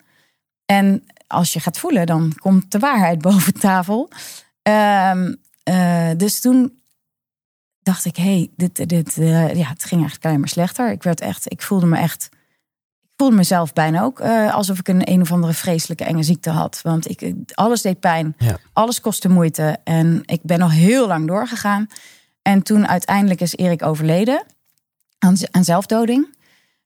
En 0.66 1.04
als 1.26 1.52
je 1.52 1.60
gaat 1.60 1.78
voelen, 1.78 2.06
dan 2.06 2.32
komt 2.38 2.72
de 2.72 2.78
waarheid 2.78 3.22
boven 3.28 3.52
tafel. 3.52 4.10
Ehm, 4.62 5.34
eh, 5.62 6.10
dus 6.16 6.40
toen 6.40 6.72
dacht 7.84 8.04
ik, 8.04 8.16
hey, 8.16 8.50
dit, 8.56 8.88
dit, 8.88 9.18
eh, 9.18 9.54
ja, 9.54 9.68
het 9.68 9.84
ging 9.84 10.00
eigenlijk 10.00 10.24
alleen 10.24 10.40
maar 10.40 10.48
slechter. 10.48 10.90
Ik 10.90 11.02
werd 11.02 11.20
echt, 11.20 11.52
ik 11.52 11.62
voelde 11.62 11.86
me 11.86 11.96
echt, 11.98 12.28
ik 13.02 13.10
voelde 13.16 13.36
mezelf 13.36 13.72
bijna 13.72 14.02
ook 14.02 14.20
eh, 14.20 14.54
alsof 14.54 14.78
ik 14.78 14.88
een 14.88 15.10
een 15.10 15.20
of 15.20 15.32
andere 15.32 15.52
vreselijke 15.52 16.04
enge 16.04 16.22
ziekte 16.22 16.50
had. 16.50 16.80
Want 16.82 17.10
ik, 17.10 17.34
alles 17.54 17.82
deed 17.82 18.00
pijn, 18.00 18.34
Ja. 18.38 18.56
alles 18.72 19.00
kostte 19.00 19.28
moeite 19.28 19.78
en 19.84 20.20
ik 20.24 20.40
ben 20.42 20.58
nog 20.58 20.72
heel 20.72 21.06
lang 21.06 21.26
doorgegaan. 21.26 21.86
En 22.42 22.62
toen 22.62 22.88
uiteindelijk 22.88 23.40
is 23.40 23.56
Erik 23.56 23.82
overleden 23.82 24.44
aan, 25.18 25.36
aan 25.50 25.64
zelfdoding. 25.64 26.36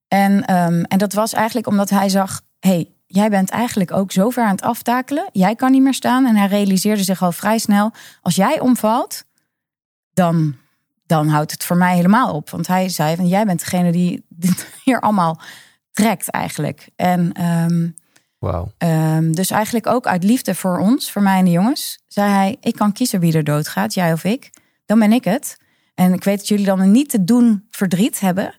En, 0.09 0.45
ehm, 0.45 0.83
en 0.83 0.99
dat 0.99 1.13
was 1.13 1.33
eigenlijk 1.33 1.67
omdat 1.67 1.91
hij 1.91 2.09
zag, 2.09 2.41
hey, 2.61 2.91
jij 3.07 3.31
bent 3.31 3.51
eigenlijk 3.51 3.93
ook 3.93 4.13
zo 4.13 4.31
ver 4.31 4.45
aan 4.45 4.51
het 4.51 4.63
aftakelen. 4.63 5.29
Jij 5.33 5.55
kan 5.55 5.71
niet 5.71 5.83
meer 5.83 5.95
staan. 5.95 6.27
En 6.27 6.37
hij 6.37 6.47
realiseerde 6.47 7.03
zich 7.03 7.23
al 7.23 7.33
vrij 7.33 7.59
snel, 7.59 7.93
als 8.23 8.35
jij 8.35 8.61
omvalt, 8.61 9.25
dan, 10.13 10.57
dan 11.09 11.29
houdt 11.29 11.51
het 11.53 11.64
voor 11.64 11.77
mij 11.77 11.94
helemaal 11.94 12.35
op. 12.35 12.51
Want 12.51 12.66
hij 12.66 12.88
zei 12.88 13.16
van, 13.16 13.27
jij 13.29 13.44
bent 13.44 13.61
degene 13.61 13.92
die 13.92 14.25
dit 14.29 14.68
hier 14.85 15.01
allemaal 15.01 15.40
trekt 15.92 16.31
eigenlijk. 16.31 16.88
En 16.97 17.33
ehm, 17.33 17.88
Wauw. 18.38 18.73
Ehm, 18.79 19.33
dus 19.33 19.51
eigenlijk 19.51 19.87
ook 19.87 20.07
uit 20.07 20.25
liefde 20.25 20.55
voor 20.55 20.79
ons, 20.79 21.12
voor 21.12 21.23
mij 21.23 21.38
en 21.38 21.44
de 21.44 21.51
jongens, 21.51 21.99
zei 22.07 22.31
hij: 22.31 22.57
Ik 22.61 22.75
kan 22.77 22.92
kiezen 22.92 23.21
wie 23.21 23.33
er 23.33 23.44
doodgaat, 23.44 23.94
jij 23.94 24.12
of 24.12 24.25
ik. 24.25 24.51
Dan 24.87 24.99
ben 24.99 25.12
ik 25.12 25.25
het. 25.25 25.57
En 25.94 26.12
ik 26.12 26.25
weet 26.25 26.38
dat 26.38 26.49
jullie 26.49 26.64
dan 26.64 26.81
een 26.81 26.90
niet 26.90 27.11
te 27.11 27.25
doen 27.25 27.66
verdriet 27.71 28.21
hebben. 28.21 28.55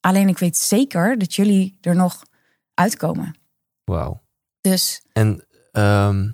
Alleen 0.00 0.28
ik 0.28 0.38
weet 0.38 0.56
zeker 0.56 1.18
dat 1.18 1.34
jullie 1.34 1.78
er 1.80 1.94
nog 1.96 2.22
uitkomen. 2.74 3.34
Wauw. 3.84 4.22
Dus 4.60 5.02
En 5.12 5.44
ehm, 5.72 6.28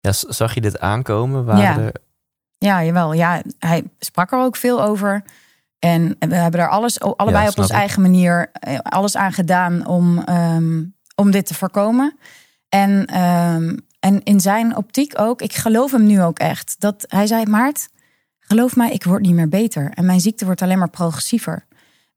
ja, 0.00 0.12
zag 0.12 0.54
je 0.54 0.60
dit 0.60 0.78
aankomen? 0.78 1.44
Waren 1.44 1.62
Ja. 1.62 1.78
er, 1.78 1.92
ja, 2.64 2.84
jawel. 2.84 3.12
Ja, 3.12 3.42
hij 3.58 3.82
sprak 3.98 4.32
er 4.32 4.38
ook 4.38 4.56
veel 4.56 4.82
over. 4.82 5.22
En 5.78 6.16
we 6.18 6.34
hebben 6.34 6.60
daar 6.60 6.68
alles, 6.68 7.00
allebei 7.00 7.44
Ja, 7.44 7.50
op 7.50 7.58
onze 7.58 7.72
eigen 7.72 8.02
manier, 8.02 8.50
eh, 8.52 8.78
alles 8.78 9.16
aan 9.16 9.32
gedaan 9.32 9.86
om, 9.86 10.18
ehm, 10.24 10.84
om 11.14 11.30
dit 11.30 11.46
te 11.46 11.54
voorkomen. 11.54 12.18
En, 12.68 13.06
ehm, 13.06 13.76
en 14.00 14.22
in 14.22 14.40
zijn 14.40 14.76
optiek 14.76 15.20
ook, 15.20 15.42
ik 15.42 15.54
geloof 15.54 15.90
hem 15.92 16.06
nu 16.06 16.22
ook 16.22 16.38
echt. 16.38 16.76
Dat 16.78 17.04
hij 17.08 17.26
zei, 17.26 17.46
Maart, 17.46 17.88
geloof 18.38 18.76
mij, 18.76 18.90
ik 18.90 19.04
word 19.04 19.22
niet 19.22 19.34
meer 19.34 19.48
beter. 19.48 19.90
En 19.94 20.06
mijn 20.06 20.20
ziekte 20.20 20.44
wordt 20.44 20.62
alleen 20.62 20.78
maar 20.78 20.90
progressiever. 20.90 21.66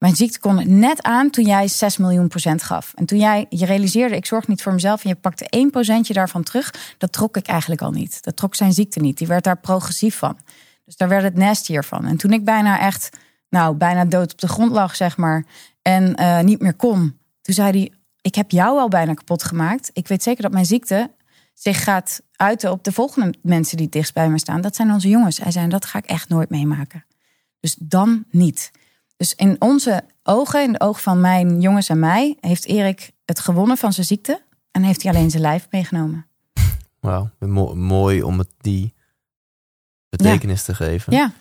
Mijn 0.03 0.15
ziekte 0.15 0.39
kon 0.39 0.79
net 0.79 1.01
aan 1.01 1.29
toen 1.29 1.45
jij 1.45 1.67
6 1.67 1.97
miljoen 1.97 2.27
procent 2.27 2.63
gaf. 2.63 2.93
En 2.95 3.05
toen 3.05 3.19
jij 3.19 3.45
je 3.49 3.65
realiseerde, 3.65 4.15
ik 4.15 4.25
zorg 4.25 4.47
niet 4.47 4.61
voor 4.61 4.73
mezelf 4.73 5.03
en 5.03 5.09
je 5.09 5.15
pakte 5.15 5.49
1 5.49 5.69
procentje 5.69 6.13
daarvan 6.13 6.43
terug, 6.43 6.95
dat 6.97 7.11
trok 7.11 7.37
ik 7.37 7.47
eigenlijk 7.47 7.81
al 7.81 7.91
niet. 7.91 8.23
Dat 8.23 8.35
trok 8.35 8.55
zijn 8.55 8.73
ziekte 8.73 8.99
niet. 8.99 9.17
Die 9.17 9.27
werd 9.27 9.43
daar 9.43 9.57
progressief 9.57 10.17
van. 10.17 10.37
Dus 10.85 10.95
daar 10.95 11.09
werd 11.09 11.23
het 11.23 11.35
nastier 11.35 11.83
van. 11.83 12.05
En 12.05 12.17
toen 12.17 12.31
ik 12.33 12.43
bijna 12.43 12.79
echt, 12.79 13.09
nou, 13.49 13.75
bijna 13.75 14.05
dood 14.05 14.31
op 14.31 14.39
de 14.39 14.47
grond 14.47 14.71
lag, 14.71 14.95
zeg 14.95 15.17
maar, 15.17 15.45
en 15.81 16.15
eh, 16.15 16.39
niet 16.39 16.61
meer 16.61 16.75
kon, 16.75 17.17
toen 17.41 17.55
zei 17.55 17.69
hij: 17.69 17.91
Ik 18.21 18.35
heb 18.35 18.51
jou 18.51 18.79
al 18.79 18.87
bijna 18.87 19.13
kapot 19.13 19.43
gemaakt. 19.43 19.89
Ik 19.93 20.07
weet 20.07 20.23
zeker 20.23 20.43
dat 20.43 20.51
mijn 20.51 20.65
ziekte 20.65 21.11
zich 21.53 21.83
gaat 21.83 22.21
uiten 22.31 22.71
op 22.71 22.83
de 22.83 22.91
volgende 22.91 23.33
mensen 23.41 23.77
die 23.77 23.89
dichtst 23.89 24.13
bij 24.13 24.29
me 24.29 24.39
staan. 24.39 24.61
Dat 24.61 24.75
zijn 24.75 24.91
onze 24.91 25.09
jongens. 25.09 25.37
Hij 25.37 25.51
zei: 25.51 25.67
Dat 25.67 25.85
ga 25.85 25.97
ik 25.97 26.05
echt 26.05 26.29
nooit 26.29 26.49
meemaken. 26.49 27.05
Dus 27.59 27.75
dan 27.79 28.23
niet. 28.29 28.71
Dus 29.17 29.35
in 29.35 29.55
onze 29.61 30.03
ogen, 30.23 30.63
in 30.63 30.71
de 30.71 30.79
ogen 30.79 31.01
van 31.01 31.21
mijn 31.21 31.61
jongens 31.61 31.89
en 31.89 31.99
mij, 31.99 32.37
heeft 32.39 32.65
Erik 32.65 33.11
het 33.25 33.39
gewonnen 33.39 33.77
van 33.77 33.93
zijn 33.93 34.05
ziekte 34.05 34.41
en 34.71 34.83
heeft 34.83 35.03
hij 35.03 35.11
alleen 35.13 35.29
zijn 35.29 35.41
lijf 35.41 35.67
meegenomen. 35.71 36.25
Wauw, 36.99 37.29
mo- 37.39 37.75
mooi 37.75 38.23
om 38.23 38.37
het 38.39 38.49
die 38.57 38.93
betekenis 40.09 40.63
te 40.63 40.75
geven. 40.75 41.13
Ja, 41.13 41.31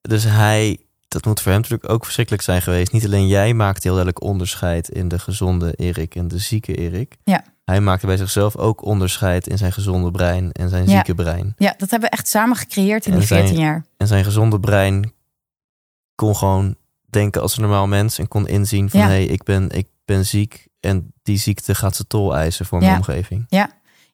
Dus 0.00 0.24
hij, 0.24 0.78
dat 1.08 1.24
moet 1.24 1.40
voor 1.40 1.52
hem 1.52 1.60
natuurlijk 1.60 1.90
ook 1.90 2.02
verschrikkelijk 2.04 2.42
zijn 2.44 2.62
geweest. 2.62 2.92
Niet 2.92 3.04
alleen 3.04 3.26
jij 3.26 3.54
maakte 3.54 3.80
heel 3.82 3.96
duidelijk 3.96 4.22
onderscheid 4.24 4.88
in 4.88 5.08
de 5.08 5.18
gezonde 5.18 5.72
Erik 5.72 6.14
en 6.14 6.28
de 6.28 6.38
zieke 6.38 6.74
Erik. 6.74 7.16
Ja. 7.24 7.44
Hij 7.64 7.80
maakte 7.80 8.06
bij 8.06 8.16
zichzelf 8.16 8.56
ook 8.56 8.84
onderscheid 8.84 9.46
in 9.46 9.58
zijn 9.58 9.72
gezonde 9.72 10.10
brein 10.10 10.52
en 10.52 10.68
zijn 10.68 10.84
Ja. 10.88 10.90
zieke 10.94 11.14
brein. 11.14 11.54
ja, 11.58 11.74
dat 11.78 11.90
hebben 11.90 12.08
we 12.10 12.16
echt 12.16 12.28
samen 12.28 12.56
gecreëerd 12.56 13.06
in 13.06 13.12
En 13.12 13.18
die 13.18 13.26
zijn- 13.26 13.40
14 13.46 13.62
jaar. 13.64 13.84
En 13.96 14.06
zijn 14.06 14.24
gezonde 14.24 14.60
brein 14.60 15.12
kon 16.14 16.36
gewoon 16.36 16.76
denken 17.10 17.42
als 17.42 17.56
een 17.56 17.62
normaal 17.62 17.86
mens 17.86 18.18
en 18.18 18.28
kon 18.28 18.48
inzien 18.48 18.90
van 18.90 19.00
Ja. 19.00 19.06
hé, 19.06 19.12
hey, 19.12 19.24
ik, 19.24 19.42
ben, 19.42 19.70
ik 19.70 19.86
ben 20.04 20.26
ziek 20.26 20.66
en 20.80 21.12
die 21.22 21.38
ziekte 21.38 21.74
gaat 21.74 21.96
zijn 21.96 22.08
tol 22.08 22.36
eisen 22.36 22.66
voor 22.66 22.78
mijn 22.78 22.90
Ja. 22.90 22.96
omgeving. 22.96 23.44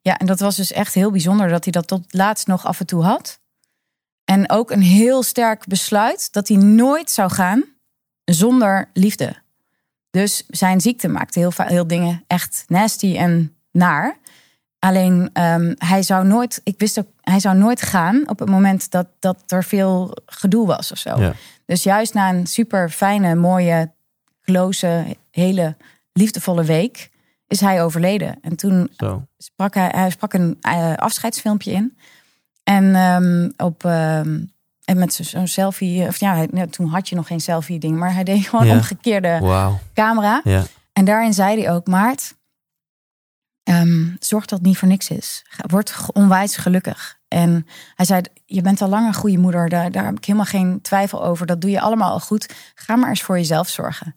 Ja, 0.01 0.17
en 0.17 0.25
dat 0.25 0.39
was 0.39 0.55
dus 0.55 0.71
echt 0.71 0.93
heel 0.93 1.11
bijzonder 1.11 1.49
dat 1.49 1.63
hij 1.63 1.71
dat 1.71 1.87
tot 1.87 2.13
laatst 2.13 2.47
nog 2.47 2.65
af 2.65 2.79
en 2.79 2.85
toe 2.85 3.03
had. 3.03 3.39
En 4.25 4.49
ook 4.49 4.71
een 4.71 4.81
heel 4.81 5.23
sterk 5.23 5.67
besluit 5.67 6.31
dat 6.31 6.47
hij 6.47 6.57
nooit 6.57 7.11
zou 7.11 7.31
gaan 7.31 7.63
zonder 8.25 8.89
liefde. 8.93 9.35
Dus 10.09 10.43
zijn 10.47 10.81
ziekte 10.81 11.07
maakte 11.07 11.39
heel, 11.39 11.51
heel 11.55 11.87
dingen 11.87 12.23
echt 12.27 12.63
nasty 12.67 13.15
en 13.17 13.55
naar. 13.71 14.17
Alleen 14.79 15.29
ehm, 15.33 15.73
hij 15.77 16.03
zou 16.03 16.25
nooit, 16.27 16.61
ik 16.63 16.79
wist 16.79 16.99
ook, 16.99 17.07
hij 17.21 17.39
zou 17.39 17.57
nooit 17.57 17.81
gaan 17.81 18.29
op 18.29 18.39
het 18.39 18.49
moment 18.49 18.91
dat, 18.91 19.07
dat 19.19 19.43
er 19.47 19.63
veel 19.63 20.17
gedoe 20.25 20.67
was 20.67 20.91
of 20.91 20.97
zo. 20.97 21.19
Ja. 21.21 21.33
Dus 21.65 21.83
juist 21.83 22.13
na 22.13 22.29
een 22.29 22.47
super 22.47 22.89
fijne, 22.89 23.35
mooie, 23.35 23.91
close, 24.41 25.17
hele 25.31 25.75
liefdevolle 26.13 26.63
week 26.63 27.09
is 27.47 27.59
hij 27.59 27.83
overleden. 27.83 28.37
En 28.41 28.55
toen 28.55 28.89
Zo. 28.97 29.25
sprak 29.37 29.73
hij, 29.73 29.91
hij 29.95 30.09
sprak 30.09 30.33
een 30.33 30.57
eh, 30.61 30.93
afscheidsfilmpje 30.95 31.71
in. 31.71 31.97
En 32.63 32.95
ehm, 32.95 33.49
op 33.67 33.85
ehm, 33.85 34.39
en 34.83 34.97
met 34.97 35.13
zo- 35.13 35.23
zo'n 35.23 35.47
selfie, 35.47 36.07
of 36.07 36.17
ja, 36.19 36.35
hij- 36.35 36.47
nou, 36.51 36.67
toen 36.69 36.87
had 36.87 37.09
je 37.09 37.15
nog 37.15 37.27
geen 37.27 37.39
selfie 37.39 37.79
ding, 37.79 37.97
maar 37.97 38.13
hij 38.13 38.23
deed 38.23 38.47
gewoon 38.47 38.65
Ja. 38.65 38.73
omgekeerde 38.73 39.39
camera. 39.93 40.41
Ja. 40.43 40.63
En 40.93 41.05
daarin 41.05 41.33
zei 41.33 41.61
hij 41.61 41.71
ook, 41.73 41.87
Maart, 41.87 42.35
ehm, 43.63 44.15
zorg 44.19 44.45
dat 44.45 44.59
het 44.59 44.67
niet 44.67 44.77
voor 44.77 44.87
niks 44.87 45.09
is. 45.09 45.45
Word 45.67 45.95
onwijs 46.13 46.55
gelukkig. 46.57 47.19
En 47.33 47.67
hij 47.95 48.05
zei, 48.05 48.21
je 48.45 48.61
bent 48.61 48.81
al 48.81 48.89
lang 48.89 49.07
een 49.07 49.13
goede 49.13 49.37
moeder, 49.37 49.69
daar, 49.69 49.91
daar 49.91 50.05
heb 50.05 50.17
ik 50.17 50.25
helemaal 50.25 50.47
geen 50.47 50.81
twijfel 50.81 51.25
over. 51.25 51.45
Dat 51.45 51.61
doe 51.61 51.69
je 51.69 51.81
allemaal 51.81 52.11
al 52.11 52.19
goed. 52.19 52.53
Ga 52.75 52.95
maar 52.95 53.09
eens 53.09 53.21
voor 53.21 53.37
jezelf 53.37 53.69
zorgen. 53.69 54.13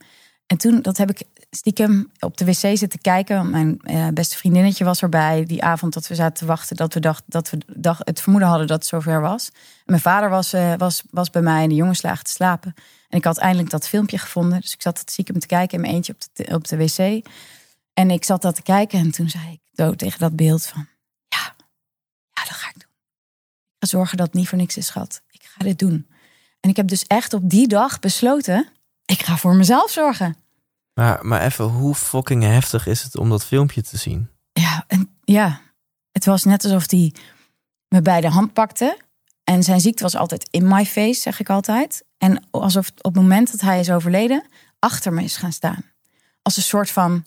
En 0.46 0.56
toen, 0.56 0.82
dat 0.82 0.96
heb 0.96 1.10
ik 1.10 1.22
stiekem 1.50 2.10
op 2.18 2.36
de 2.36 2.44
wc 2.44 2.76
zitten 2.76 3.00
kijken. 3.00 3.50
Mijn 3.50 3.78
eh, 3.82 4.08
beste 4.08 4.36
vriendinnetje 4.36 4.84
was 4.84 5.02
erbij 5.02 5.44
die 5.44 5.62
avond 5.62 5.92
dat 5.92 6.06
we 6.06 6.14
zaten 6.14 6.34
te 6.34 6.46
wachten. 6.46 6.76
Dat 6.76 6.94
we, 6.94 7.00
dacht, 7.00 7.22
dat 7.26 7.50
we 7.50 7.58
dacht, 7.76 8.00
het 8.04 8.20
vermoeden 8.20 8.48
hadden 8.48 8.66
dat 8.66 8.78
het 8.78 8.86
zover 8.86 9.20
was. 9.20 9.48
En 9.48 9.82
mijn 9.84 10.00
vader 10.00 10.30
was, 10.30 10.52
eh, 10.52 10.74
was, 10.76 11.02
was 11.10 11.30
bij 11.30 11.42
mij 11.42 11.62
en 11.62 11.68
de 11.68 11.74
jongens 11.74 12.02
lagen 12.02 12.24
te 12.24 12.30
slapen. 12.30 12.74
En 13.08 13.18
ik 13.18 13.24
had 13.24 13.38
eindelijk 13.38 13.70
dat 13.70 13.88
filmpje 13.88 14.18
gevonden. 14.18 14.60
Dus 14.60 14.72
ik 14.72 14.82
zat 14.82 14.96
dat 14.96 15.10
stiekem 15.10 15.38
te 15.38 15.46
kijken 15.46 15.76
in 15.76 15.80
mijn 15.80 15.94
eentje 15.94 16.12
op 16.12 16.20
de, 16.32 16.54
op 16.54 16.68
de 16.68 16.76
wc. 16.76 17.26
En 17.94 18.10
ik 18.10 18.24
zat 18.24 18.42
dat 18.42 18.54
te 18.54 18.62
kijken 18.62 18.98
en 18.98 19.10
toen 19.10 19.28
zei 19.28 19.52
ik 19.52 19.60
dood 19.72 19.98
tegen 19.98 20.18
dat 20.18 20.36
beeld 20.36 20.66
van... 20.66 20.86
Ja, 21.28 21.54
ja, 22.32 22.44
dat 22.44 22.56
ga. 22.56 22.68
Ik 22.74 22.75
ga 23.86 23.96
zorgen 23.96 24.16
dat 24.16 24.26
het 24.26 24.34
niet 24.34 24.48
voor 24.48 24.58
niks 24.58 24.76
is, 24.76 24.86
schat. 24.86 25.22
Ik 25.30 25.42
ga 25.42 25.64
dit 25.64 25.78
doen. 25.78 26.06
En 26.60 26.70
ik 26.70 26.76
heb 26.76 26.88
dus 26.88 27.06
echt 27.06 27.32
op 27.32 27.50
die 27.50 27.68
dag 27.68 27.98
besloten... 27.98 28.68
Ik 29.04 29.22
ga 29.22 29.36
voor 29.36 29.54
mezelf 29.54 29.90
zorgen. 29.90 30.36
Maar, 30.94 31.26
maar 31.26 31.42
even, 31.42 31.64
hoe 31.64 31.94
fucking 31.94 32.42
heftig 32.42 32.86
is 32.86 33.02
het 33.02 33.16
om 33.16 33.28
dat 33.28 33.44
filmpje 33.44 33.82
te 33.82 33.96
zien? 33.96 34.28
Ja, 34.52 34.84
en 34.86 35.10
ja, 35.24 35.60
het 36.12 36.24
was 36.24 36.44
net 36.44 36.64
alsof 36.64 36.90
hij 36.90 37.14
me 37.88 38.02
bij 38.02 38.20
de 38.20 38.28
hand 38.28 38.52
pakte. 38.52 38.98
En 39.44 39.62
zijn 39.62 39.80
ziekte 39.80 40.02
was 40.02 40.16
altijd 40.16 40.48
in 40.50 40.68
my 40.68 40.86
face, 40.86 41.20
zeg 41.20 41.40
ik 41.40 41.50
altijd. 41.50 42.04
En 42.18 42.44
alsof 42.50 42.88
op 42.88 43.14
het 43.14 43.22
moment 43.22 43.50
dat 43.50 43.60
hij 43.60 43.80
is 43.80 43.90
overleden, 43.90 44.46
achter 44.78 45.12
me 45.12 45.22
is 45.22 45.36
gaan 45.36 45.52
staan. 45.52 45.84
Als 46.42 46.56
een 46.56 46.62
soort 46.62 46.90
van, 46.90 47.24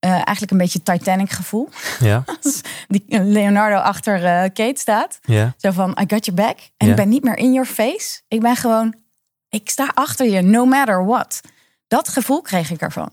eh, 0.00 0.10
eigenlijk 0.10 0.50
een 0.50 0.58
beetje 0.58 0.82
Titanic 0.82 1.30
gevoel. 1.30 1.68
Ja, 2.00 2.22
Als 2.42 2.60
die 2.88 3.04
Leonardo 3.22 3.76
achter 3.76 4.24
eh, 4.24 4.42
Kate 4.42 4.80
staat. 4.80 5.18
ja. 5.22 5.54
Zo 5.56 5.70
van, 5.70 5.90
I 5.90 6.04
got 6.06 6.24
your 6.24 6.42
back. 6.42 6.58
En 6.76 6.86
Ja. 6.86 6.90
ik 6.92 6.96
ben 6.96 7.08
niet 7.08 7.22
meer 7.24 7.36
in 7.36 7.52
your 7.52 7.68
face. 7.68 8.20
Ik 8.28 8.40
ben 8.40 8.56
gewoon, 8.56 8.94
ik 9.48 9.70
sta 9.70 9.90
achter 9.94 10.26
je, 10.30 10.40
no 10.42 10.64
matter 10.64 11.04
what. 11.06 11.40
Dat 11.88 12.08
gevoel 12.08 12.40
kreeg 12.42 12.70
ik 12.70 12.80
ervan. 12.80 13.10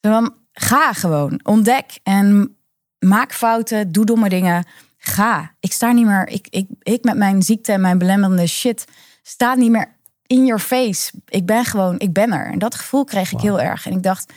Zo 0.00 0.10
van, 0.10 0.34
ga 0.52 0.92
gewoon, 0.92 1.40
ontdek 1.42 1.98
en 2.02 2.56
maak 2.98 3.32
fouten, 3.32 3.92
doe 3.92 4.04
domme 4.04 4.28
dingen. 4.28 4.64
Ga. 4.98 5.54
Ik 5.60 5.72
sta 5.72 5.92
niet 5.92 6.06
meer, 6.06 6.28
ik, 6.28 6.46
ik, 6.50 6.66
ik 6.82 7.04
met 7.04 7.16
mijn 7.16 7.42
ziekte 7.42 7.72
en 7.72 7.80
mijn 7.80 7.98
belemmerende 7.98 8.46
shit, 8.46 8.84
sta 9.22 9.54
niet 9.54 9.70
meer 9.70 9.96
in 10.26 10.44
your 10.46 10.60
face. 10.62 11.12
Ik 11.28 11.46
ben 11.46 11.64
gewoon, 11.64 11.98
ik 11.98 12.12
ben 12.12 12.32
er. 12.32 12.46
En 12.52 12.58
dat 12.58 12.74
gevoel 12.74 13.04
kreeg 13.04 13.32
ik 13.32 13.40
heel 13.40 13.60
erg. 13.60 13.86
En 13.86 13.92
ik 13.92 14.02
dacht, 14.02 14.32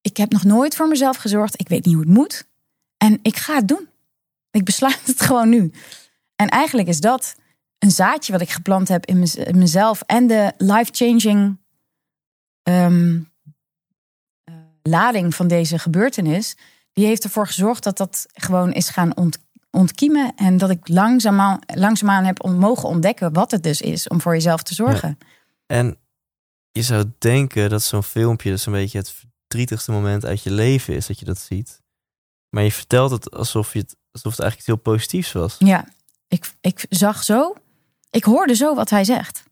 ik 0.00 0.16
heb 0.16 0.32
nog 0.32 0.44
nooit 0.44 0.76
voor 0.76 0.88
mezelf 0.88 1.16
gezorgd. 1.16 1.60
Ik 1.60 1.68
weet 1.68 1.84
niet 1.84 1.94
hoe 1.94 2.04
het 2.04 2.12
moet. 2.14 2.46
En 2.96 3.18
ik 3.22 3.36
ga 3.36 3.54
het 3.54 3.68
doen. 3.68 3.88
Ik 4.50 4.64
besluit 4.64 5.06
het 5.06 5.20
gewoon 5.20 5.48
nu. 5.48 5.72
En 6.36 6.48
eigenlijk 6.48 6.88
is 6.88 7.00
dat 7.00 7.36
een 7.78 7.90
zaadje 7.90 8.32
wat 8.32 8.40
ik 8.40 8.50
geplant 8.50 8.88
heb 8.88 9.06
in, 9.06 9.18
mez- 9.18 9.34
in 9.34 9.58
mezelf. 9.58 10.00
En 10.06 10.26
de 10.26 10.52
life-changing 10.56 11.58
ehm, 12.62 13.20
eh, 14.44 14.54
lading 14.82 15.34
van 15.34 15.48
deze 15.48 15.78
gebeurtenis. 15.78 16.56
Die 16.92 17.06
heeft 17.06 17.24
ervoor 17.24 17.46
gezorgd 17.46 17.84
dat 17.84 17.96
dat 17.96 18.26
gewoon 18.32 18.72
is 18.72 18.88
gaan 18.88 19.16
ont, 19.16 19.38
ontkiemen. 19.70 20.32
En 20.36 20.56
dat 20.56 20.70
ik 20.70 20.88
langzaamaan, 20.88 21.58
langzaamaan 21.66 22.24
heb 22.24 22.44
on- 22.44 22.58
mogen 22.58 22.88
ontdekken 22.88 23.32
wat 23.32 23.50
het 23.50 23.62
dus 23.62 23.80
is 23.80 24.08
om 24.08 24.20
voor 24.20 24.32
jezelf 24.32 24.62
te 24.62 24.74
zorgen. 24.74 25.18
En 25.66 25.98
je 26.72 26.82
zou 26.82 27.12
denken 27.18 27.70
dat 27.70 27.82
zo'n 27.82 28.02
filmpje 28.02 28.50
dus 28.50 28.66
een 28.66 28.72
beetje 28.72 28.98
het 28.98 29.14
verdrietigste 29.48 29.92
moment 29.92 30.24
uit 30.24 30.42
je 30.42 30.50
leven 30.50 30.94
is 30.94 31.06
dat 31.06 31.18
je 31.18 31.24
dat 31.24 31.38
ziet. 31.38 31.82
Maar 32.48 32.62
je 32.62 32.72
vertelt 32.72 33.10
het 33.10 33.30
alsof, 33.30 33.72
je 33.72 33.78
het, 33.78 33.96
alsof 34.10 34.32
het 34.32 34.40
eigenlijk 34.40 34.56
iets 34.56 34.66
heel 34.66 34.92
positiefs 34.94 35.32
was. 35.32 35.56
Ja, 35.58 35.88
ik, 36.28 36.52
ik 36.60 36.86
zag 36.88 37.24
zo, 37.24 37.54
ik 38.10 38.24
hoorde 38.24 38.54
zo 38.54 38.74
wat 38.74 38.90
hij 38.90 39.04
zegt. 39.04 39.44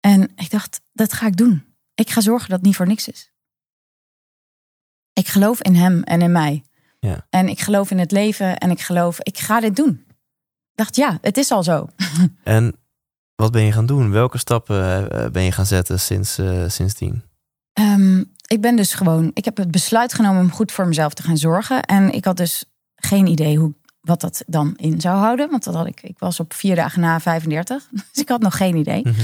En 0.00 0.32
ik 0.36 0.50
dacht, 0.50 0.80
dat 0.92 1.12
ga 1.12 1.26
ik 1.26 1.36
doen. 1.36 1.64
Ik 1.94 2.10
ga 2.10 2.20
zorgen 2.20 2.48
dat 2.48 2.58
het 2.58 2.66
niet 2.66 2.76
voor 2.76 2.86
niks 2.86 3.08
is. 3.08 3.32
Ik 5.12 5.28
geloof 5.28 5.62
in 5.62 5.74
hem 5.74 6.02
en 6.02 6.22
in 6.22 6.32
mij. 6.32 6.64
Ja. 6.98 7.26
En 7.30 7.48
ik 7.48 7.60
geloof 7.60 7.90
in 7.90 7.98
het 7.98 8.10
leven 8.10 8.58
en 8.58 8.70
ik 8.70 8.80
geloof, 8.80 9.20
ik 9.20 9.38
ga 9.38 9.60
dit 9.60 9.76
doen. 9.76 10.04
Ik 10.70 10.78
dacht, 10.78 10.96
ja, 10.96 11.18
het 11.20 11.36
is 11.36 11.50
al 11.50 11.62
zo. 11.62 11.88
En 12.42 12.76
wat 13.34 13.52
ben 13.52 13.62
je 13.62 13.72
gaan 13.72 13.86
doen? 13.86 14.10
Welke 14.10 14.38
stappen 14.38 15.10
eh, 15.10 15.30
ben 15.30 15.42
je 15.42 15.52
gaan 15.52 15.66
zetten 15.66 16.00
sinds, 16.00 16.38
eh, 16.38 16.68
sindsdien? 16.68 17.22
Ehm, 17.72 18.24
ik 18.52 18.60
ben 18.60 18.76
dus 18.76 18.94
gewoon, 18.94 19.30
ik 19.34 19.44
heb 19.44 19.56
het 19.56 19.70
besluit 19.70 20.14
genomen 20.14 20.40
om 20.40 20.52
goed 20.52 20.72
voor 20.72 20.86
mezelf 20.86 21.14
te 21.14 21.22
gaan 21.22 21.36
zorgen. 21.36 21.82
En 21.82 22.12
ik 22.12 22.24
had 22.24 22.36
dus 22.36 22.64
geen 22.96 23.26
idee 23.26 23.56
hoe, 23.58 23.72
wat 24.00 24.20
dat 24.20 24.42
dan 24.46 24.74
in 24.76 25.00
zou 25.00 25.18
houden. 25.18 25.50
Want 25.50 25.64
dat 25.64 25.74
had 25.74 25.86
ik, 25.86 26.02
ik 26.02 26.18
was 26.18 26.40
op 26.40 26.52
vier 26.52 26.76
dagen 26.76 27.00
na 27.00 27.20
35. 27.20 27.88
Dus 28.12 28.22
ik 28.22 28.28
had 28.28 28.40
nog 28.40 28.56
geen 28.56 28.76
idee. 28.76 29.02
Mhm. 29.08 29.20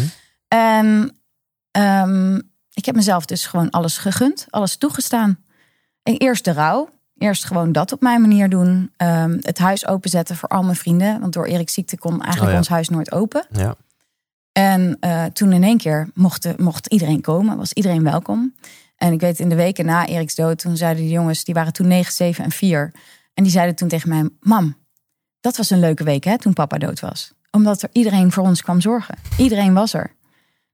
En 0.48 1.16
ehm, 1.70 2.36
ik 2.72 2.84
heb 2.84 2.94
mezelf 2.94 3.24
dus 3.24 3.46
gewoon 3.46 3.70
alles 3.70 3.98
gegund, 3.98 4.46
alles 4.50 4.76
toegestaan. 4.76 5.38
En 6.02 6.16
eerst 6.16 6.44
de 6.44 6.52
rouw. 6.52 6.88
Eerst 7.16 7.44
gewoon 7.44 7.72
dat 7.72 7.92
op 7.92 8.00
mijn 8.00 8.20
manier 8.20 8.48
doen. 8.48 8.92
Ehm, 8.96 9.38
het 9.40 9.58
huis 9.58 9.86
openzetten 9.86 10.36
voor 10.36 10.48
al 10.48 10.62
mijn 10.62 10.76
vrienden. 10.76 11.20
Want 11.20 11.32
door 11.32 11.46
Erik's 11.46 11.72
ziekte 11.72 11.98
kon 11.98 12.22
eigenlijk 12.22 12.42
Oh 12.42 12.50
ja. 12.50 12.56
ons 12.56 12.68
huis 12.68 12.88
nooit 12.88 13.12
open. 13.12 13.46
Ja. 13.50 13.74
En 14.52 14.96
eh, 15.00 15.24
toen 15.24 15.52
in 15.52 15.62
één 15.62 15.78
keer 15.78 16.10
mocht, 16.14 16.58
mocht 16.58 16.86
iedereen 16.86 17.20
komen, 17.20 17.56
was 17.56 17.72
iedereen 17.72 18.02
welkom. 18.02 18.54
En 18.98 19.12
ik 19.12 19.20
weet 19.20 19.38
in 19.38 19.48
de 19.48 19.54
weken 19.54 19.84
na 19.86 20.06
Eriks 20.06 20.34
dood, 20.34 20.58
toen 20.58 20.76
zeiden 20.76 21.02
die 21.02 21.12
jongens, 21.12 21.44
die 21.44 21.54
waren 21.54 21.72
toen 21.72 21.86
9, 21.86 22.12
7 22.12 22.44
en 22.44 22.50
4. 22.50 22.92
En 23.34 23.42
die 23.42 23.52
zeiden 23.52 23.74
toen 23.74 23.88
tegen 23.88 24.08
mij, 24.08 24.28
mam, 24.40 24.76
dat 25.40 25.56
was 25.56 25.70
een 25.70 25.80
leuke 25.80 26.04
week 26.04 26.24
hè, 26.24 26.38
toen 26.38 26.52
papa 26.52 26.78
dood 26.78 27.00
was. 27.00 27.32
Omdat 27.50 27.82
er 27.82 27.88
iedereen 27.92 28.32
voor 28.32 28.44
ons 28.44 28.62
kwam 28.62 28.80
zorgen. 28.80 29.18
Iedereen 29.36 29.74
was 29.74 29.94
er. 29.94 30.16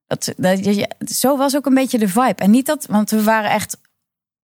Dat, 0.07 0.33
dat, 0.37 0.59
zo 0.99 1.37
was 1.37 1.57
ook 1.57 1.67
een 1.67 1.75
beetje 1.75 1.99
de 1.99 2.09
vibe. 2.09 2.35
En 2.35 2.51
niet 2.51 2.67
dat, 2.67 2.87
want 2.87 3.11
we 3.11 3.23
waren 3.23 3.51
echt 3.51 3.77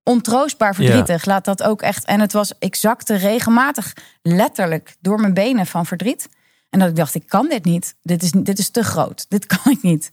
ontroostbaar 0.04 0.76
verdrietig. 0.76 1.26
Laat 1.26 1.46
dat 1.46 1.64
ook 1.64 1.82
echt. 1.82 2.06
En 2.06 2.20
het 2.20 2.34
was, 2.34 2.54
ik 2.60 2.76
zakte 2.76 3.16
regelmatig 3.16 3.94
letterlijk 4.22 4.96
door 5.00 5.20
mijn 5.20 5.34
benen 5.34 5.66
van 5.66 5.86
verdriet. 5.86 6.30
En 6.70 6.80
dat 6.80 6.90
ik 6.90 6.96
dacht, 6.96 7.16
ik 7.16 7.28
kan 7.28 7.50
dit 7.50 7.66
niet. 7.66 7.96
Dit 8.02 8.24
is, 8.24 8.32
dit 8.32 8.60
is 8.60 8.70
te 8.70 8.84
groot. 8.84 9.26
Dit 9.30 9.46
kan 9.46 9.72
ik 9.72 9.82
niet. 9.82 10.12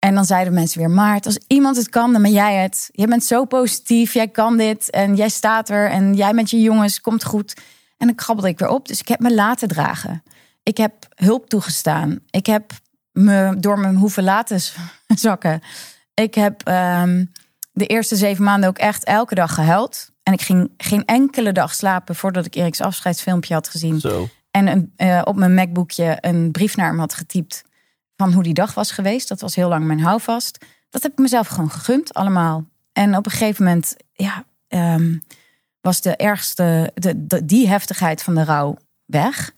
En 0.00 0.14
dan 0.14 0.24
zeiden 0.24 0.54
mensen 0.54 0.78
weer, 0.78 0.90
Maart, 0.90 1.26
als 1.26 1.38
iemand 1.46 1.76
het 1.76 1.88
kan, 1.88 2.12
dan 2.12 2.22
ben 2.22 2.32
jij 2.32 2.54
het. 2.54 2.88
Jij 2.92 3.06
bent 3.06 3.24
zo 3.24 3.44
positief, 3.44 4.14
jij 4.14 4.28
kan 4.28 4.56
dit. 4.56 4.90
En 4.90 5.16
jij 5.16 5.28
staat 5.28 5.68
er. 5.68 5.90
En 5.90 6.14
jij 6.14 6.32
met 6.32 6.50
je 6.50 6.60
jongens, 6.60 7.00
komt 7.00 7.24
goed. 7.24 7.54
En 7.96 8.06
dan 8.06 8.16
krabbelde 8.16 8.50
ik 8.50 8.58
weer 8.58 8.68
op. 8.68 8.88
Dus 8.88 9.00
ik 9.00 9.08
heb 9.08 9.20
me 9.20 9.34
laten 9.34 9.68
dragen. 9.68 10.22
Ik 10.62 10.76
heb 10.76 10.92
hulp 11.14 11.48
toegestaan. 11.48 12.20
Ik 12.30 12.46
heb 12.46 12.72
me 13.12 13.54
door 13.58 13.78
me 13.78 13.94
hoeven 13.94 14.22
laten 14.22 14.60
zakken. 15.26 15.60
Ik 16.14 16.34
heb 16.34 16.62
ehm, 16.64 17.24
de 17.72 17.86
eerste 17.86 18.16
zeven 18.16 18.44
maanden 18.44 18.68
ook 18.68 18.78
echt 18.78 19.04
elke 19.04 19.34
dag 19.34 19.54
gehuild. 19.54 20.10
En 20.22 20.32
ik 20.32 20.42
ging 20.42 20.72
geen 20.76 21.04
enkele 21.04 21.52
dag 21.52 21.74
slapen 21.74 22.14
voordat 22.14 22.46
ik 22.46 22.54
Erik's 22.54 22.80
afscheidsfilmpje 22.80 23.54
had 23.54 23.68
gezien. 23.68 24.00
Zo. 24.00 24.28
En 24.50 24.66
een, 24.66 24.92
eh, 24.96 25.20
op 25.24 25.36
mijn 25.36 25.54
MacBookje 25.54 26.18
een 26.20 26.50
brief 26.50 26.76
naar 26.76 26.88
hem 26.88 26.98
had 26.98 27.14
getypt. 27.14 27.64
Van 28.20 28.32
hoe 28.32 28.42
die 28.42 28.54
dag 28.54 28.74
was 28.74 28.90
geweest. 28.90 29.28
Dat 29.28 29.40
was 29.40 29.54
heel 29.54 29.68
lang 29.68 29.84
mijn 29.84 30.00
houvast. 30.00 30.58
Dat 30.90 31.02
heb 31.02 31.12
ik 31.12 31.18
mezelf 31.18 31.48
gewoon 31.48 31.70
gegund, 31.70 32.14
allemaal. 32.14 32.64
En 32.92 33.16
op 33.16 33.24
een 33.26 33.30
gegeven 33.32 33.64
moment, 33.64 33.96
ja, 34.12 34.44
ehm, 34.68 35.16
was 35.80 36.00
de 36.00 36.16
ergste, 36.16 36.90
de, 36.94 37.26
de- 37.26 37.44
die 37.44 37.68
heftigheid 37.68 38.22
van 38.22 38.34
de 38.34 38.44
rouw 38.44 38.76
weg. 39.04 39.50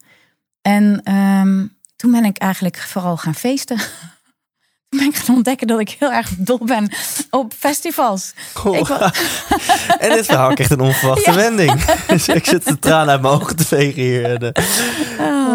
En 0.60 1.00
ehm, 1.04 1.66
toen 1.96 2.10
ben 2.10 2.24
ik 2.24 2.36
eigenlijk 2.38 2.76
vooral 2.78 3.16
gaan 3.16 3.34
feesten. 3.34 3.76
Toen 4.88 5.00
ben 5.00 5.08
ik 5.08 5.16
gaan 5.16 5.34
ontdekken 5.34 5.66
dat 5.66 5.80
ik 5.80 5.90
heel 5.90 6.12
erg 6.12 6.30
dol 6.38 6.58
ben 6.64 6.90
op 7.30 7.52
festivals. 7.58 8.32
Ik 8.72 8.86
wa- 8.86 9.12
En 9.98 10.10
dit 10.10 10.26
verhaal 10.26 10.54
kreeg 10.54 10.70
een 10.70 10.80
onverwachte 10.80 11.32
wending. 11.34 11.84
Dus 12.06 12.28
ik 12.28 12.46
zit 12.46 12.64
de 12.64 12.78
tranen 12.78 13.08
uit 13.12 13.20
mijn 13.22 13.34
ogen 13.34 13.56
te 13.56 13.64
vegen 13.64 14.02
hier. 14.02 14.42
Eh, 14.52 14.64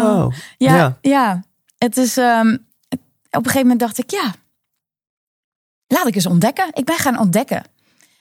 wow. 0.02 0.32
Ja, 0.56 0.74
Ja. 0.76 0.98
ja. 1.00 1.42
Het 1.78 1.96
is. 1.96 2.16
ehm, 2.16 2.56
een 3.30 3.44
gegeven 3.44 3.60
moment 3.60 3.80
dacht 3.80 3.98
ik, 3.98 4.10
ja, 4.10 4.34
laat 5.86 6.06
ik 6.06 6.14
eens 6.14 6.26
ontdekken. 6.26 6.68
Ik 6.72 6.84
ben 6.84 6.96
gaan 6.98 7.18
ontdekken. 7.18 7.62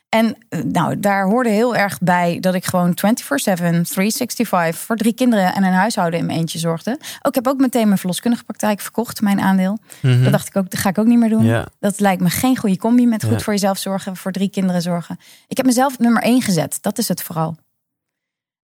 En 0.09 0.37
eh, 0.49 0.63
nou, 0.63 0.99
daar 0.99 1.25
hoorde 1.25 1.49
heel 1.49 1.75
erg 1.75 1.99
bij 1.99 2.39
dat 2.39 2.53
ik 2.53 2.65
gewoon 2.65 2.89
24/7, 2.89 2.95
365 2.95 4.75
voor 4.77 4.95
drie 4.95 5.13
kinderen 5.13 5.53
en 5.53 5.63
een 5.63 5.73
huishouden 5.73 6.19
in 6.19 6.25
mijn 6.25 6.39
eentje 6.39 6.59
zorgde. 6.59 6.91
Ook, 6.91 7.27
ik 7.27 7.35
heb 7.35 7.47
ook 7.47 7.59
meteen 7.59 7.85
mijn 7.85 7.97
verloskundige 7.97 8.43
praktijk 8.43 8.79
verkocht, 8.79 9.21
mijn 9.21 9.39
aandeel. 9.39 9.77
Mhm. 10.01 10.23
Dat 10.23 10.31
dacht 10.31 10.47
ik 10.47 10.55
ook, 10.55 10.69
dat 10.69 10.79
ga 10.79 10.89
ik 10.89 10.97
ook 10.97 11.05
niet 11.05 11.19
meer 11.19 11.29
doen. 11.29 11.43
Ja. 11.43 11.67
Dat 11.79 11.99
lijkt 11.99 12.21
me 12.21 12.29
geen 12.29 12.57
goede 12.57 12.77
combi 12.77 13.07
met 13.07 13.23
goed 13.23 13.33
Ja. 13.33 13.39
voor 13.39 13.53
jezelf 13.53 13.77
zorgen, 13.77 14.15
voor 14.15 14.31
drie 14.31 14.49
kinderen 14.49 14.81
zorgen. 14.81 15.19
Ik 15.47 15.57
heb 15.57 15.65
mezelf 15.65 15.93
op 15.93 15.99
nummer 15.99 16.23
één 16.23 16.41
gezet. 16.41 16.77
Dat 16.81 16.97
is 16.97 17.07
het 17.07 17.23
vooral. 17.23 17.57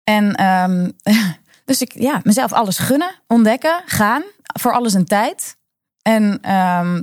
En 0.05 0.35
ehm, 0.35 0.91
dus 1.65 1.81
ik, 1.83 1.93
ja, 1.93 2.21
mezelf 2.23 2.53
alles 2.53 2.79
gunnen, 2.79 3.15
ontdekken, 3.27 3.83
gaan. 3.87 4.23
Voor 4.61 4.73
alles 4.73 4.95
een 4.95 5.05
tijd. 5.07 5.57
En 6.03 6.39
ehm, 6.43 7.03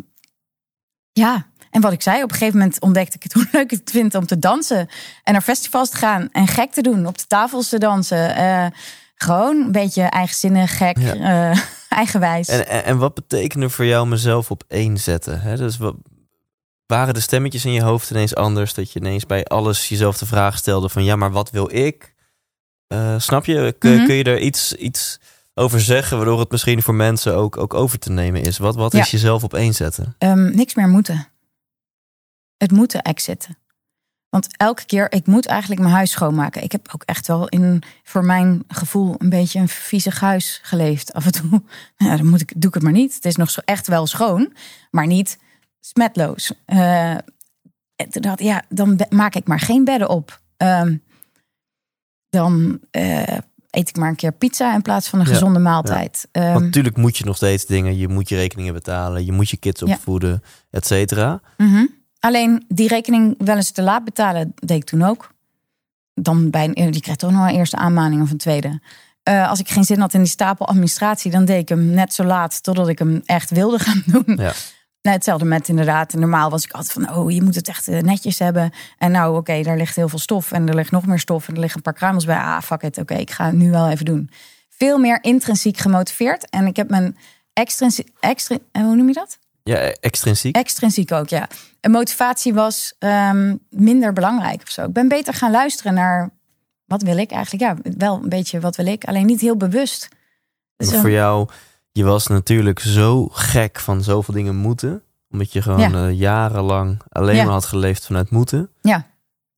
ja, 1.11 1.45
en 1.71 1.81
wat 1.81 1.91
ik 1.91 2.01
zei, 2.01 2.23
op 2.23 2.31
een 2.31 2.37
gegeven 2.37 2.59
moment 2.59 2.79
ontdekte 2.81 3.15
ik 3.15 3.23
het 3.23 3.33
hoe 3.33 3.47
leuk 3.51 3.71
ik 3.71 3.79
het 3.79 3.91
vind 3.91 4.15
om 4.15 4.25
te 4.25 4.39
dansen. 4.39 4.89
En 5.23 5.33
naar 5.33 5.41
festivals 5.41 5.89
te 5.89 5.97
gaan 5.97 6.29
en 6.31 6.47
gek 6.47 6.71
te 6.71 6.81
doen, 6.81 7.07
op 7.07 7.17
de 7.17 7.27
tafels 7.27 7.69
te 7.69 7.77
dansen. 7.77 8.35
Eh, 8.35 8.65
gewoon 9.15 9.55
een 9.65 9.71
beetje 9.71 10.03
eigenzinnig, 10.03 10.77
gek, 10.77 10.97
eh, 10.97 11.59
eigenwijs. 11.89 12.47
En, 12.47 12.67
en, 12.67 12.83
en 12.83 12.97
wat 12.97 13.13
betekende 13.13 13.69
voor 13.69 13.85
jou 13.85 14.07
mezelf 14.07 14.51
op 14.51 14.63
één 14.67 14.97
zetten? 14.97 15.41
Hè? 15.41 15.57
Dus 15.57 15.77
wat, 15.77 15.95
waren 16.85 17.13
de 17.13 17.19
stemmetjes 17.19 17.65
in 17.65 17.71
je 17.71 17.81
hoofd 17.81 18.09
ineens 18.09 18.35
anders? 18.35 18.73
Dat 18.73 18.91
je 18.91 18.99
ineens 18.99 19.25
bij 19.25 19.45
alles 19.45 19.89
jezelf 19.89 20.17
de 20.17 20.25
vraag 20.25 20.57
stelde 20.57 20.89
van... 20.89 21.03
ja, 21.03 21.15
maar 21.15 21.31
wat 21.31 21.49
wil 21.49 21.75
ik? 21.75 22.13
Eh, 22.87 23.19
snap 23.19 23.45
je? 23.45 23.75
Kun, 23.79 23.95
Mhm. 23.95 24.05
kun 24.05 24.15
je 24.15 24.23
er 24.23 24.39
iets, 24.39 24.73
iets 24.73 25.19
over 25.59 25.81
zeggen... 25.81 26.17
waardoor 26.17 26.39
het 26.39 26.51
misschien 26.51 26.81
voor 26.81 26.93
mensen 26.95 27.35
ook, 27.35 27.57
ook 27.57 27.73
over 27.73 27.99
te 27.99 28.11
nemen 28.11 28.41
is? 28.41 28.57
Wat, 28.57 28.75
wat 28.75 28.91
Ja. 28.91 28.99
is 28.99 29.11
jezelf 29.11 29.43
op 29.43 29.53
één 29.53 29.73
zetten? 29.73 30.15
Ehm, 30.17 30.55
niks 30.55 30.75
meer 30.75 30.87
moeten. 30.87 31.27
Het 32.57 32.71
moeten 32.71 33.01
exiten. 33.01 33.57
Want 34.29 34.57
elke 34.57 34.85
keer, 34.85 35.11
ik 35.11 35.27
moet 35.27 35.45
eigenlijk 35.45 35.81
mijn 35.81 35.93
huis 35.93 36.11
schoonmaken. 36.11 36.63
Ik 36.63 36.71
heb 36.71 36.89
ook 36.93 37.03
echt 37.03 37.27
wel 37.27 37.47
in, 37.47 37.83
voor 38.03 38.25
mijn 38.25 38.63
gevoel, 38.67 39.15
een 39.17 39.29
beetje 39.29 39.59
een 39.59 39.67
viezig 39.69 40.19
huis 40.19 40.59
geleefd. 40.63 41.13
Af 41.13 41.25
en 41.25 41.31
toe, 41.31 41.63
ja, 41.97 42.15
dan 42.17 42.27
moet 42.27 42.41
ik, 42.41 42.53
doe 42.55 42.67
ik 42.69 42.73
het 42.73 42.83
maar 42.83 42.91
niet. 42.91 43.15
Het 43.15 43.25
is 43.25 43.35
nog 43.35 43.49
zo 43.49 43.61
echt 43.65 43.87
wel 43.87 44.07
schoon, 44.07 44.53
maar 44.91 45.07
niet 45.07 45.37
smetloos. 45.79 46.51
Eh, 46.65 47.11
en 47.95 48.09
toen 48.09 48.21
dacht 48.21 48.39
ik, 48.39 48.45
ja, 48.45 48.61
dan 48.69 48.99
maak 49.09 49.35
ik 49.35 49.47
maar 49.47 49.59
geen 49.59 49.83
bedden 49.83 50.09
op. 50.09 50.41
Ehm, 50.57 50.95
dan 52.29 52.79
eh, 52.91 53.37
eet 53.79 53.89
ik 53.89 53.97
maar 53.97 54.09
een 54.09 54.15
keer 54.15 54.31
pizza 54.31 54.73
in 54.73 54.81
plaats 54.81 55.07
van 55.07 55.19
een 55.19 55.25
gezonde 55.25 55.59
maaltijd. 55.59 56.27
Ehm, 56.31 56.63
natuurlijk 56.63 56.97
moet 56.97 57.17
je 57.17 57.25
nog 57.25 57.35
steeds 57.35 57.65
dingen. 57.65 57.97
Je 57.97 58.07
moet 58.07 58.29
je 58.29 58.35
rekeningen 58.35 58.73
betalen. 58.73 59.25
Je 59.25 59.31
moet 59.31 59.49
je 59.49 59.57
kids 59.57 59.83
opvoeden, 59.83 60.43
et 60.71 60.85
cetera. 60.85 61.41
Mhm. 61.57 61.85
Alleen 62.19 62.65
die 62.67 62.87
rekening 62.87 63.35
wel 63.37 63.55
eens 63.55 63.71
te 63.71 63.81
laat 63.81 64.03
betalen, 64.03 64.53
deed 64.55 64.77
ik 64.77 64.83
toen 64.83 65.03
ook. 65.03 65.31
Dan 66.13 66.49
bij 66.49 66.69
een, 66.73 66.91
die 66.91 67.01
kreeg 67.01 67.15
toch 67.15 67.31
nog 67.31 67.47
een 67.47 67.55
eerste 67.55 67.77
aanmaning 67.77 68.21
of 68.21 68.31
een 68.31 68.37
tweede. 68.37 68.81
Eh, 69.23 69.49
als 69.49 69.59
ik 69.59 69.69
geen 69.69 69.83
zin 69.83 69.99
had 69.99 70.13
in 70.13 70.19
die 70.19 70.29
stapel 70.29 70.67
administratie, 70.67 71.31
dan 71.31 71.45
deed 71.45 71.61
ik 71.61 71.69
hem 71.69 71.85
net 71.85 72.13
zo 72.13 72.23
laat 72.23 72.63
totdat 72.63 72.87
ik 72.87 72.99
hem 72.99 73.21
echt 73.25 73.49
wilde 73.49 73.79
gaan 73.79 74.03
doen. 74.05 74.35
Ja. 74.35 74.53
Nou, 75.01 75.15
hetzelfde 75.15 75.45
met 75.45 75.67
inderdaad. 75.67 76.13
Normaal 76.13 76.49
was 76.49 76.63
ik 76.63 76.71
altijd 76.71 76.91
van, 76.91 77.15
oh, 77.15 77.31
je 77.31 77.41
moet 77.41 77.55
het 77.55 77.67
echt 77.67 77.87
eh, 77.87 78.01
netjes 78.01 78.39
hebben. 78.39 78.71
En 78.97 79.11
nou, 79.11 79.37
oké, 79.37 79.61
daar 79.61 79.77
ligt 79.77 79.95
heel 79.95 80.09
veel 80.09 80.19
stof 80.19 80.51
en 80.51 80.67
er 80.67 80.75
ligt 80.75 80.91
nog 80.91 81.05
meer 81.05 81.19
stof 81.19 81.47
en 81.47 81.53
er 81.53 81.59
liggen 81.59 81.77
een 81.77 81.83
paar 81.83 81.93
kruimels 81.93 82.25
bij. 82.25 82.37
Ah, 82.37 82.61
fuck 82.61 82.81
it, 82.81 82.97
oké, 82.97 83.13
ik 83.13 83.31
ga 83.31 83.45
het 83.45 83.55
nu 83.55 83.71
wel 83.71 83.89
even 83.89 84.05
doen. 84.05 84.29
Veel 84.69 84.97
meer 84.97 85.23
intrinsiek 85.23 85.77
gemotiveerd. 85.77 86.49
En 86.49 86.67
ik 86.67 86.75
heb 86.75 86.89
mijn 86.89 87.17
extrinsiek, 87.53 88.09
extra, 88.19 88.57
eh, 88.71 88.81
hoe 88.81 88.95
noem 88.95 89.07
je 89.07 89.13
dat? 89.13 89.39
Ja, 89.63 89.77
extrinsiek. 89.77 90.55
Extrinsiek 90.55 91.11
ook, 91.11 91.29
ja. 91.29 91.47
En 91.81 91.91
motivatie 91.91 92.53
was 92.53 92.95
ehm, 92.99 93.55
minder 93.69 94.13
belangrijk 94.13 94.61
of 94.61 94.69
zo. 94.69 94.85
Ik 94.85 94.93
ben 94.93 95.07
beter 95.07 95.33
gaan 95.33 95.51
luisteren 95.51 95.93
naar 95.93 96.29
wat 96.85 97.01
wil 97.01 97.17
ik 97.17 97.31
eigenlijk. 97.31 97.63
Ja, 97.63 97.91
wel 97.97 98.19
een 98.23 98.29
beetje 98.29 98.59
wat 98.59 98.75
wil 98.75 98.85
ik, 98.85 99.03
alleen 99.03 99.25
niet 99.25 99.41
heel 99.41 99.57
bewust. 99.57 100.07
Dus, 100.77 100.93
voor 100.95 101.11
jou, 101.11 101.49
je 101.91 102.03
was 102.03 102.27
natuurlijk 102.27 102.79
zo 102.79 103.27
gek 103.27 103.79
van 103.79 104.03
zoveel 104.03 104.33
dingen 104.33 104.55
moeten. 104.55 105.03
Omdat 105.31 105.53
je 105.53 105.61
gewoon 105.61 105.79
Ja. 105.91 106.07
eh, 106.07 106.19
jarenlang 106.19 107.01
alleen 107.09 107.35
Ja. 107.35 107.43
maar 107.43 107.53
had 107.53 107.65
geleefd 107.65 108.05
vanuit 108.05 108.29
moeten. 108.29 108.69
Ja. 108.81 109.05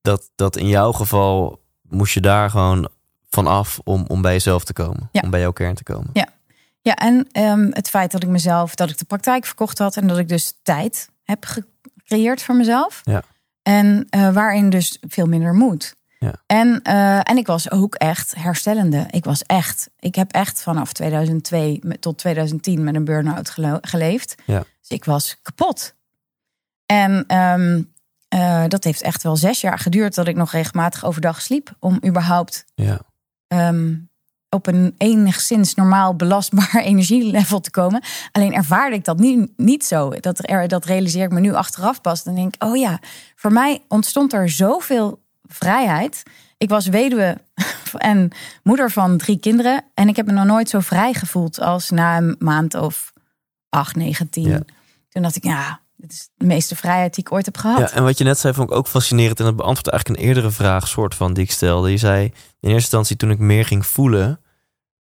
Dat, 0.02 0.32
dat 0.36 0.56
in 0.58 0.68
jouw 0.68 0.92
geval 0.92 1.62
moest 1.82 2.14
je 2.14 2.22
daar 2.22 2.50
gewoon 2.50 2.90
van 3.30 3.48
af 3.48 3.80
om, 3.84 4.06
om 4.08 4.22
bij 4.22 4.32
jezelf 4.34 4.64
te 4.64 4.74
komen. 4.74 5.10
Ja. 5.12 5.22
Om 5.24 5.30
bij 5.30 5.40
jouw 5.40 5.52
kern 5.52 5.76
te 5.76 5.84
komen. 5.84 6.10
Ja, 6.84 6.96
en 6.96 7.28
ehm, 7.32 7.68
het 7.72 7.90
feit 7.90 8.12
dat 8.12 8.24
ik 8.24 8.30
mezelf, 8.30 8.76
dat 8.76 8.90
ik 8.90 8.98
de 8.98 9.06
praktijk 9.06 9.46
verkocht 9.46 9.78
had 9.78 9.98
en 9.98 10.08
dat 10.08 10.18
ik 10.18 10.28
dus 10.28 10.54
tijd 10.64 11.10
heb 11.24 11.46
gecreëerd 11.46 12.44
voor 12.44 12.56
mezelf. 12.56 13.02
Ja. 13.04 13.24
En 13.62 14.08
eh, 14.10 14.34
waarin 14.34 14.70
dus 14.70 14.98
veel 15.08 15.26
minder 15.26 15.54
moet. 15.54 15.96
Ja. 16.24 16.34
En, 16.46 16.82
eh, 16.82 17.30
en 17.30 17.38
ik 17.38 17.48
was 17.48 17.72
ook 17.72 17.96
echt 17.96 18.36
herstellende. 18.36 19.06
Ik 19.10 19.24
was 19.24 19.42
echt, 19.44 19.90
ik 20.00 20.16
heb 20.16 20.32
echt 20.32 20.62
vanaf 20.62 20.94
2002 20.94 21.80
met- 21.84 22.02
tot 22.02 22.18
2010 22.18 22.84
met 22.84 22.96
een 22.96 23.06
burn-out 23.06 23.50
geleefd. 23.82 24.36
Ja. 24.46 24.60
Dus 24.80 24.90
ik 24.90 25.06
was 25.06 25.40
kapot. 25.42 25.96
En 26.86 27.24
ehm, 27.28 27.82
eh, 28.28 28.64
dat 28.68 28.84
heeft 28.84 29.02
echt 29.02 29.24
wel 29.24 29.36
zes 29.36 29.62
jaar 29.62 29.80
geduurd 29.80 30.16
dat 30.16 30.28
ik 30.28 30.36
nog 30.36 30.52
regelmatig 30.52 31.06
overdag 31.06 31.42
sliep. 31.42 31.76
Om 31.80 32.00
überhaupt 32.06 32.66
Ja. 32.76 33.00
ehm, 33.48 33.94
op 34.50 34.68
een 34.68 34.96
enigszins 34.98 35.76
normaal 35.76 36.16
belastbaar 36.16 36.76
energielevel 36.84 37.60
te 37.62 37.72
komen. 37.72 38.04
Alleen 38.32 38.54
ervaarde 38.54 38.96
ik 38.96 39.06
dat 39.06 39.20
nu 39.20 39.54
niet 39.58 39.86
zo. 39.86 40.10
Dat, 40.10 40.50
er, 40.50 40.68
dat 40.68 40.86
realiseer 40.86 41.24
ik 41.24 41.32
me 41.32 41.40
nu 41.40 41.54
achteraf 41.54 42.02
pas. 42.02 42.24
Dan 42.24 42.36
denk 42.36 42.56
ik, 42.56 42.64
oh 42.64 42.78
ja, 42.78 43.00
voor 43.36 43.52
mij 43.52 43.84
ontstond 43.88 44.34
er 44.34 44.50
zoveel 44.50 45.21
vrijheid. 45.52 46.24
Ik 46.58 46.70
was 46.70 46.88
weduwe 46.88 47.38
en 47.98 48.32
moeder 48.64 48.92
van 48.92 49.18
drie 49.18 49.40
kinderen. 49.40 49.84
En 49.94 50.08
ik 50.08 50.16
heb 50.16 50.26
me 50.26 50.32
nog 50.32 50.46
nooit 50.46 50.70
zo 50.70 50.80
vrij 50.80 51.14
gevoeld 51.14 51.60
als 51.60 51.90
na 51.90 52.18
een 52.18 52.36
maand 52.40 52.76
of 52.76 53.14
acht, 53.70 53.96
negen, 53.96 54.30
tien. 54.30 54.50
Ja. 54.50 54.62
Toen 55.10 55.22
dacht 55.22 55.36
ik, 55.36 55.44
ja, 55.44 55.80
dit 55.96 56.12
is 56.12 56.30
de 56.36 56.46
meeste 56.46 56.76
vrijheid 56.76 57.16
die 57.16 57.24
ik 57.24 57.32
ooit 57.32 57.46
heb 57.46 57.58
gehad. 57.58 57.80
ja, 57.80 57.92
en 57.92 58.04
wat 58.04 58.18
je 58.18 58.24
net 58.24 58.40
zei 58.40 58.54
vond 58.54 58.70
ik 58.70 58.76
ook 58.76 58.88
fascinerend. 58.88 59.40
En 59.40 59.46
dat 59.46 59.56
beantwoordt 59.56 59.90
eigenlijk 59.90 60.20
een 60.22 60.28
eerdere 60.28 60.52
vraag, 60.52 60.88
soort 60.88 61.16
van, 61.16 61.34
die 61.34 61.44
ik 61.44 61.52
stelde. 61.52 61.92
Je 61.92 61.98
zei, 61.98 62.24
in 62.24 62.34
eerste 62.60 62.74
instantie 62.74 63.16
toen 63.16 63.32
ik 63.32 63.40
meer 63.40 63.66
ging 63.66 63.86
voelen, 63.86 64.40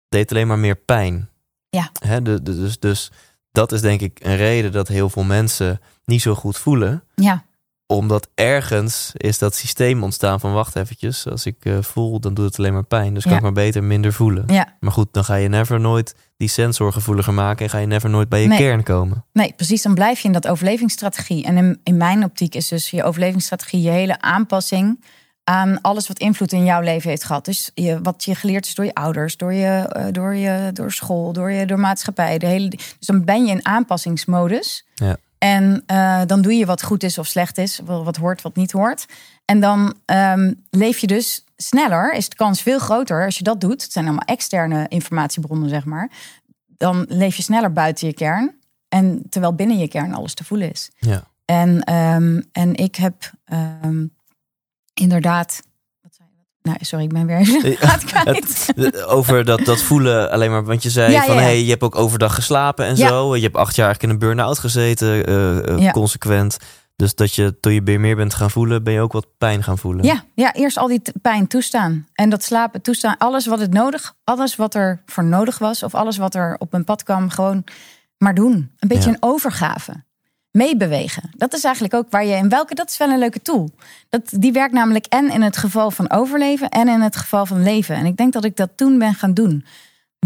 deed 0.09 0.20
het 0.20 0.30
alleen 0.30 0.46
maar 0.46 0.59
meer 0.59 0.76
pijn. 0.76 1.28
Ja. 1.70 1.90
Hè, 1.99 2.42
dus, 2.42 2.78
dus 2.78 3.11
dat 3.53 3.72
is 3.72 3.80
denk 3.80 4.01
ik 4.01 4.18
een 4.22 4.36
reden 4.36 4.72
dat 4.72 4.88
heel 4.88 5.11
veel 5.11 5.24
mensen 5.24 5.80
niet 6.05 6.22
zo 6.22 6.34
goed 6.34 6.59
voelen. 6.59 7.03
ja. 7.14 7.46
Omdat 7.91 8.28
ergens 8.34 9.12
is 9.16 9.39
dat 9.39 9.55
systeem 9.55 10.03
ontstaan 10.03 10.41
van 10.41 10.53
wacht 10.53 10.76
eventjes. 10.76 11.28
Als 11.28 11.47
ik 11.47 11.57
eh, 11.61 11.78
voel, 11.80 12.20
dan 12.20 12.34
doet 12.34 12.45
het 12.45 12.59
alleen 12.59 12.72
maar 12.72 12.84
pijn. 12.84 13.14
Dus 13.14 13.24
kan 13.24 13.36
ik 13.36 13.43
maar 13.43 13.53
beter 13.53 13.84
minder 13.84 14.12
voelen. 14.12 14.45
Ja, 14.47 14.74
Maar 14.80 14.93
goed, 14.93 15.09
dan 15.12 15.24
ga 15.24 15.34
je 15.34 15.49
never 15.49 15.80
nooit 15.80 16.14
die 16.36 16.49
sensor 16.49 16.93
gevoeliger 16.93 17.34
maken. 17.34 17.64
En 17.64 17.70
ga 17.70 17.78
je 17.78 17.86
never 17.86 18.11
nooit 18.11 18.28
bij 18.28 18.43
je 18.43 18.49
Nee. 18.49 18.59
kern 18.59 18.82
komen. 18.82 19.24
nee, 19.32 19.53
precies. 19.57 19.82
Dan 19.82 19.95
blijf 19.95 20.20
je 20.20 20.26
in 20.26 20.32
dat 20.32 20.49
overlevingsstrategie. 20.49 21.45
En 21.45 21.57
in, 21.57 21.80
in 21.84 21.97
mijn 21.97 22.24
optiek 22.24 22.55
is 22.55 22.68
dus 22.68 22.91
je 22.91 23.05
overlevingsstrategie 23.05 23.82
je 23.82 23.91
hele 23.91 24.20
aanpassing 24.20 25.05
aan 25.45 25.80
alles 25.80 26.09
wat 26.09 26.18
invloed 26.18 26.53
in 26.53 26.64
jouw 26.64 26.80
leven 26.80 27.11
heeft 27.11 27.24
gehad. 27.24 27.45
Dus 27.45 27.70
je, 27.74 27.99
wat 28.03 28.24
je 28.24 28.34
geleerd 28.34 28.66
is 28.66 28.74
door 28.74 28.84
je 28.84 28.95
ouders, 28.95 29.36
door 29.36 29.53
je, 29.53 29.66
eh, 29.89 30.05
door 30.12 30.34
je 30.34 30.70
door 30.72 30.93
school, 30.93 31.32
door 31.32 31.51
je 31.51 31.66
door 31.66 31.78
maatschappij. 31.80 32.39
De 32.39 32.47
hele, 32.47 32.68
dus 32.68 32.80
dan 32.99 33.24
ben 33.24 33.45
je 33.47 33.53
in 33.53 33.64
aanpassingsmodus. 33.66 34.86
Ja. 34.95 35.16
En 35.39 35.82
eh, 35.86 36.20
dan 36.26 36.43
doe 36.43 36.55
je 36.55 36.66
wat 36.66 36.82
goed 36.82 37.03
is 37.03 37.18
of 37.18 37.26
slecht 37.26 37.59
is, 37.59 37.80
wat 37.84 38.16
hoort, 38.16 38.43
wat 38.43 38.57
niet 38.57 38.72
hoort. 38.72 39.07
En 39.45 39.61
dan 39.61 39.95
ehm, 40.05 40.53
leef 40.70 40.99
je 40.99 41.07
dus 41.07 41.45
sneller, 41.57 42.12
is 42.14 42.28
de 42.28 42.36
kans 42.36 42.62
veel 42.62 42.78
groter 42.78 43.24
als 43.24 43.39
je 43.39 43.45
dat 43.45 43.61
doet. 43.61 43.82
Het 43.82 43.93
zijn 43.93 44.05
allemaal 44.05 44.24
externe 44.24 44.86
informatiebronnen, 44.89 45.68
zeg 45.68 45.84
maar. 45.84 46.11
Dan 46.66 47.07
leef 47.09 47.36
je 47.36 47.43
sneller 47.43 47.72
buiten 47.72 48.07
je 48.07 48.14
kern. 48.14 48.55
En 48.89 49.22
terwijl 49.28 49.55
binnen 49.55 49.78
je 49.78 49.89
kern 49.89 50.14
alles 50.14 50.34
te 50.34 50.45
voelen 50.45 50.70
is. 50.70 50.91
Ja. 50.99 51.24
En, 51.45 51.82
ehm, 51.82 52.43
en 52.53 52.74
ik 52.74 52.97
heb 52.97 53.32
ehm, 53.45 54.07
inderdaad. 54.95 55.66
Nou, 56.69 56.79
sorry, 56.81 57.05
ik 57.05 57.12
ben 57.12 57.27
weer. 57.27 57.77
Het- 58.25 59.05
over 59.07 59.45
dat, 59.45 59.64
dat 59.64 59.83
voelen 59.83 60.31
alleen 60.31 60.51
maar. 60.51 60.64
Want 60.64 60.83
je 60.83 60.91
zei 60.91 61.12
Ja, 61.12 61.23
van 61.23 61.35
ja. 61.35 61.41
hey, 61.41 61.62
je 61.62 61.71
hebt 61.71 61.83
ook 61.83 61.97
overdag 61.97 62.35
geslapen 62.35 62.87
en 62.87 62.97
zo. 62.97 63.37
Je 63.37 63.43
hebt 63.43 63.57
acht 63.57 63.77
jaar 63.77 63.87
eigenlijk 63.87 64.03
in 64.03 64.21
een 64.21 64.29
burn-out 64.29 64.59
gezeten, 64.59 65.27
eh, 65.27 65.87
eh, 65.87 65.93
consequent. 65.93 66.57
Dus 66.97 67.14
dat 67.14 67.35
je 67.35 67.61
toen 67.61 67.73
je 67.73 67.83
weer 67.83 68.01
meer 68.01 68.16
bent 68.16 68.35
gaan 68.35 68.51
voelen, 68.51 68.85
ben 68.85 68.93
je 68.93 69.01
ook 69.01 69.12
wat 69.12 69.27
pijn 69.39 69.62
gaan 69.62 69.79
voelen. 69.79 70.05
Ja, 70.05 70.25
ja, 70.35 70.53
eerst 70.55 70.79
al 70.79 70.87
die 70.87 71.03
pijn 71.23 71.47
toestaan. 71.47 72.07
En 72.14 72.31
dat 72.31 72.43
slapen 72.45 72.83
toestaan. 72.83 73.14
Alles 73.19 73.47
wat 73.47 73.59
het 73.61 73.73
nodig, 73.73 74.14
alles 74.25 74.57
wat 74.57 74.75
er 74.75 75.03
voor 75.07 75.25
nodig 75.25 75.59
was, 75.59 75.83
of 75.83 75.95
alles 75.95 76.16
wat 76.16 76.35
er 76.35 76.57
op 76.59 76.71
mijn 76.73 76.85
pad 76.85 77.03
kwam, 77.03 77.31
gewoon 77.31 77.64
maar 78.19 78.35
doen. 78.35 78.71
Een 78.79 78.89
beetje 78.89 79.11
een 79.11 79.16
overgave. 79.21 79.93
Meebewegen. 80.59 81.31
Dat 81.37 81.55
is 81.55 81.65
eigenlijk 81.65 81.95
ook 81.95 82.11
waar 82.11 82.25
je 82.25 82.35
in 82.37 82.49
welke, 82.49 82.75
dat 82.75 82.89
is 82.91 82.97
wel 82.97 83.11
een 83.11 83.19
leuke 83.19 83.43
tool. 83.43 83.71
Dat, 84.09 84.23
die 84.31 84.53
werkt 84.53 84.73
namelijk 84.75 85.07
en 85.07 85.31
in 85.31 85.43
het 85.43 85.57
geval 85.57 85.91
van 85.91 86.11
overleven 86.11 86.69
en 86.69 86.89
in 86.89 87.01
het 87.01 87.17
geval 87.17 87.47
van 87.47 87.63
leven. 87.63 87.97
En 87.97 88.07
ik 88.07 88.17
denk 88.17 88.33
dat 88.33 88.45
ik 88.45 88.57
dat 88.57 88.71
toen 88.77 88.99
ben 88.99 89.15
gaan 89.15 89.35
doen. 89.35 89.65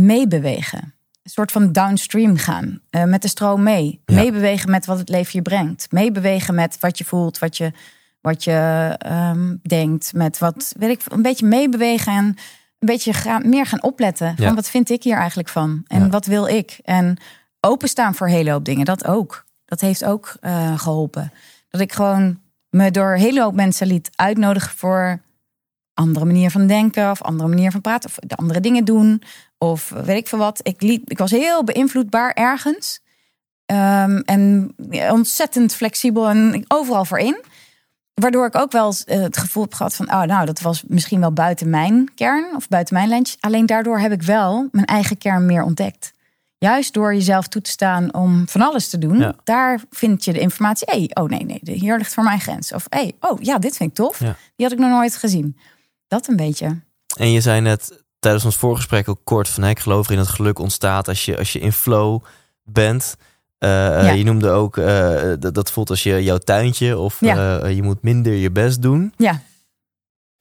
Meebewegen. 0.00 0.94
Een 1.22 1.30
soort 1.30 1.52
van 1.52 1.72
downstream 1.72 2.36
gaan. 2.36 2.80
eh, 2.90 3.04
met 3.04 3.22
de 3.22 3.28
stroom 3.28 3.62
mee. 3.62 4.00
Ja. 4.06 4.14
Meebewegen 4.14 4.70
met 4.70 4.86
wat 4.86 4.98
het 4.98 5.08
leven 5.08 5.30
je 5.32 5.42
brengt. 5.42 5.86
Meebewegen 5.90 6.54
met 6.54 6.76
wat 6.80 6.98
je 6.98 7.04
voelt, 7.04 7.38
wat 7.38 7.56
je, 7.56 7.72
wat 8.20 8.44
je 8.44 8.94
ehm, 8.98 9.56
denkt. 9.62 10.12
Met 10.14 10.38
wat, 10.38 10.74
weet 10.78 10.90
ik, 10.90 11.00
een 11.12 11.22
beetje 11.22 11.46
meebewegen 11.46 12.12
en 12.12 12.24
een 12.24 12.36
beetje 12.78 13.12
gaan, 13.12 13.48
meer 13.48 13.66
gaan 13.66 13.82
opletten. 13.82 14.34
Van 14.36 14.54
wat 14.54 14.68
vind 14.70 14.90
ik 14.90 15.02
hier 15.02 15.16
eigenlijk 15.16 15.48
van? 15.48 15.82
En 15.86 16.00
Ja. 16.00 16.08
wat 16.08 16.26
wil 16.26 16.46
ik? 16.46 16.78
En 16.84 17.16
openstaan 17.60 18.14
voor 18.14 18.26
een 18.26 18.32
hele 18.32 18.50
hoop 18.50 18.64
dingen, 18.64 18.84
dat 18.84 19.06
ook. 19.06 19.44
Dat 19.72 19.80
heeft 19.80 20.04
ook 20.04 20.36
eh, 20.40 20.78
geholpen. 20.78 21.32
Dat 21.68 21.80
ik 21.80 21.92
gewoon 21.92 22.40
me 22.70 22.90
door 22.90 23.12
een 23.12 23.20
hele 23.20 23.42
hoop 23.42 23.54
mensen 23.54 23.86
liet 23.86 24.10
uitnodigen 24.14 24.76
voor 24.76 25.20
andere 25.94 26.24
manier 26.24 26.50
van 26.50 26.66
denken 26.66 27.10
of 27.10 27.22
andere 27.22 27.48
manier 27.48 27.70
van 27.70 27.80
praten 27.80 28.10
of 28.10 28.16
de 28.26 28.36
andere 28.36 28.60
dingen 28.60 28.84
doen 28.84 29.22
of 29.58 29.88
weet 29.88 30.16
ik 30.16 30.28
veel 30.28 30.38
wat. 30.38 30.60
Ik, 30.62 30.82
liet, 30.82 31.10
ik 31.10 31.18
was 31.18 31.30
heel 31.30 31.64
beïnvloedbaar 31.64 32.32
ergens 32.32 33.00
Ehm, 33.72 34.16
en 34.16 34.74
ontzettend 35.10 35.74
flexibel 35.74 36.28
en 36.28 36.64
overal 36.68 37.04
voor 37.04 37.18
in. 37.18 37.44
Waardoor 38.14 38.46
ik 38.46 38.56
ook 38.56 38.72
wel 38.72 38.94
eh, 39.06 39.20
het 39.20 39.36
gevoel 39.36 39.62
heb 39.62 39.74
gehad 39.74 39.94
van, 39.94 40.12
oh, 40.12 40.22
nou, 40.22 40.46
dat 40.46 40.60
was 40.60 40.82
misschien 40.86 41.20
wel 41.20 41.32
buiten 41.32 41.70
mijn 41.70 42.14
kern 42.14 42.56
of 42.56 42.68
buiten 42.68 42.94
mijn 42.94 43.08
lijntje. 43.08 43.36
Alleen 43.40 43.66
daardoor 43.66 43.98
heb 43.98 44.12
ik 44.12 44.22
wel 44.22 44.68
mijn 44.72 44.86
eigen 44.86 45.18
kern 45.18 45.46
meer 45.46 45.62
ontdekt. 45.62 46.12
Juist 46.62 46.92
door 46.94 47.14
jezelf 47.14 47.48
toe 47.48 47.62
te 47.62 47.70
staan 47.70 48.14
om 48.14 48.48
van 48.48 48.60
alles 48.60 48.88
te 48.88 48.98
doen, 48.98 49.18
Ja. 49.18 49.34
daar 49.44 49.80
vind 49.90 50.24
je 50.24 50.32
de 50.32 50.38
informatie. 50.40 50.88
Hey, 50.90 51.10
oh 51.14 51.28
nee, 51.28 51.44
nee, 51.44 51.60
hier 51.62 51.96
ligt 51.98 52.14
voor 52.14 52.24
mijn 52.24 52.40
grens. 52.40 52.72
Of 52.72 52.86
hey, 52.88 53.12
oh 53.20 53.42
ja, 53.42 53.58
dit 53.58 53.76
vind 53.76 53.90
ik 53.90 53.94
tof. 53.96 54.18
Ja. 54.18 54.36
Die 54.56 54.66
had 54.66 54.72
ik 54.74 54.78
nog 54.78 54.90
nooit 54.90 55.16
gezien. 55.16 55.56
Dat 56.08 56.28
een 56.28 56.36
beetje. 56.36 56.80
En 57.16 57.30
je 57.32 57.40
zei 57.40 57.60
net 57.60 58.02
tijdens 58.18 58.44
ons 58.44 58.56
voorgesprek 58.56 59.08
ook 59.08 59.20
kort 59.24 59.48
van... 59.48 59.64
ik 59.64 59.78
geloof 59.78 60.06
erin 60.06 60.18
dat 60.18 60.28
geluk 60.28 60.58
ontstaat 60.58 61.08
als 61.08 61.24
je, 61.24 61.38
als 61.38 61.52
je 61.52 61.58
in 61.58 61.72
flow 61.72 62.22
bent. 62.64 63.16
Eh, 63.58 63.98
eh, 63.98 64.04
Ja. 64.04 64.10
Je 64.12 64.24
noemde 64.24 64.50
ook, 64.50 64.76
eh, 64.76 65.32
dat, 65.38 65.54
dat 65.54 65.70
voelt 65.70 65.90
als 65.90 66.02
je 66.02 66.22
jouw 66.22 66.38
tuintje... 66.38 66.98
of 66.98 67.20
je 67.20 67.80
moet 67.82 68.02
minder 68.02 68.32
je 68.32 68.50
best 68.50 68.82
doen. 68.82 69.12
Ja. 69.16 69.40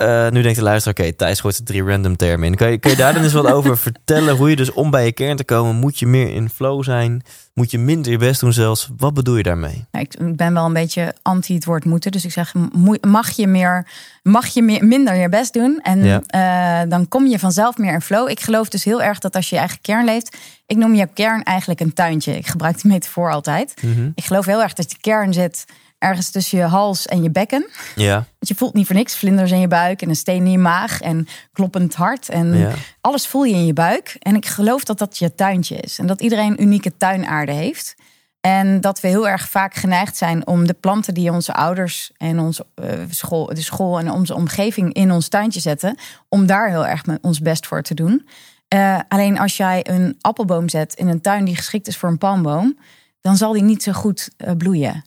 Eh, 0.01 0.29
nu 0.31 0.41
denkt 0.41 0.57
de 0.57 0.63
luisteraar, 0.63 0.99
oké, 0.99 1.13
Thijs 1.15 1.39
gooit 1.39 1.57
er 1.57 1.63
drie 1.63 1.83
random 1.83 2.15
termen 2.15 2.47
in. 2.47 2.55
Kan 2.55 2.71
je, 2.71 2.77
kan 2.77 2.91
je 2.91 2.97
daar 2.97 3.13
dan 3.13 3.23
eens 3.23 3.33
wat 3.33 3.51
over 3.57 3.77
vertellen? 3.77 4.35
Hoe 4.35 4.49
je 4.49 4.55
dus 4.55 4.71
om 4.71 4.91
bij 4.91 5.05
je 5.05 5.11
kern 5.11 5.37
te 5.37 5.43
komen, 5.43 5.75
moet 5.75 5.99
je 5.99 6.07
meer 6.07 6.29
in 6.33 6.49
flow 6.49 6.83
zijn? 6.83 7.21
Moet 7.53 7.71
je 7.71 7.77
minder 7.77 8.11
je 8.11 8.17
best 8.17 8.39
doen 8.39 8.53
zelfs? 8.53 8.89
Wat 8.97 9.13
bedoel 9.13 9.35
je 9.37 9.43
daarmee? 9.43 9.85
Nou, 9.91 10.05
Ik 10.09 10.35
ben 10.35 10.53
wel 10.53 10.65
een 10.65 10.73
beetje 10.73 11.13
anti 11.21 11.53
het 11.53 11.65
woord 11.65 11.85
moeten. 11.85 12.11
Dus 12.11 12.25
ik 12.25 12.31
zeg, 12.31 12.53
mag 13.01 13.29
je, 13.31 13.47
meer, 13.47 13.87
mag 14.23 14.47
je 14.47 14.61
meer, 14.61 14.85
minder 14.85 15.15
je 15.15 15.29
best 15.29 15.53
doen? 15.53 15.79
En 15.83 16.03
Ja. 16.03 16.21
eh, 16.27 16.89
dan 16.89 17.07
kom 17.07 17.27
je 17.27 17.39
vanzelf 17.39 17.77
meer 17.77 17.93
in 17.93 18.01
flow. 18.01 18.29
Ik 18.29 18.39
geloof 18.39 18.69
dus 18.69 18.83
heel 18.83 19.01
erg 19.01 19.19
dat 19.19 19.35
als 19.35 19.49
je 19.49 19.55
je 19.55 19.61
eigen 19.61 19.81
kern 19.81 20.05
leeft... 20.05 20.37
Ik 20.65 20.77
noem 20.77 20.93
je 20.95 21.07
kern 21.13 21.43
eigenlijk 21.43 21.79
een 21.79 21.93
tuintje. 21.93 22.35
Ik 22.37 22.47
gebruik 22.47 22.81
die 22.81 22.91
metafoor 22.91 23.31
altijd. 23.31 23.73
Ik 24.15 24.23
geloof 24.23 24.45
heel 24.45 24.61
erg 24.61 24.73
dat 24.73 24.89
de 24.89 24.95
kern 25.01 25.33
zit 25.33 25.65
ergens 26.01 26.29
tussen 26.31 26.57
je 26.57 26.63
hals 26.63 27.05
en 27.05 27.23
je 27.23 27.29
bekken. 27.31 27.65
Ja, 27.95 28.13
Want 28.15 28.47
je 28.47 28.55
voelt 28.55 28.73
niet 28.73 28.85
voor 28.85 28.95
niks 28.95 29.15
vlinders 29.15 29.51
in 29.51 29.59
je 29.59 29.67
buik 29.67 30.01
en 30.01 30.09
een 30.09 30.15
steen 30.15 30.45
in 30.45 30.51
je 30.51 30.57
maag 30.57 31.01
en 31.01 31.27
kloppend 31.53 31.95
hart. 31.95 32.29
En 32.29 32.57
Ja. 32.57 32.71
alles 33.01 33.27
voel 33.27 33.43
je 33.43 33.53
in 33.53 33.65
je 33.65 33.73
buik. 33.73 34.15
En 34.19 34.35
ik 34.35 34.45
geloof 34.45 34.83
dat 34.83 34.97
dat 34.97 35.17
je 35.17 35.35
tuintje 35.35 35.75
is. 35.75 35.99
En 35.99 36.07
dat 36.07 36.21
iedereen 36.21 36.61
unieke 36.61 36.97
tuinaarde 36.97 37.51
heeft. 37.51 37.95
En 38.39 38.81
dat 38.81 38.99
we 38.99 39.07
heel 39.07 39.27
erg 39.27 39.49
vaak 39.49 39.73
geneigd 39.73 40.17
zijn 40.17 40.47
om 40.47 40.67
de 40.67 40.73
planten 40.73 41.13
die 41.13 41.31
onze 41.31 41.53
ouders 41.53 42.11
en 42.17 42.39
onze 42.39 42.65
eh, 42.75 42.89
school, 43.09 43.45
de 43.45 43.61
school 43.61 43.99
en 43.99 44.11
onze 44.11 44.35
omgeving 44.35 44.93
in 44.93 45.11
ons 45.11 45.27
tuintje 45.27 45.59
zetten, 45.59 45.97
om 46.29 46.45
daar 46.45 46.69
heel 46.69 46.87
erg 46.87 47.05
met 47.05 47.19
ons 47.21 47.39
best 47.39 47.67
voor 47.67 47.81
te 47.81 47.93
doen. 47.93 48.27
Eh, 48.67 48.99
alleen 49.07 49.39
als 49.39 49.57
jij 49.57 49.89
een 49.89 50.17
appelboom 50.21 50.69
zet 50.69 50.93
in 50.93 51.07
een 51.07 51.21
tuin 51.21 51.45
die 51.45 51.55
geschikt 51.55 51.87
is 51.87 51.97
voor 51.97 52.09
een 52.09 52.17
palmboom, 52.17 52.77
dan 53.21 53.37
zal 53.37 53.53
die 53.53 53.63
niet 53.63 53.83
zo 53.83 53.91
goed 53.91 54.29
eh, 54.37 54.51
bloeien. 54.57 55.03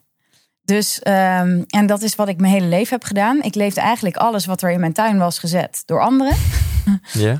Dus, 0.64 1.00
ehm, 1.00 1.62
en 1.68 1.86
dat 1.86 2.02
is 2.02 2.14
wat 2.14 2.28
ik 2.28 2.40
mijn 2.40 2.52
hele 2.52 2.66
leven 2.66 2.92
heb 2.94 3.04
gedaan. 3.04 3.42
Ik 3.42 3.54
leefde 3.54 3.80
eigenlijk 3.80 4.16
alles 4.16 4.46
wat 4.46 4.62
er 4.62 4.70
in 4.70 4.80
mijn 4.80 4.92
tuin 4.92 5.18
was 5.18 5.38
gezet 5.38 5.82
door 5.86 6.00
anderen. 6.00 6.36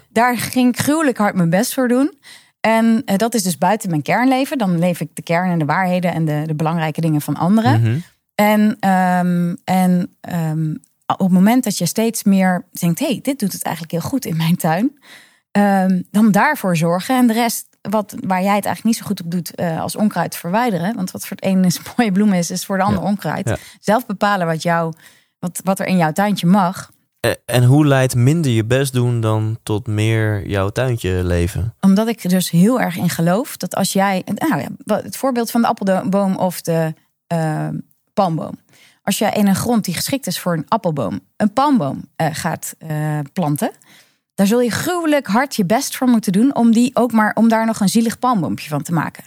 Daar 0.09 0.39
ging 0.39 0.69
ik 0.75 0.81
gruwelijk 0.81 1.19
hard 1.19 1.35
mijn 1.35 1.51
best 1.51 1.75
voor 1.75 1.89
doen. 1.89 2.19
En 2.61 3.03
eh, 3.05 3.17
dat 3.17 3.35
is 3.35 3.43
dus 3.43 3.59
buiten 3.59 3.91
mijn 3.91 4.03
kernleven. 4.03 4.59
Dan 4.59 4.79
leef 4.79 5.01
ik 5.01 5.09
de 5.15 5.23
kern 5.23 5.51
en 5.51 5.59
de 5.59 5.65
waarheden 5.65 6.13
en 6.13 6.25
de, 6.25 6.43
de 6.47 6.55
belangrijke 6.55 7.01
dingen 7.01 7.21
van 7.21 7.37
anderen. 7.37 7.81
Mhm. 7.81 7.99
En, 8.35 8.77
ehm, 8.81 9.55
en 9.65 10.17
ehm, 10.21 10.75
op 11.07 11.19
het 11.19 11.31
moment 11.31 11.65
dat 11.65 11.79
je 11.79 11.87
steeds 11.87 12.23
meer 12.23 12.65
denkt: 12.71 12.99
hé, 12.99 13.07
hey, 13.07 13.19
dit 13.23 13.39
doet 13.39 13.53
het 13.53 13.63
eigenlijk 13.63 13.95
heel 13.95 14.11
goed 14.11 14.25
in 14.25 14.37
mijn 14.37 14.57
tuin. 14.57 14.99
ehm, 15.51 16.03
dan 16.11 16.33
daarvoor 16.33 16.77
zorgen. 16.77 17.17
En 17.17 17.27
de 17.27 17.33
rest, 17.33 17.67
wat, 17.91 18.15
waar 18.27 18.43
jij 18.43 18.55
het 18.57 18.65
eigenlijk 18.65 18.85
niet 18.85 18.97
zo 18.97 19.05
goed 19.07 19.21
op 19.25 19.31
doet, 19.31 19.55
eh, 19.55 19.81
als 19.81 19.97
onkruid 19.97 20.37
verwijderen. 20.37 20.95
Want 20.95 21.11
wat 21.11 21.27
voor 21.27 21.37
het 21.41 21.45
een 21.45 21.65
is 21.65 21.81
mooie 21.97 22.13
bloem 22.13 22.33
is, 22.33 22.51
is 22.51 22.65
voor 22.65 22.77
de 22.77 22.83
ander 22.83 23.03
Ja. 23.03 23.09
onkruid. 23.09 23.49
Ja. 23.49 23.57
Zelf 23.81 24.07
bepalen 24.07 24.47
wat, 24.47 24.63
jou, 24.63 24.93
wat, 25.39 25.61
wat 25.65 25.79
er 25.79 25.87
in 25.87 25.97
jouw 25.97 26.13
tuintje 26.13 26.47
mag. 26.47 26.91
Eh, 27.21 27.31
En 27.45 27.65
hoe 27.65 27.87
leidt 27.87 28.15
minder 28.15 28.51
je 28.51 28.65
best 28.65 28.93
doen 28.93 29.21
dan 29.21 29.59
tot 29.63 29.87
meer 29.87 30.49
jouw 30.49 30.69
tuintje 30.69 31.25
leven? 31.25 31.75
Omdat 31.81 32.09
ik 32.09 32.25
er 32.25 32.29
dus 32.31 32.51
heel 32.51 32.81
erg 32.81 32.97
in 32.97 33.11
geloof 33.11 33.57
dat 33.57 33.75
als 33.75 33.93
jij. 33.93 34.23
Nou 34.35 34.61
ja, 34.61 34.97
het 35.03 35.17
voorbeeld 35.17 35.51
van 35.51 35.61
de 35.61 35.67
appelboom 35.67 36.37
of 36.37 36.61
de 36.61 36.95
eh, 37.27 37.69
palmboom. 38.15 38.59
Als 39.03 39.19
jij 39.19 39.31
in 39.33 39.47
een 39.47 39.55
grond 39.55 39.85
die 39.85 39.95
geschikt 39.95 40.27
is 40.27 40.39
voor 40.39 40.53
een 40.53 40.69
appelboom, 40.69 41.21
een 41.37 41.53
palmboom 41.53 42.05
gaat 42.17 42.75
planten. 43.33 43.71
Daar 44.35 44.47
zul 44.47 44.61
je 44.61 44.71
gruwelijk 44.71 45.27
hard 45.27 45.57
je 45.57 45.65
best 45.65 45.97
voor 45.97 46.09
moeten 46.09 46.33
doen 46.33 46.55
om, 46.55 46.73
die 46.73 46.91
ook 46.97 47.13
maar, 47.13 47.33
om 47.35 47.49
daar 47.49 47.67
nog 47.67 47.81
een 47.81 47.89
zielig 47.89 48.19
palmboompje 48.19 48.69
van 48.69 48.83
te 48.83 48.93
maken. 48.93 49.25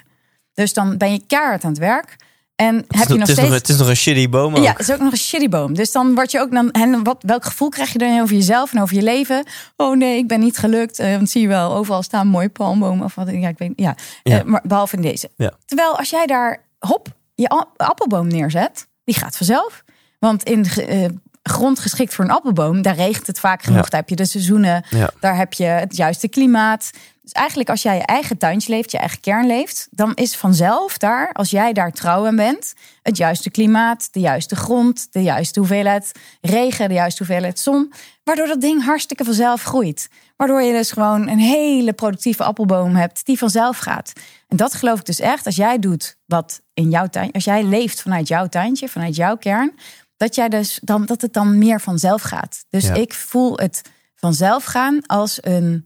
Dus 0.54 0.74
dan 0.74 0.98
ben 0.98 1.12
je 1.12 1.22
keihard 1.28 1.64
aan 1.64 1.70
het 1.70 1.80
werk. 1.80 2.16
En 2.56 2.76
Het 2.76 2.86
heb 2.98 3.08
je 3.08 3.14
nog, 3.14 3.20
het, 3.20 3.28
is 3.28 3.34
steeds. 3.34 3.50
nog, 3.50 3.58
het 3.58 3.70
is 3.70 3.78
nog 3.78 3.88
een 3.88 3.96
shitty 3.96 4.30
boom 4.30 4.56
ook. 4.56 4.64
Ja, 4.64 4.72
het 4.72 4.80
is 4.80 4.92
ook 4.92 5.00
nog 5.00 5.12
een 5.12 5.18
shitty 5.18 5.50
boom. 5.50 5.74
Dus 5.74 5.92
dan 5.92 6.16
word 6.16 6.32
je 6.32 6.40
ook 6.40 6.52
dan. 6.52 6.72
En 6.72 7.04
wat, 7.04 7.18
welk 7.26 7.46
gevoel 7.46 7.70
krijg 7.70 7.92
je 7.92 7.98
dan 7.98 8.20
over 8.22 8.36
jezelf 8.36 8.74
en 8.74 8.82
over 8.82 8.96
je 8.96 9.02
leven? 9.02 9.44
Oh 9.76 9.98
nee, 9.98 10.18
ik 10.18 10.28
ben 10.28 10.40
niet 10.40 10.58
gelukt. 10.58 11.00
Eh, 11.00 11.16
want 11.16 11.30
zie 11.30 11.42
je 11.42 11.48
wel, 11.48 11.76
overal 11.76 12.04
staan 12.04 12.28
mooie 12.28 12.50
palmbomen 12.50 13.06
of 13.06 13.16
wat. 13.16 13.30
Ja, 13.32 13.48
ik 13.48 13.58
weet. 13.58 13.74
Ja, 13.76 13.96
Ja. 14.24 14.40
Eh, 14.40 14.44
maar 14.46 14.62
behalve 14.64 14.96
in 14.96 15.02
deze. 15.02 15.30
Ja. 15.36 15.52
Terwijl 15.66 15.98
als 15.98 16.10
jij 16.10 16.26
daar 16.26 16.64
hop 16.80 17.08
je 17.36 17.48
appelboom 17.78 18.28
neerzet, 18.28 18.88
die 19.04 19.16
gaat 19.16 19.38
vanzelf. 19.38 19.84
Want 20.20 20.44
in 20.44 20.66
eh, 20.66 21.06
grond 21.50 21.80
geschikt 21.80 22.14
voor 22.14 22.26
een 22.26 22.32
appelboom. 22.32 22.82
Daar 22.82 22.96
regent 22.96 23.28
het 23.28 23.40
vaak 23.40 23.64
genoeg. 23.64 23.84
Ja. 23.84 23.90
Daar 23.90 24.00
heb 24.00 24.10
je 24.10 24.16
de 24.16 24.26
seizoenen. 24.26 24.86
Ja. 24.90 25.10
Daar 25.20 25.38
heb 25.38 25.54
je 25.54 25.66
het 25.66 25.96
juiste 25.98 26.28
klimaat. 26.28 26.92
Dus 27.28 27.32
eigenlijk 27.32 27.70
als 27.70 27.82
jij 27.82 27.96
je 27.96 28.06
eigen 28.06 28.38
tuintje 28.38 28.72
leeft, 28.74 28.92
je 28.92 28.98
eigen 28.98 29.20
kern 29.20 29.48
leeft, 29.48 29.88
dan 29.92 30.14
is 30.14 30.36
vanzelf 30.36 30.98
daar, 30.98 31.34
als 31.34 31.50
jij 31.50 31.74
daar 31.74 31.92
trouw 31.92 32.28
aan 32.28 32.36
bent, 32.36 32.74
het 33.02 33.18
juiste 33.18 33.52
klimaat, 33.52 34.08
de 34.12 34.20
juiste 34.20 34.56
grond, 34.56 35.08
de 35.12 35.22
juiste 35.22 35.60
hoeveelheid 35.60 36.12
regen, 36.42 36.88
de 36.88 36.94
juiste 36.94 37.24
hoeveelheid 37.24 37.60
zon, 37.60 37.94
waardoor 38.24 38.48
dat 38.48 38.62
ding 38.62 38.84
hartstikke 38.84 39.24
vanzelf 39.24 39.64
groeit. 39.64 40.10
Waardoor 40.36 40.62
je 40.62 40.72
dus 40.72 40.92
gewoon 40.92 41.28
een 41.28 41.40
hele 41.40 41.94
productieve 41.94 42.44
appelboom 42.44 42.96
hebt 42.96 43.26
die 43.26 43.38
vanzelf 43.38 43.78
gaat. 43.78 44.14
En 44.48 44.58
dat 44.58 44.74
geloof 44.74 45.00
ik 45.00 45.06
dus 45.06 45.20
echt. 45.20 45.46
Als 45.46 45.56
jij 45.56 45.80
doet 45.80 46.18
wat 46.26 46.62
in 46.74 46.90
jouw 46.90 47.08
tuin, 47.08 47.32
als 47.32 47.44
jij 47.44 47.64
leeft 47.64 48.02
vanuit 48.02 48.28
jouw 48.28 48.48
tuintje, 48.48 48.90
vanuit 48.90 49.16
jouw 49.16 49.38
kern, 49.38 49.74
dat 50.18 50.36
jij 50.36 50.50
dus 50.50 50.80
dan 50.84 51.06
dat 51.06 51.22
het 51.22 51.34
dan 51.34 51.58
meer 51.58 51.82
vanzelf 51.82 52.22
gaat. 52.22 52.66
Dus 52.70 52.86
Ja. 52.86 52.94
ik 52.94 53.14
voel 53.14 53.58
het 53.58 53.82
vanzelf 54.16 54.64
gaan 54.64 55.06
als 55.06 55.38
een 55.42 55.86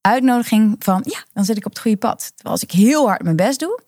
uitnodiging 0.00 0.76
van 0.78 1.00
ja, 1.04 1.18
dan 1.32 1.44
zit 1.44 1.56
ik 1.56 1.64
op 1.66 1.70
het 1.72 1.80
goede 1.80 1.96
pad. 1.96 2.18
Terwijl 2.34 2.54
als 2.54 2.62
ik 2.62 2.70
heel 2.70 3.06
hard 3.06 3.22
mijn 3.22 3.36
best 3.36 3.60
doe, 3.60 3.80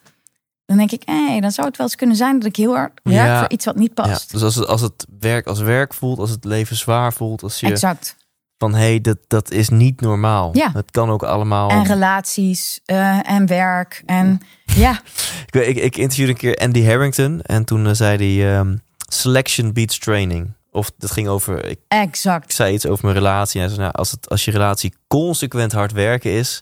dan 0.67 0.77
denk 0.77 0.91
ik, 0.91 1.03
hé, 1.05 1.41
dan 1.41 1.51
zou 1.53 1.67
het 1.67 1.77
wel 1.77 1.87
eens 1.87 1.97
kunnen 1.97 2.17
zijn 2.17 2.39
dat 2.39 2.49
ik 2.49 2.57
heel 2.57 2.75
hard 2.75 3.01
werk 3.03 3.27
Ja. 3.27 3.39
voor 3.39 3.51
iets 3.51 3.65
wat 3.65 3.77
niet 3.77 3.93
Ja, 3.95 4.03
past. 4.05 4.31
dus 4.31 4.43
als 4.43 4.55
het, 4.55 4.67
als 4.67 4.81
het 4.81 5.07
werk 5.21 5.47
als 5.47 5.61
werk 5.61 5.95
voelt, 5.95 6.19
als 6.19 6.31
het 6.31 6.45
leven 6.45 6.77
zwaar 6.77 7.13
voelt, 7.13 7.43
als 7.43 7.61
je 7.61 7.67
Exact. 7.67 8.17
van 8.59 8.73
hé, 8.75 8.79
hey, 8.81 9.01
dat, 9.01 9.19
dat 9.27 9.51
is 9.51 9.69
niet 9.69 10.01
normaal. 10.01 10.51
Ja. 10.53 10.71
Het 10.73 10.91
kan 10.91 11.11
ook 11.11 11.23
allemaal. 11.23 11.71
En 11.71 11.85
relaties 11.85 12.81
eh, 12.85 13.31
en 13.31 13.47
werk 13.47 14.03
en 14.07 14.41
ja, 14.65 15.01
ik, 15.51 15.77
ik 15.77 15.97
interviewde 15.97 16.33
een 16.33 16.39
keer 16.39 16.57
Andy 16.57 16.85
Harrington 16.85 17.41
en 17.43 17.65
toen 17.65 17.87
eh, 17.87 17.93
zei 17.93 18.17
hij 18.39 18.57
ehm, 18.59 18.77
selection 19.15 19.73
beats 19.73 19.99
training. 19.99 20.53
Of 20.71 20.91
dat 20.99 21.11
ging 21.11 21.29
over, 21.29 21.65
ik 21.65 21.79
exact. 21.89 22.53
zei 22.53 22.75
iets 22.75 22.87
over 22.87 23.05
mijn 23.05 23.17
relatie. 23.17 23.61
En 23.61 23.67
hij 23.67 23.75
zei, 23.75 23.87
nou, 23.87 23.99
als, 23.99 24.11
het, 24.11 24.29
als 24.29 24.45
je 24.45 24.51
relatie 24.51 24.95
consequent 25.09 25.73
hard 25.73 25.93
werken 25.93 26.31
is, 26.31 26.61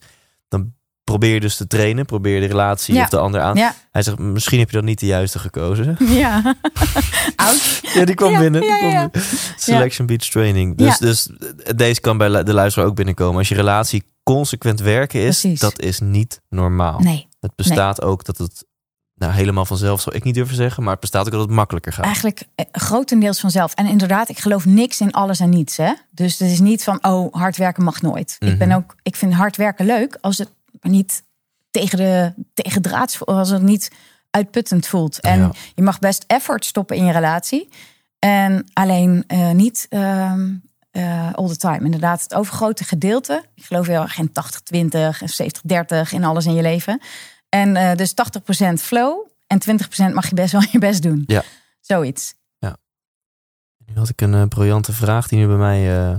dan 0.48 0.72
probeer 1.04 1.34
je 1.34 1.40
dus 1.40 1.56
te 1.56 1.66
trainen. 1.66 2.04
Probeer 2.06 2.40
de 2.40 2.46
relatie 2.46 2.94
Ja. 2.94 3.02
of 3.02 3.08
de 3.08 3.18
ander 3.18 3.40
aan. 3.40 3.56
Ja, 3.56 3.74
Hij 3.90 4.02
zegt, 4.02 4.18
misschien 4.18 4.58
heb 4.58 4.70
je 4.70 4.76
dan 4.76 4.84
niet 4.84 4.98
de 5.00 5.06
juiste 5.06 5.38
gekozen. 5.38 5.96
ja. 6.22 6.54
Oud. 7.36 7.80
Ja, 7.94 8.04
die 8.04 8.14
kwam 8.14 8.32
Ja, 8.32 8.38
binnen. 8.38 8.60
die 8.60 8.78
kwam. 8.78 9.10
Selection 9.56 10.06
beats 10.06 10.30
training. 10.30 10.76
Dus, 10.76 10.98
dus 10.98 11.28
deze 11.76 12.00
kan 12.00 12.16
bij 12.18 12.42
de 12.44 12.52
luisteraar 12.54 12.88
ook 12.88 12.94
binnenkomen. 12.94 13.38
Als 13.38 13.48
je 13.48 13.54
relatie 13.54 14.04
consequent 14.22 14.80
werken 14.80 15.20
is, 15.20 15.40
Precies. 15.40 15.60
dat 15.60 15.80
is 15.80 16.00
niet 16.00 16.40
normaal. 16.48 16.98
Nee, 17.00 17.28
Het 17.40 17.54
bestaat 17.56 18.02
ook 18.02 18.24
dat 18.24 18.38
het 18.38 18.64
nou, 19.22 19.34
helemaal 19.34 19.64
vanzelf 19.64 20.00
zou 20.00 20.16
ik 20.16 20.24
niet 20.24 20.34
durven 20.34 20.56
zeggen, 20.56 20.82
maar 20.82 20.92
het 20.92 21.00
bestaat 21.00 21.26
ook 21.26 21.32
dat 21.32 21.40
het 21.40 21.50
makkelijker 21.50 21.92
gaat. 21.92 22.04
eigenlijk 22.04 22.42
eh, 22.54 22.66
grotendeels 22.72 23.40
vanzelf. 23.40 23.74
En 23.74 23.86
inderdaad, 23.86 24.28
ik 24.28 24.38
geloof 24.38 24.64
niks 24.66 25.00
in 25.00 25.12
alles 25.12 25.40
en 25.40 25.48
niets. 25.50 25.76
Hè? 25.76 25.92
Dus 26.10 26.38
het 26.38 26.50
is 26.50 26.60
niet 26.60 26.84
van, 26.84 27.04
oh, 27.04 27.34
hard 27.34 27.56
werken 27.56 27.82
mag 27.84 28.02
nooit. 28.02 28.36
Ik 28.38 28.58
ben 28.58 28.68
Mhm. 28.68 28.76
ook, 28.76 28.96
ik 29.02 29.16
vind 29.16 29.34
hard 29.34 29.56
werken 29.56 29.86
leuk 29.86 30.18
als 30.20 30.38
het 30.38 30.48
maar 30.80 30.92
niet 30.92 31.22
tegen 31.70 31.96
de 31.98 32.32
tegen 32.54 32.82
draads, 32.82 33.16
voelt, 33.16 33.38
als 33.38 33.48
het 33.50 33.62
niet 33.62 33.90
uitputtend 34.30 34.86
voelt. 34.86 35.20
En 35.20 35.38
Ja. 35.40 35.50
je 35.74 35.82
mag 35.82 35.98
best 35.98 36.24
effort 36.26 36.64
stoppen 36.64 36.96
in 36.96 37.04
je 37.04 37.12
relatie. 37.12 37.68
En 38.18 38.66
alleen 38.72 39.24
eh, 39.26 39.50
niet 39.50 39.86
ehm, 39.88 40.50
eh, 40.90 41.32
all 41.32 41.48
the 41.48 41.56
time. 41.56 41.84
Inderdaad, 41.84 42.22
het 42.22 42.34
overgrote 42.34 42.84
gedeelte. 42.84 43.44
Ik 43.54 43.64
geloof 43.64 43.86
heel 43.86 44.02
erg 44.02 44.18
in 44.18 44.32
80-20 44.32 45.22
en 45.22 45.28
70-30 45.28 46.12
in 46.12 46.24
alles 46.24 46.46
in 46.46 46.54
je 46.54 46.62
leven. 46.62 47.00
En 47.54 47.76
eh, 47.76 47.96
dus 47.96 48.14
80% 48.70 48.72
flow 48.80 49.26
en 49.46 49.60
20% 50.10 50.12
mag 50.14 50.28
je 50.28 50.34
best 50.34 50.52
wel 50.52 50.62
je 50.72 50.78
best 50.78 51.02
doen. 51.02 51.24
Ja. 51.26 51.42
Zoiets. 51.80 52.34
Nu 53.86 53.98
had 53.98 54.08
ik 54.08 54.20
een 54.20 54.34
eh, 54.34 54.42
briljante 54.48 54.92
vraag 54.92 55.28
die 55.28 55.38
nu 55.38 55.46
bij 55.46 55.56
mij. 55.56 56.08
eh, 56.10 56.16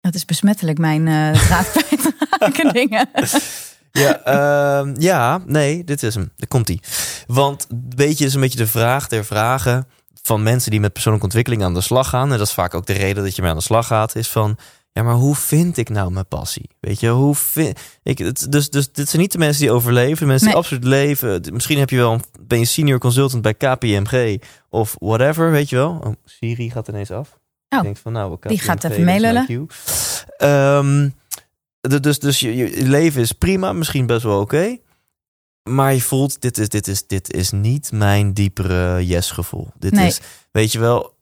Dat 0.00 0.14
is 0.14 0.24
besmettelijk, 0.24 0.78
mijn 0.78 1.04
kwijtraken 1.72 2.72
dingen. 2.72 3.08
Ja, 3.92 4.20
ehm, 4.22 4.94
ja, 5.00 5.40
nee, 5.46 5.84
dit 5.84 6.02
is 6.02 6.14
hem. 6.14 6.32
Daar 6.36 6.48
komt 6.48 6.68
hij. 6.68 6.80
Want 7.26 7.66
weet 7.88 8.18
je, 8.18 8.24
is 8.24 8.34
een 8.34 8.40
beetje 8.40 8.58
de 8.58 8.66
vraag 8.66 9.08
der 9.08 9.24
vragen 9.24 9.86
van 10.22 10.42
mensen 10.42 10.70
die 10.70 10.80
met 10.80 10.92
persoonlijke 10.92 11.26
ontwikkeling 11.26 11.62
aan 11.62 11.74
de 11.74 11.80
slag 11.80 12.08
gaan. 12.08 12.32
En 12.32 12.38
dat 12.38 12.46
is 12.46 12.52
vaak 12.52 12.74
ook 12.74 12.86
de 12.86 12.92
reden 12.92 13.24
dat 13.24 13.36
je 13.36 13.42
mee 13.42 13.50
aan 13.50 13.56
de 13.56 13.62
slag 13.62 13.86
gaat. 13.86 14.16
Is 14.16 14.28
van, 14.28 14.56
ja, 14.94 15.02
maar 15.02 15.14
hoe 15.14 15.34
vind 15.34 15.76
ik 15.76 15.88
nou 15.88 16.10
mijn 16.12 16.28
passie? 16.28 16.70
Weet 16.80 17.00
je, 17.00 17.08
hoe 17.08 17.34
vind 17.34 17.80
ik 18.02 18.18
het? 18.18 18.46
Dus, 18.52 18.70
dus 18.70 18.92
dit 18.92 19.08
zijn 19.08 19.22
niet 19.22 19.32
de 19.32 19.38
mensen 19.38 19.60
die 19.62 19.70
overleven, 19.72 20.18
de 20.18 20.26
mensen 20.26 20.48
die 20.48 20.56
absoluut 20.56 20.84
leven. 20.84 21.42
Misschien 21.52 21.78
heb 21.78 21.90
je 21.90 21.96
wel, 21.96 22.12
een- 22.12 22.24
ben 22.40 22.58
je 22.58 22.64
senior 22.64 22.98
consultant 22.98 23.42
bij 23.42 23.54
KPMG 23.54 24.40
of 24.70 24.94
whatever, 24.98 25.50
weet 25.50 25.68
je 25.68 25.76
wel. 25.76 26.00
Oh, 26.04 26.12
Siri 26.24 26.70
gaat 26.70 26.88
ineens 26.88 27.10
af. 27.10 27.38
Oh, 27.68 27.78
ik 27.78 27.84
denk 27.84 27.96
van, 27.96 28.12
nou, 28.12 28.36
die 28.40 28.58
gaat 28.58 28.78
KPMG, 28.78 28.90
even 28.92 29.04
meelullen. 29.04 29.46
Ehm, 30.36 31.08
dus 32.00 32.18
dus 32.18 32.40
je, 32.40 32.56
je 32.56 32.86
leven 32.88 33.20
is 33.22 33.32
prima, 33.32 33.72
misschien 33.72 34.06
best 34.06 34.22
wel 34.22 34.40
oké. 34.40 34.76
Maar 35.70 35.94
je 35.94 36.00
voelt, 36.02 36.40
dit 36.40 36.58
is, 36.58 36.68
dit, 36.68 36.88
is, 36.88 37.06
dit 37.06 37.32
is 37.32 37.50
niet 37.50 37.92
mijn 37.92 38.32
diepere 38.32 39.06
yes-gevoel. 39.06 39.68
Dit 39.78 39.92
Nee. 39.92 40.06
is, 40.06 40.20
weet 40.50 40.72
je 40.72 40.78
wel... 40.78 41.13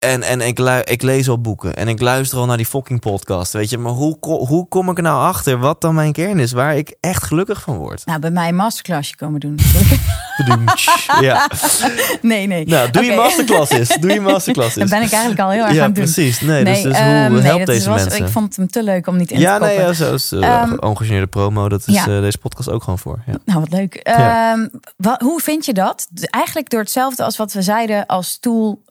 En, 0.00 0.22
en 0.22 0.40
ik, 0.40 0.58
ik 0.84 1.02
lees 1.02 1.28
al 1.28 1.40
boeken 1.40 1.76
en 1.76 1.88
ik 1.88 2.00
luister 2.00 2.38
al 2.38 2.46
naar 2.46 2.56
die 2.56 2.66
fucking 2.66 3.00
podcast, 3.00 3.52
weet 3.52 3.70
je. 3.70 3.78
Maar 3.78 3.92
hoe, 3.92 4.16
hoe 4.20 4.68
kom 4.68 4.90
ik 4.90 4.96
er 4.96 5.02
nou 5.02 5.22
achter 5.22 5.58
wat 5.58 5.80
dan 5.80 5.94
mijn 5.94 6.12
kern 6.12 6.38
is, 6.38 6.52
waar 6.52 6.76
ik 6.76 6.94
echt 7.00 7.22
gelukkig 7.22 7.60
van 7.60 7.76
word? 7.76 8.06
Nou, 8.06 8.18
bij 8.18 8.30
mij 8.30 8.48
een 8.48 8.54
masterclassje 8.54 9.16
komen 9.16 9.40
doen. 9.40 9.58
ja. 11.20 11.48
nee, 12.22 12.46
nee. 12.46 12.66
Nou, 12.66 12.90
doe 12.90 13.04
je 13.04 13.14
masterclasses. 13.14 13.88
Doe 13.88 14.12
je 14.12 14.20
masterclasses. 14.30 14.74
Dat 14.74 14.88
ben 14.88 15.02
ik 15.02 15.10
eigenlijk 15.10 15.40
al 15.40 15.50
heel 15.50 15.64
erg 15.64 15.74
ja, 15.74 15.82
aan 15.82 15.86
het 15.86 15.94
doen. 15.94 16.04
precies. 16.04 16.40
Nee, 16.40 16.64
dus, 16.64 16.82
dus 16.82 16.96
ehm, 16.96 17.30
hoe 17.30 17.40
nee, 17.40 17.46
helpt 17.46 17.66
deze 17.66 17.88
was, 17.88 18.02
mensen? 18.02 18.24
Ik 18.24 18.30
vond 18.30 18.56
hem 18.56 18.68
te 18.68 18.82
leuk 18.82 19.06
om 19.06 19.16
niet 19.16 19.30
in 19.30 19.40
ja, 19.40 19.58
te 19.58 19.64
nee, 19.64 19.76
koppen. 19.76 19.88
ja, 19.88 19.94
zo 19.94 20.14
is 20.14 20.32
uh, 20.32 20.46
Ehm, 20.46 20.76
ongegeneerde 20.78 21.26
promo. 21.26 21.68
Dat 21.68 21.82
is 21.86 21.94
ja. 21.94 22.06
eh, 22.06 22.20
deze 22.20 22.38
podcast 22.38 22.70
ook 22.70 22.82
gewoon 22.82 22.98
voor. 22.98 23.22
Ja. 23.26 23.34
Nou, 23.44 23.60
wat 23.60 23.70
leuk. 23.70 23.94
Ehm, 23.94 24.68
hoe 25.18 25.40
vind 25.40 25.64
je 25.64 25.72
dat? 25.72 26.08
Eigenlijk 26.20 26.70
door 26.70 26.80
hetzelfde 26.80 27.24
als 27.24 27.36
wat 27.36 27.52
we 27.52 27.62
zeiden 27.62 28.06
als 28.06 28.38
tool 28.38 28.82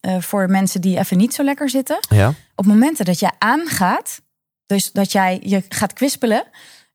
eh, 0.00 0.20
voor 0.20 0.50
mensen 0.50 0.80
die 0.80 0.98
even 0.98 1.16
niet 1.16 1.34
zo 1.34 1.42
lekker 1.42 1.70
zitten. 1.70 1.98
ja? 2.08 2.32
Op 2.54 2.66
momenten 2.66 3.04
dat 3.04 3.20
jij 3.20 3.32
aangaat, 3.38 4.20
dus 4.66 4.92
dat 4.92 5.12
jij 5.12 5.40
je 5.42 5.62
gaat 5.68 5.92
kwispelen, 5.92 6.44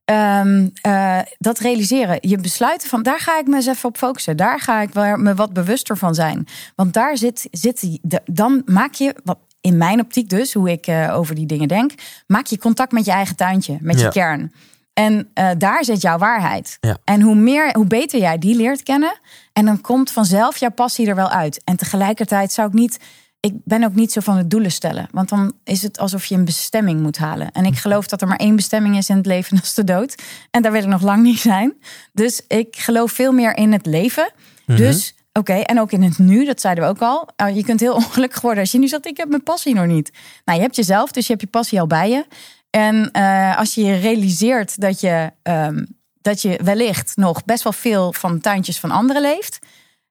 ehm, 0.06 0.68
eh, 0.82 1.20
dat 1.38 1.60
realiseren. 1.60 2.18
Je 2.22 2.38
besluiten 2.38 2.90
van 2.90 3.04
daar 3.04 3.20
ga 3.20 3.40
ik 3.40 3.48
me 3.48 3.56
eens 3.56 3.66
even 3.66 3.90
op 3.90 3.98
focussen. 3.98 4.38
Daar 4.38 4.60
ga 4.60 4.82
ik 4.82 4.94
me 4.94 5.36
wat 5.36 5.54
bewuster 5.54 5.98
van 5.98 6.16
zijn. 6.16 6.48
Want 6.76 6.94
daar 6.94 7.18
zit, 7.18 7.48
zit 7.52 8.00
dan 8.26 8.62
maak 8.66 8.94
je, 8.94 9.16
wat 9.24 9.38
in 9.62 9.78
mijn 9.78 10.00
optiek 10.00 10.30
dus, 10.30 10.54
hoe 10.54 10.72
ik 10.72 10.88
eh, 10.88 11.18
over 11.18 11.36
die 11.36 11.46
dingen 11.46 11.68
denk, 11.68 11.92
maak 12.28 12.46
je 12.46 12.58
contact 12.58 12.92
met 12.92 13.06
je 13.06 13.12
eigen 13.12 13.36
tuintje, 13.36 13.78
met 13.82 14.00
je 14.00 14.10
kern. 14.10 14.54
En 14.94 15.30
daar 15.58 15.84
zit 15.84 16.02
jouw 16.02 16.18
waarheid. 16.18 16.78
Ja. 16.80 16.98
En 17.04 17.22
hoe 17.22 17.36
meer, 17.36 17.74
hoe 17.74 17.86
beter 17.86 18.20
jij 18.20 18.38
die 18.38 18.56
leert 18.56 18.84
kennen, 18.84 19.20
en 19.58 19.66
dan 19.66 19.82
komt 19.82 20.12
vanzelf 20.12 20.58
jouw 20.58 20.72
passie 20.72 21.08
er 21.08 21.16
wel 21.16 21.30
uit. 21.30 21.62
En 21.64 21.76
tegelijkertijd 21.76 22.52
zou 22.52 22.68
ik 22.68 22.74
niet, 22.74 23.00
ik 23.40 23.54
ben 23.64 23.84
ook 23.84 23.96
niet 23.96 24.12
zo 24.12 24.22
van 24.22 24.38
het 24.38 24.50
doelen 24.50 24.72
stellen, 24.72 25.08
want 25.12 25.30
dan 25.30 25.54
is 25.64 25.82
het 25.82 26.00
alsof 26.00 26.26
je 26.26 26.36
een 26.36 26.46
bestemming 26.46 27.02
moet 27.02 27.18
halen. 27.18 27.52
En 27.52 27.66
ik 27.66 27.78
geloof 27.78 28.08
dat 28.08 28.22
er 28.22 28.28
maar 28.28 28.38
één 28.38 28.56
bestemming 28.56 28.98
is 28.98 29.10
in 29.10 29.18
het 29.18 29.26
leven, 29.26 29.56
dat 29.56 29.66
is 29.66 29.74
de 29.74 29.84
dood. 29.84 30.16
En 30.52 30.62
daar 30.62 30.72
wil 30.72 30.82
ik 30.82 30.88
nog 30.88 31.02
lang 31.02 31.24
niet 31.24 31.40
zijn. 31.40 31.74
Dus 32.14 32.42
ik 32.48 32.76
geloof 32.76 33.12
veel 33.12 33.32
meer 33.32 33.58
in 33.58 33.72
het 33.72 33.86
leven. 33.86 34.32
Dus 34.66 35.14
Oké, 35.40 35.54
en 35.54 35.80
ook 35.80 35.92
in 35.92 36.04
het 36.04 36.18
nu, 36.18 36.46
dat 36.46 36.62
zeiden 36.62 36.84
we 36.84 36.90
ook 36.90 37.02
al. 37.02 37.30
Uh, 37.42 37.56
Je 37.56 37.64
kunt 37.64 37.80
heel 37.80 37.96
ongelukkig 38.04 38.42
worden 38.42 38.60
als 38.60 38.72
je 38.72 38.80
nu 38.80 38.88
zegt: 38.88 39.06
Ik 39.06 39.18
heb 39.18 39.30
mijn 39.30 39.44
passie 39.44 39.76
nog 39.76 39.86
niet. 39.86 40.12
Nou, 40.46 40.58
je 40.58 40.64
hebt 40.64 40.76
jezelf, 40.76 41.12
dus 41.12 41.24
je 41.26 41.30
hebt 41.30 41.44
je 41.44 41.50
passie 41.50 41.80
al 41.80 41.88
bij 41.88 42.10
je. 42.10 42.26
En 42.70 43.10
uh, 43.14 43.58
als 43.58 43.76
je 43.76 43.84
je 43.84 43.96
realiseert 43.96 44.82
dat 44.82 45.00
je, 45.00 45.32
um, 45.44 45.95
dat 46.26 46.42
je 46.42 46.60
wellicht 46.64 47.16
nog 47.16 47.46
best 47.46 47.64
wel 47.64 47.74
veel 47.74 48.14
van 48.14 48.40
tuintjes 48.40 48.80
van 48.80 48.92
anderen 48.92 49.22
leeft, 49.22 49.60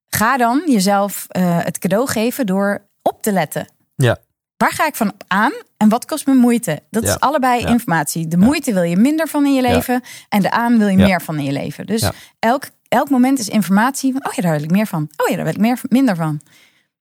ga 0.09 0.37
dan 0.37 0.63
jezelf 0.67 1.27
uh, 1.37 1.59
het 1.65 1.79
cadeau 1.79 2.09
geven 2.09 2.47
door 2.47 2.83
op 3.03 3.23
te 3.23 3.33
letten. 3.33 3.69
Ja. 3.95 4.19
Waar 4.57 4.73
ga 4.73 4.87
ik 4.87 4.95
van 4.95 5.13
aan 5.27 5.53
en 5.77 5.89
wat 5.89 6.05
kost 6.05 6.27
me 6.27 6.35
moeite? 6.35 6.83
Dat 6.91 7.03
Ja. 7.03 7.09
is 7.09 7.21
allebei 7.21 7.61
Ja. 7.61 7.69
informatie. 7.69 8.29
De 8.29 8.37
moeite 8.37 8.73
wil 8.73 8.83
je 8.83 8.97
minder 8.97 9.29
van 9.29 9.47
in 9.47 9.55
je 9.55 9.63
leven 9.63 10.03
en 10.29 10.43
de 10.43 10.51
aan 10.51 10.79
wil 10.79 10.89
je 10.89 10.97
meer 10.97 11.21
van 11.23 11.39
in 11.39 11.45
je 11.45 11.53
leven. 11.53 11.87
Dus 11.87 12.09
elk, 12.39 12.65
elk 12.89 13.11
moment 13.11 13.39
is 13.39 13.49
informatie. 13.49 14.13
Van, 14.13 14.27
oh 14.27 14.33
ja, 14.33 14.43
daar 14.43 14.53
wil 14.53 14.63
ik 14.63 14.71
meer 14.71 14.87
van. 14.87 15.09
Oh 15.17 15.29
ja, 15.29 15.35
daar 15.35 15.45
wil 15.45 15.55
ik 15.55 15.61
meer, 15.61 15.79
minder 15.89 16.17
van. 16.17 16.41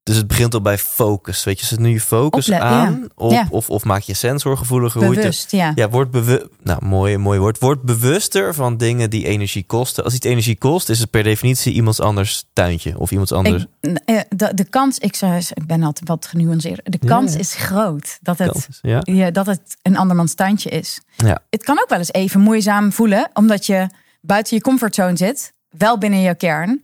Dus 0.04 0.16
het 0.16 0.28
begint 0.28 0.54
al 0.54 0.62
bij 0.62 0.78
focus. 0.78 1.44
Weet 1.44 1.60
je, 1.60 1.66
zet 1.66 1.80
nu 1.80 1.90
je 1.90 2.02
focus 2.02 2.52
aan. 2.52 2.92
ja. 3.02 3.08
Op, 3.16 3.32
Ja. 3.32 3.48
Of, 3.50 3.70
of 3.70 3.84
maak 3.84 4.02
je 4.02 4.14
sensor 4.14 4.58
gevoeliger. 4.58 5.00
hoe 5.02 5.10
je 5.10 5.16
het- 5.16 5.22
Bewust, 5.22 5.52
ja. 5.52 5.72
Ja, 5.76 5.90
word 5.90 6.12
bewust. 6.12 6.46
Nou, 6.64 6.86
mooi, 6.86 7.18
mooi 7.18 7.40
woord. 7.40 7.60
Word 7.60 7.82
bewuster 7.82 8.54
van 8.54 8.78
dingen 8.78 9.10
die 9.10 9.26
energie 9.28 9.64
kosten. 9.64 10.04
Als 10.04 10.14
iets 10.14 10.26
energie 10.26 10.58
kost, 10.58 10.90
is 10.90 11.00
het 11.00 11.10
per 11.10 11.24
definitie 11.24 11.74
iemands 11.74 12.00
anders 12.00 12.46
tuintje. 12.54 13.00
Of 13.00 13.12
iemands 13.12 13.32
anders. 13.32 13.66
Ik, 13.82 13.98
eh, 14.06 14.20
de, 14.30 14.54
de 14.54 14.64
kans, 14.70 14.98
ik, 14.98 15.16
zou, 15.16 15.42
ik 15.54 15.66
ben 15.68 15.84
altijd 15.84 16.08
wat 16.10 16.26
genuanceerd. 16.26 16.80
De 16.84 16.98
kans 17.08 17.36
is 17.36 17.54
groot 17.56 18.18
dat 18.22 18.38
het, 18.38 18.68
is. 18.70 18.80
Ja, 19.04 19.32
dat 19.32 19.46
het 19.46 19.62
een 19.82 19.98
andermans 19.98 20.34
tuintje 20.34 20.70
is. 20.70 21.02
Ja. 21.18 21.40
Het 21.50 21.64
kan 21.64 21.80
ook 21.82 21.90
wel 21.90 22.00
eens 22.00 22.12
even 22.14 22.40
moeizaam 22.40 22.92
voelen, 22.92 23.30
omdat 23.34 23.66
je 23.66 23.88
buiten 24.22 24.56
je 24.56 24.62
comfortzone 24.62 25.18
zit, 25.18 25.54
wel 25.70 25.98
binnen 25.98 26.20
je 26.20 26.36
kern. 26.36 26.82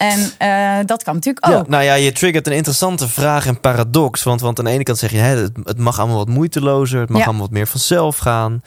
En 0.00 0.30
eh, 0.38 0.86
dat 0.86 1.02
kan 1.02 1.14
natuurlijk 1.14 1.46
Ja, 1.46 1.56
ook. 1.58 1.68
nou 1.68 1.82
ja, 1.84 1.94
je 1.94 2.12
triggert 2.12 2.46
een 2.46 2.52
interessante 2.52 3.08
vraag 3.08 3.46
en 3.46 3.60
paradox. 3.60 4.22
Want, 4.22 4.40
want 4.40 4.58
aan 4.58 4.64
de 4.64 4.70
ene 4.70 4.82
kant 4.82 4.98
zeg 4.98 5.10
je, 5.10 5.16
hè, 5.18 5.36
het, 5.36 5.52
het 5.64 5.78
mag 5.78 5.98
allemaal 5.98 6.16
wat 6.16 6.28
moeitelozer. 6.28 7.00
Het 7.00 7.08
mag 7.08 7.18
Ja. 7.18 7.24
allemaal 7.24 7.42
wat 7.42 7.50
meer 7.52 7.66
vanzelf 7.66 8.16
gaan. 8.16 8.62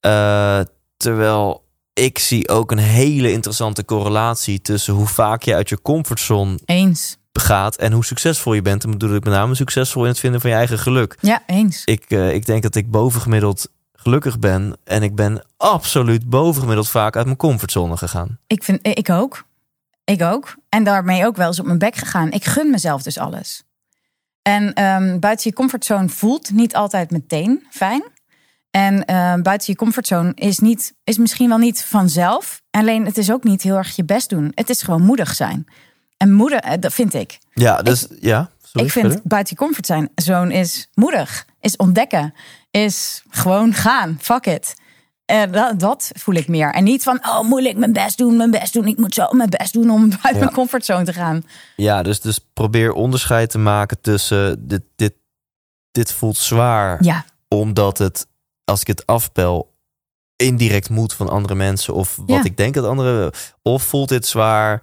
Eh, 0.00 0.60
terwijl 0.96 1.64
ik 1.92 2.18
zie 2.18 2.48
ook 2.48 2.70
een 2.70 2.78
hele 2.78 3.32
interessante 3.32 3.84
correlatie 3.84 4.60
tussen 4.60 4.94
hoe 4.94 5.06
vaak 5.06 5.42
je 5.42 5.54
uit 5.54 5.68
je 5.68 5.82
comfortzone 5.82 6.58
Eens. 6.64 7.16
gaat 7.32 7.76
en 7.76 7.92
hoe 7.92 8.04
succesvol 8.04 8.52
je 8.54 8.62
bent. 8.62 8.84
En 8.84 8.90
bedoel 8.90 9.14
ik 9.14 9.24
met 9.24 9.32
name 9.32 9.54
succesvol 9.54 10.02
in 10.02 10.08
het 10.08 10.18
vinden 10.18 10.40
van 10.40 10.50
je 10.50 10.56
eigen 10.56 10.78
geluk. 10.78 11.16
Ja, 11.20 11.42
eens. 11.46 11.82
Ik, 11.84 12.04
eh, 12.08 12.32
ik 12.34 12.46
denk 12.46 12.62
dat 12.62 12.74
ik 12.74 12.90
bovengemiddeld 12.90 13.68
gelukkig 13.92 14.38
ben. 14.38 14.76
En 14.84 15.02
ik 15.02 15.14
ben 15.14 15.44
absoluut 15.56 16.28
bovengemiddeld 16.30 16.88
vaak 16.88 17.16
uit 17.16 17.24
mijn 17.24 17.36
comfortzone 17.36 17.96
gegaan. 17.96 18.38
Ik, 18.46 18.64
vind, 18.64 18.78
ik 18.86 19.10
ook. 19.10 19.44
Ik 20.04 20.22
ook. 20.22 20.54
En 20.68 20.84
daarmee 20.84 21.26
ook 21.26 21.36
wel 21.36 21.46
eens 21.46 21.60
op 21.60 21.66
mijn 21.66 21.78
bek 21.78 21.96
gegaan. 21.96 22.30
Ik 22.30 22.44
gun 22.44 22.70
mezelf 22.70 23.02
dus 23.02 23.18
alles. 23.18 23.62
En 24.42 24.72
ehm, 24.72 25.18
buiten 25.18 25.50
je 25.50 25.56
comfortzone 25.56 26.08
voelt 26.08 26.50
niet 26.50 26.74
altijd 26.74 27.10
meteen 27.10 27.66
fijn. 27.70 28.04
En 28.70 29.04
ehm, 29.04 29.42
buiten 29.42 29.72
je 29.72 29.78
comfortzone 29.78 30.32
is, 30.34 30.58
niet, 30.58 30.94
is 31.04 31.18
misschien 31.18 31.48
wel 31.48 31.58
niet 31.58 31.84
vanzelf. 31.84 32.62
Alleen 32.70 33.06
het 33.06 33.18
is 33.18 33.30
ook 33.30 33.44
niet 33.44 33.62
heel 33.62 33.76
erg 33.76 33.96
je 33.96 34.04
best 34.04 34.28
doen. 34.28 34.52
Het 34.54 34.70
is 34.70 34.82
gewoon 34.82 35.02
moedig 35.02 35.34
zijn. 35.34 35.66
En 36.16 36.32
moedig, 36.32 36.58
eh, 36.60 36.72
dat 36.80 36.94
vind 36.94 37.14
ik. 37.14 37.38
Ja, 37.52 37.82
dus 37.82 38.06
ja. 38.20 38.50
Sorry, 38.62 38.86
ik 38.86 38.92
vind 38.92 39.06
verder. 39.06 39.22
buiten 39.24 39.56
je 39.58 39.64
comfortzone 39.64 40.52
is 40.52 40.88
moedig. 40.94 41.46
Is 41.60 41.76
ontdekken. 41.76 42.34
Is 42.70 43.22
gewoon 43.28 43.72
gaan. 43.72 44.18
Fuck 44.20 44.46
it. 44.46 44.74
Eh, 45.24 45.42
dat, 45.52 45.80
dat 45.80 46.10
voel 46.12 46.34
ik 46.34 46.48
meer. 46.48 46.72
En 46.72 46.84
niet 46.84 47.02
van, 47.02 47.18
oh 47.26 47.40
moeilijk, 47.40 47.76
mijn 47.76 47.92
best 47.92 48.18
doen, 48.18 48.36
mijn 48.36 48.50
best 48.50 48.72
doen. 48.72 48.86
Ik 48.86 48.98
moet 48.98 49.14
zo 49.14 49.26
mijn 49.30 49.50
best 49.50 49.72
doen 49.72 49.90
om 49.90 50.10
uit 50.22 50.38
mijn 50.38 50.52
comfortzone 50.52 51.04
te 51.04 51.12
gaan. 51.12 51.42
Ja, 51.76 52.02
dus, 52.02 52.20
dus 52.20 52.38
probeer 52.52 52.92
onderscheid 52.92 53.50
te 53.50 53.58
maken 53.58 54.00
tussen 54.00 54.68
dit, 54.68 54.82
dit, 54.96 55.14
dit 55.90 56.12
voelt 56.12 56.36
zwaar. 56.36 57.04
Ja, 57.04 57.24
Omdat 57.48 57.98
het, 57.98 58.26
als 58.64 58.80
ik 58.80 58.86
het 58.86 59.06
afpel, 59.06 59.74
indirect 60.36 60.90
moet 60.90 61.12
van 61.12 61.28
andere 61.28 61.54
mensen. 61.54 61.94
Of 61.94 62.16
wat 62.16 62.28
Ja. 62.28 62.44
ik 62.44 62.56
denk 62.56 62.74
dat 62.74 62.84
anderen. 62.84 63.32
Of 63.62 63.82
voelt 63.82 64.08
dit 64.08 64.26
zwaar. 64.26 64.82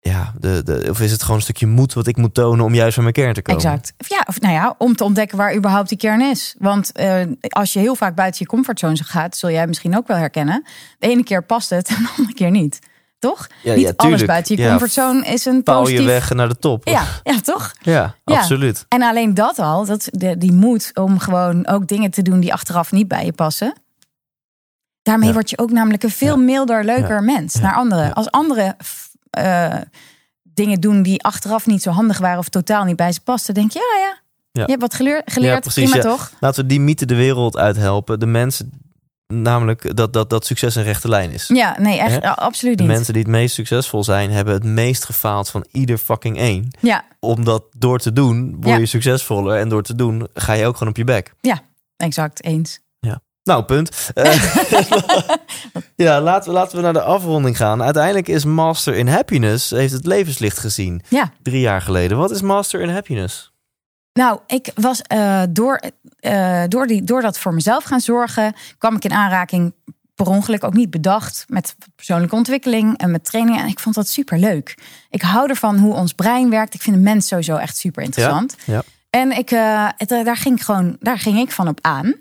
Ja, 0.00 0.32
de, 0.38 0.62
de, 0.62 0.86
of 0.90 1.00
is 1.00 1.10
het 1.10 1.20
gewoon 1.20 1.36
een 1.36 1.42
stukje 1.42 1.66
moed 1.66 1.92
wat 1.92 2.06
ik 2.06 2.16
moet 2.16 2.34
tonen 2.34 2.64
om 2.64 2.74
juist 2.74 2.94
bij 2.94 3.02
mijn 3.02 3.14
kern 3.14 3.34
te 3.34 3.42
komen? 3.42 3.62
exact. 3.62 3.92
Ja, 4.08 4.24
of 4.26 4.40
nou 4.40 4.54
ja, 4.54 4.74
om 4.78 4.96
te 4.96 5.04
ontdekken 5.04 5.38
waar 5.38 5.54
überhaupt 5.54 5.88
die 5.88 5.98
kern 5.98 6.20
is. 6.20 6.54
Want 6.58 6.92
eh, 6.92 7.22
als 7.48 7.72
je 7.72 7.78
heel 7.78 7.94
vaak 7.94 8.14
buiten 8.14 8.40
je 8.40 8.46
comfortzone 8.46 9.04
gaat, 9.04 9.36
zul 9.36 9.50
jij 9.50 9.66
misschien 9.66 9.96
ook 9.96 10.06
wel 10.06 10.16
herkennen. 10.16 10.64
De 10.98 11.08
ene 11.08 11.24
keer 11.24 11.44
past 11.44 11.70
het 11.70 11.88
en 11.96 12.02
de 12.02 12.08
andere 12.16 12.34
keer 12.34 12.50
niet. 12.50 12.78
Toch? 13.18 13.46
Ja, 13.62 13.74
niet 13.74 13.86
ja, 13.86 13.92
alles 13.96 14.24
buiten 14.24 14.56
je 14.56 14.62
Ja, 14.62 14.68
comfortzone 14.68 15.26
is 15.26 15.44
een 15.44 15.62
positief... 15.62 16.00
je 16.00 16.06
weg 16.06 16.34
naar 16.34 16.48
de 16.48 16.56
top. 16.56 16.88
Ja, 16.88 17.04
ja, 17.22 17.40
toch? 17.40 17.72
ja, 17.80 18.14
absoluut. 18.24 18.84
En 18.88 19.02
alleen 19.02 19.34
dat 19.34 19.58
al, 19.58 19.86
dat, 19.86 20.08
de, 20.10 20.38
die 20.38 20.52
moed 20.52 20.90
om 20.94 21.18
gewoon 21.18 21.66
ook 21.66 21.86
dingen 21.86 22.10
te 22.10 22.22
doen 22.22 22.40
die 22.40 22.52
achteraf 22.52 22.92
niet 22.92 23.08
bij 23.08 23.24
je 23.24 23.32
passen. 23.32 23.74
Daarmee 25.02 25.32
word 25.32 25.50
je 25.50 25.58
ook 25.58 25.70
namelijk 25.70 26.02
een 26.02 26.10
veel 26.10 26.36
milder, 26.36 26.84
leuker 26.84 27.22
mens 27.22 27.54
naar 27.54 27.74
anderen. 27.74 28.12
Als 28.12 28.30
anderen 28.30 28.76
eh, 29.30 29.74
dingen 30.42 30.80
doen 30.80 31.02
die 31.02 31.22
achteraf 31.24 31.66
niet 31.66 31.82
zo 31.82 31.90
handig 31.90 32.18
waren 32.18 32.38
of 32.38 32.48
totaal 32.48 32.84
niet 32.84 32.96
bij 32.96 33.12
ze 33.12 33.20
pasten, 33.20 33.54
denk 33.54 33.72
je, 33.72 33.78
ja, 33.94 34.06
ja. 34.06 34.16
Ja. 34.52 34.62
Je 34.64 34.70
hebt 34.70 34.80
wat 34.82 34.94
geleer- 34.94 35.22
geleerd, 35.24 35.54
Ja, 35.54 35.60
precies, 35.60 35.90
prima 35.90 35.96
ja. 36.08 36.10
toch? 36.10 36.32
Laten 36.40 36.62
we 36.62 36.68
die 36.68 36.80
mythe 36.80 37.06
de 37.06 37.14
wereld 37.14 37.56
uithelpen. 37.56 38.20
De 38.20 38.26
mensen, 38.26 38.72
namelijk 39.26 39.96
dat, 39.96 40.12
dat, 40.12 40.30
dat 40.30 40.46
succes 40.46 40.74
een 40.74 40.82
rechte 40.82 41.08
lijn 41.08 41.30
is. 41.30 41.46
Ja, 41.48 41.76
nee, 41.80 41.98
echt, 41.98 42.22
ja, 42.22 42.30
absoluut 42.32 42.76
De 42.78 42.82
niet. 42.82 42.92
mensen 42.92 43.12
die 43.12 43.22
het 43.22 43.30
meest 43.30 43.54
succesvol 43.54 44.04
zijn, 44.04 44.30
hebben 44.30 44.54
het 44.54 44.64
meest 44.64 45.04
gefaald 45.04 45.50
van 45.50 45.66
ieder 45.72 45.98
fucking 45.98 46.38
één. 46.38 46.68
Ja, 46.80 47.04
Omdat 47.20 47.64
door 47.76 47.98
te 47.98 48.12
doen 48.12 48.56
word 48.60 48.74
je 48.74 48.80
Ja. 48.80 48.86
succesvoller. 48.86 49.58
En 49.58 49.68
door 49.68 49.82
te 49.82 49.94
doen 49.94 50.28
ga 50.34 50.52
je 50.52 50.66
ook 50.66 50.76
gewoon 50.76 50.88
op 50.92 50.96
je 50.96 51.04
bek. 51.04 51.34
exact, 51.96 52.44
eens. 52.44 52.80
Nou, 53.48 53.62
punt. 53.62 53.90
Ja, 55.96 56.20
laten 56.20 56.50
we, 56.50 56.58
laten 56.58 56.76
we 56.76 56.82
naar 56.82 56.92
de 56.92 57.02
afronding 57.02 57.56
gaan. 57.56 57.82
Uiteindelijk 57.82 58.28
is 58.28 58.44
Master 58.44 58.94
in 58.94 59.08
Happiness, 59.08 59.70
heeft 59.70 59.92
het 59.92 60.06
levenslicht 60.06 60.58
gezien. 60.58 61.02
Ja. 61.08 61.30
Drie 61.42 61.60
jaar 61.60 61.82
geleden. 61.82 62.18
Wat 62.18 62.30
is 62.30 62.42
Master 62.42 62.80
in 62.80 62.88
Happiness? 62.88 63.52
Nou, 64.12 64.38
ik 64.46 64.70
was 64.74 65.02
eh, 65.02 65.42
door, 65.50 65.80
eh, 66.20 66.62
door, 66.68 66.86
die, 66.86 67.04
door 67.04 67.22
dat 67.22 67.38
voor 67.38 67.54
mezelf 67.54 67.84
gaan 67.84 68.00
zorgen, 68.00 68.54
kwam 68.78 68.96
ik 68.96 69.04
in 69.04 69.12
aanraking, 69.12 69.74
per 70.14 70.26
ongeluk 70.26 70.64
ook 70.64 70.74
niet 70.74 70.90
bedacht, 70.90 71.44
met 71.48 71.76
persoonlijke 71.94 72.36
ontwikkeling 72.36 72.98
en 72.98 73.10
met 73.10 73.24
trainingen. 73.24 73.62
En 73.62 73.68
ik 73.68 73.80
vond 73.80 73.94
dat 73.94 74.08
super 74.08 74.38
leuk. 74.38 74.74
Ik 75.10 75.22
hou 75.22 75.48
ervan 75.48 75.78
hoe 75.78 75.94
ons 75.94 76.12
brein 76.12 76.50
werkt. 76.50 76.74
Ik 76.74 76.82
vind 76.82 76.96
de 76.96 77.02
mens 77.02 77.28
sowieso 77.28 77.56
echt 77.56 77.76
super 77.76 78.02
interessant. 78.02 78.56
Ja. 78.64 78.82
En 79.10 79.32
ik, 79.32 79.48
het, 79.96 80.12
eh, 80.12 80.24
daar, 80.24 80.36
ging 80.36 80.56
ik 80.56 80.62
gewoon, 80.62 80.96
daar 81.00 81.18
ging 81.18 81.38
ik 81.38 81.50
van 81.50 81.68
op 81.68 81.78
aan. 81.82 82.14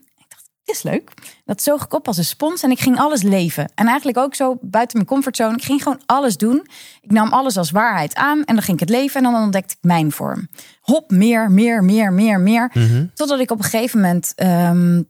Dit 0.68 0.76
is 0.76 0.84
leuk. 0.84 1.12
Dat 1.46 1.62
zoog 1.62 1.84
ik 1.84 1.94
op 1.94 2.08
als 2.08 2.18
een 2.18 2.26
spons 2.26 2.64
en 2.64 2.72
ik 2.72 2.80
ging 2.80 3.00
alles 3.00 3.22
leven. 3.22 3.72
En 3.76 3.88
eigenlijk 3.88 4.18
ook 4.18 4.36
zo 4.36 4.58
buiten 4.62 4.98
mijn 4.98 5.10
comfortzone. 5.10 5.56
Ik 5.56 5.64
ging 5.64 5.84
gewoon 5.84 6.02
alles 6.06 6.38
doen. 6.38 6.68
Ik 7.02 7.12
nam 7.12 7.34
alles 7.34 7.58
als 7.58 7.72
waarheid 7.72 8.16
aan 8.16 8.44
en 8.44 8.56
dan 8.56 8.64
ging 8.64 8.82
ik 8.82 8.88
het 8.88 8.98
leven 8.98 9.26
en 9.26 9.32
dan 9.32 9.42
ontdekte 9.42 9.74
ik 9.74 9.84
mijn 9.84 10.12
vorm. 10.12 10.48
Hop, 10.82 11.12
meer, 11.12 11.52
meer, 11.52 11.84
meer, 11.84 12.14
meer, 12.14 12.40
meer. 12.40 12.72
Mhm. 12.74 13.06
Totdat 13.14 13.40
ik 13.40 13.52
op 13.52 13.58
een 13.58 13.64
gegeven 13.64 14.02
moment 14.02 14.34
ehm, 14.36 15.02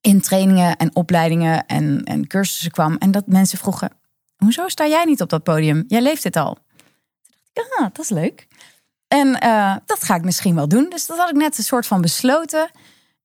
in 0.00 0.20
trainingen 0.20 0.76
en 0.76 0.94
opleidingen 0.94 1.66
en, 1.66 2.02
en 2.04 2.26
cursussen 2.26 2.70
kwam. 2.70 2.96
En 2.98 3.10
dat 3.10 3.26
mensen 3.26 3.58
vroegen, 3.58 3.90
hoezo 4.36 4.68
sta 4.68 4.86
jij 4.86 5.04
niet 5.04 5.22
op 5.22 5.28
dat 5.28 5.42
podium? 5.42 5.84
Jij 5.88 6.02
leeft 6.02 6.22
dit 6.22 6.36
al. 6.36 6.58
Ik, 7.52 7.76
ah, 7.78 7.86
dat 7.92 7.98
is 7.98 8.08
leuk. 8.08 8.46
En 9.08 9.40
eh, 9.40 9.76
dat 9.86 10.04
ga 10.04 10.14
ik 10.14 10.24
misschien 10.24 10.54
wel 10.54 10.68
doen. 10.68 10.86
Dus 10.88 11.06
dat 11.06 11.18
had 11.18 11.30
ik 11.30 11.36
net 11.36 11.58
een 11.58 11.64
soort 11.64 11.86
van 11.86 12.00
besloten. 12.00 12.70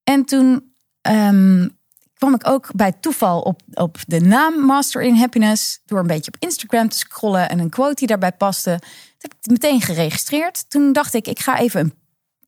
En 0.04 0.26
toen 0.26 0.71
ehm, 1.02 1.68
kwam 2.22 2.34
ik 2.34 2.48
ook 2.48 2.70
bij 2.76 2.92
toeval 2.92 3.42
op, 3.42 3.62
op 3.74 3.98
de 4.08 4.20
naam 4.20 4.66
Master 4.66 5.02
in 5.02 5.16
Happiness. 5.16 5.82
Door 5.86 6.00
een 6.00 6.08
beetje 6.08 6.32
op 6.34 6.44
Instagram 6.44 6.90
te 6.90 6.98
scrollen 6.98 7.50
en 7.50 7.60
een 7.60 7.70
quote 7.70 7.96
die 7.96 8.08
daarbij 8.08 8.32
paste. 8.32 8.78
Toen 8.80 8.90
heb 9.18 9.34
ik 9.42 9.52
meteen 9.52 9.82
geregistreerd. 9.82 10.70
Toen 10.70 10.94
dacht 10.94 11.14
ik, 11.14 11.28
ik 11.28 11.40
ga 11.40 11.60
even 11.60 11.80
een, 11.80 11.94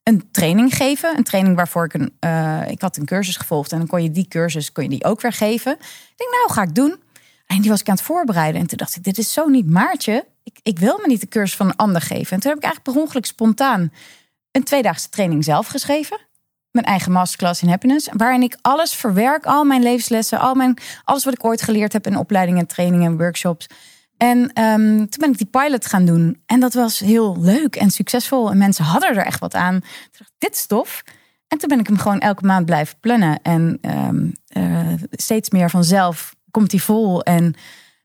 een 0.04 0.32
training 0.32 0.76
geven. 0.76 1.18
Een 1.18 1.24
training 1.24 1.56
waarvoor 1.56 1.86
ik 1.86 1.94
een, 1.94 2.14
eh, 2.20 2.62
ik 2.68 2.82
had 2.82 2.98
een 2.98 3.06
cursus 3.06 3.38
gevolgd. 3.38 3.72
En 3.72 3.78
dan 3.78 3.88
kon 3.88 4.04
je 4.04 4.12
die 4.12 4.28
cursus 4.28 4.72
kon 4.72 4.84
je 4.84 4.90
die 4.90 5.04
ook 5.04 5.22
weer 5.22 5.34
geven. 5.34 5.72
Ik 5.72 6.14
denk, 6.16 6.32
nou 6.32 6.52
ga 6.52 6.62
ik 6.62 6.76
doen. 6.76 7.02
En 7.46 7.62
die 7.62 7.70
was 7.70 7.82
ik 7.82 7.90
aan 7.90 7.96
het 7.96 8.04
voorbereiden. 8.04 8.62
En 8.62 8.68
toen 8.68 8.78
dacht 8.78 8.96
ik, 8.96 9.04
dit 9.04 9.18
is 9.18 9.34
zo 9.34 9.48
niet 9.48 9.70
Maartje. 9.70 10.26
Ik, 10.44 10.60
ik 10.64 10.80
wil 10.80 10.98
me 10.98 11.08
niet 11.08 11.22
de 11.22 11.28
cursus 11.28 11.56
van 11.56 11.68
een 11.68 11.76
ander 11.76 12.02
geven. 12.02 12.32
En 12.32 12.40
toen 12.40 12.50
heb 12.50 12.58
ik 12.58 12.64
eigenlijk 12.64 12.94
per 12.94 13.04
ongeluk 13.04 13.26
spontaan 13.26 13.92
een 14.52 14.64
tweedaagse 14.64 15.10
training 15.10 15.44
zelf 15.44 15.68
geschreven. 15.68 16.18
Mijn 16.74 16.86
eigen 16.86 17.12
masterclass 17.12 17.62
in 17.62 17.70
happiness. 17.70 18.10
Waarin 18.12 18.42
ik 18.42 18.58
alles 18.62 18.94
verwerk. 18.94 19.46
Al 19.46 19.64
mijn 19.64 19.84
levenslessen. 19.84 20.40
Al 20.40 20.56
mijn, 20.56 20.78
alles 21.04 21.24
wat 21.24 21.34
ik 21.34 21.46
ooit 21.46 21.62
geleerd 21.62 21.94
heb 21.94 22.08
in 22.08 22.18
opleidingen, 22.18 22.68
trainingen 22.68 23.12
en 23.12 23.18
workshops. 23.18 23.68
En 24.18 24.54
ehm, 24.54 24.98
toen 24.98 25.20
ben 25.20 25.32
ik 25.32 25.38
die 25.38 25.48
pilot 25.48 25.86
gaan 25.86 26.06
doen. 26.06 26.42
En 26.46 26.60
dat 26.60 26.74
was 26.74 27.00
heel 27.00 27.38
leuk 27.40 27.76
en 27.76 27.90
succesvol. 27.90 28.52
En 28.52 28.58
mensen 28.58 28.86
hadden 28.86 29.10
er 29.10 29.26
echt 29.26 29.40
wat 29.40 29.54
aan. 29.54 29.76
Ik, 29.76 30.28
dit 30.38 30.54
is 30.54 30.66
tof. 30.66 31.04
En 31.48 31.58
toen 31.58 31.70
ben 31.70 31.80
ik 31.80 31.88
hem 31.88 31.98
gewoon 31.98 32.20
elke 32.20 32.46
maand 32.46 32.66
blijven 32.66 33.00
plannen. 33.00 33.40
En 33.42 33.78
ehm, 33.82 34.30
eh, 34.48 34.94
steeds 35.12 35.50
meer 35.50 35.70
vanzelf 35.70 36.36
komt 36.52 36.72
hij 36.72 36.80
vol. 36.80 37.24
En 37.24 37.56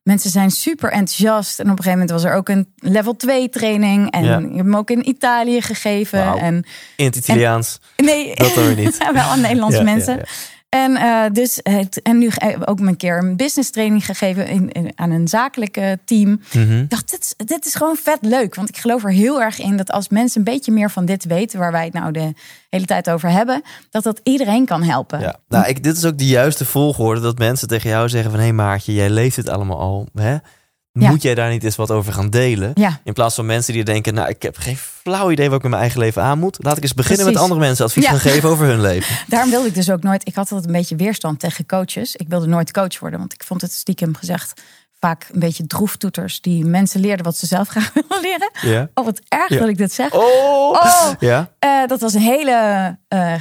mensen 0.09 0.31
zijn 0.31 0.51
super 0.51 0.91
enthousiast. 0.91 1.59
En 1.59 1.65
op 1.65 1.71
een 1.71 1.77
gegeven 1.85 1.99
moment 1.99 2.11
was 2.11 2.25
er 2.25 2.35
ook 2.37 2.49
een 2.49 2.73
level 2.79 3.17
2 3.17 3.49
training. 3.49 4.11
En 4.11 4.25
Ja. 4.25 4.39
ik 4.39 4.45
heb 4.57 4.65
hem 4.65 4.77
ook 4.77 4.91
in 4.91 5.09
Italië 5.09 5.61
gegeven. 5.63 6.39
En 6.39 6.65
In 6.97 7.05
het 7.05 7.17
Italiaans. 7.17 7.79
nee, 7.97 8.35
Dat 8.35 8.55
dan 8.55 8.67
weer 8.67 8.77
niet. 8.77 8.97
wel 9.13 9.23
aan 9.23 9.41
Nederlandse 9.41 9.79
ja, 9.79 9.85
mensen. 9.85 10.17
ja. 10.17 10.25
En, 10.69 10.97
eh, 10.97 11.25
dus, 11.33 11.61
het- 11.63 12.03
en 12.03 12.19
nu 12.19 12.31
ook 12.65 12.81
een 12.81 12.97
keer 12.97 13.19
een 13.19 13.37
business 13.37 13.71
training 13.71 14.05
gegeven 14.05 14.47
in, 14.49 14.73
in- 14.73 14.93
aan 14.95 15.11
een 15.11 15.29
zakelijke 15.29 15.99
team. 16.05 16.41
Mhm. 16.53 16.79
Ik 16.79 16.91
dacht, 16.91 17.11
dit, 17.11 17.21
is- 17.21 17.47
dit 17.47 17.67
is 17.67 17.75
gewoon 17.75 17.97
vet 17.97 18.19
leuk. 18.21 18.55
Want 18.55 18.69
ik 18.69 18.77
geloof 18.77 19.05
er 19.05 19.13
heel 19.13 19.43
erg 19.43 19.59
in 19.61 19.77
dat 19.77 19.91
als 19.91 20.09
mensen 20.09 20.39
een 20.39 20.45
beetje 20.53 20.73
meer 20.73 20.91
van 20.91 21.05
dit 21.05 21.25
weten, 21.25 21.59
waar 21.59 21.73
wij 21.73 21.85
het 21.85 21.93
nou 21.93 22.13
de 22.13 22.33
hele 22.71 22.85
tijd 22.85 23.11
over 23.11 23.31
hebben, 23.31 23.63
dat 23.91 24.03
dat 24.03 24.21
iedereen 24.23 24.65
kan 24.67 24.83
helpen. 24.83 25.21
Ja. 25.21 25.37
Nou, 25.49 25.67
ik, 25.67 25.83
dit 25.83 25.97
is 25.97 26.05
ook 26.05 26.19
de 26.19 26.27
juiste 26.27 26.65
volgorde 26.65 27.21
dat 27.21 27.39
mensen 27.39 27.69
tegen 27.69 27.91
jou 27.91 28.09
zeggen 28.09 28.31
van... 28.31 28.39
hé 28.41 28.47
hey 28.47 28.55
Maartje, 28.55 28.95
jij 28.95 29.11
leeft 29.11 29.37
dit 29.37 29.49
allemaal 29.49 29.79
al. 29.79 30.09
Hè? 30.15 30.37
Ja. 31.01 31.09
Moet 31.11 31.23
jij 31.23 31.35
daar 31.35 31.51
niet 31.51 31.65
eens 31.65 31.77
wat 31.77 31.91
over 31.91 32.13
gaan 32.13 32.31
delen? 32.31 32.71
Ja. 32.75 33.01
In 33.05 33.13
plaats 33.13 33.35
van 33.35 33.47
mensen 33.47 33.73
die 33.73 33.85
denken... 33.85 34.15
nou, 34.15 34.29
ik 34.29 34.43
heb 34.43 34.57
geen 34.57 34.77
flauw 34.77 35.31
idee 35.31 35.47
wat 35.47 35.57
ik 35.57 35.63
met 35.63 35.71
mijn 35.71 35.83
eigen 35.83 36.01
leven 36.01 36.23
aan 36.23 36.39
moet. 36.39 36.57
Laat 36.61 36.77
ik 36.77 36.83
eens 36.83 36.95
beginnen 36.95 37.27
met 37.27 37.37
andere 37.37 37.61
mensen 37.61 37.85
advies 37.85 38.05
Ja. 38.05 38.11
gaan 38.11 38.21
geven 38.21 38.49
over 38.49 38.67
hun 38.67 38.81
leven. 38.81 39.17
Daarom 39.29 39.51
wilde 39.51 39.67
ik 39.69 39.75
dus 39.75 39.91
ook 39.91 40.03
nooit. 40.03 40.27
Ik 40.29 40.35
had 40.35 40.51
altijd 40.51 40.67
een 40.67 40.79
beetje 40.79 40.97
weerstand 40.97 41.41
tegen 41.41 41.67
coaches. 41.67 42.17
Ik 42.17 42.29
wilde 42.29 42.47
nooit 42.47 42.73
coach 42.73 42.99
worden, 42.99 43.19
want 43.19 43.33
ik 43.33 43.43
vond 43.45 43.61
het 43.61 43.73
stiekem 43.73 44.15
gezegd 44.17 44.63
vaak 45.01 45.27
een 45.33 45.41
beetje 45.41 45.67
droeftoeters 45.67 46.41
die 46.41 46.65
mensen 46.65 47.01
leerden 47.01 47.25
wat 47.25 47.37
ze 47.37 47.47
zelf 47.47 47.69
graag 47.75 47.93
wilden 47.93 48.21
leren. 48.21 48.51
Ja. 48.63 48.89
Oh, 48.95 49.05
wat 49.05 49.21
erg 49.29 49.49
Ja. 49.49 49.59
dat 49.59 49.69
ik 49.69 49.77
dit 49.79 49.93
zeg. 49.93 50.13
Oh! 50.13 50.71
Oh. 50.71 51.11
Ja? 51.21 51.51
Eh, 51.59 51.71
dat 51.87 52.01
was 52.01 52.15
een 52.15 52.21
hele 52.21 52.97
eh, 53.09 53.35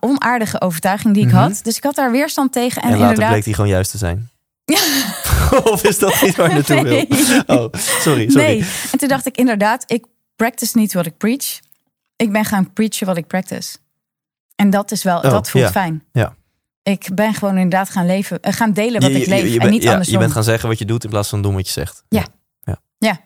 onaardige 0.00 0.60
overtuiging 0.60 1.14
die 1.14 1.22
ik 1.22 1.28
Mhm. 1.32 1.38
had. 1.40 1.60
Dus 1.62 1.76
ik 1.76 1.82
had 1.84 1.94
daar 1.94 2.10
weerstand 2.10 2.52
tegen. 2.52 2.82
En, 2.82 2.88
En, 2.88 2.90
later 2.94 3.06
inderdaad, 3.08 3.30
bleek 3.32 3.44
die 3.44 3.54
gewoon 3.54 3.70
juist 3.70 3.90
te 3.90 3.98
zijn. 3.98 4.28
of 5.72 5.84
is 5.84 5.98
dat 5.98 6.22
niet 6.22 6.36
waar 6.36 6.48
je 6.48 6.54
naartoe 6.54 6.80
Nee. 6.82 7.06
wil? 7.08 7.42
Oh, 7.64 7.72
sorry, 7.72 8.30
sorry. 8.30 8.46
Nee. 8.46 8.66
En 8.92 8.98
toen 8.98 9.08
dacht 9.08 9.26
ik 9.26 9.36
inderdaad, 9.36 9.84
ik 9.86 10.04
practice 10.36 10.78
niet 10.78 10.92
wat 10.92 11.06
ik 11.06 11.16
preach. 11.16 11.58
Ik 12.16 12.32
ben 12.32 12.44
gaan 12.44 12.72
preachen 12.72 13.06
wat 13.06 13.16
ik 13.16 13.26
practice. 13.26 13.76
En 14.56 14.70
dat 14.70 14.90
is 14.92 15.02
wel, 15.02 15.16
Oh, 15.16 15.22
dat 15.30 15.50
voelt 15.50 15.64
ja. 15.64 15.70
fijn. 15.70 16.04
Ja. 16.12 16.34
Ik 16.82 17.08
ben 17.14 17.34
gewoon 17.34 17.54
inderdaad 17.54 17.90
gaan 17.90 18.06
leven, 18.06 18.40
eh, 18.42 18.52
gaan 18.52 18.72
delen 18.72 19.00
wat 19.00 19.10
Je- 19.10 19.20
ik 19.20 19.26
leef 19.26 19.52
je 19.52 19.58
en 19.60 19.70
niet 19.70 19.82
ja, 19.82 19.88
andersom. 19.90 20.14
Je 20.14 20.20
bent 20.20 20.32
gaan 20.32 20.44
zeggen 20.44 20.68
wat 20.68 20.78
je 20.78 20.84
doet 20.84 21.04
in 21.04 21.10
plaats 21.10 21.28
van 21.28 21.42
doen 21.42 21.54
wat 21.54 21.66
je 21.66 21.72
zegt. 21.72 22.04
Ja. 22.08 22.24
Ja. 22.62 22.80
Ja. 22.98 23.20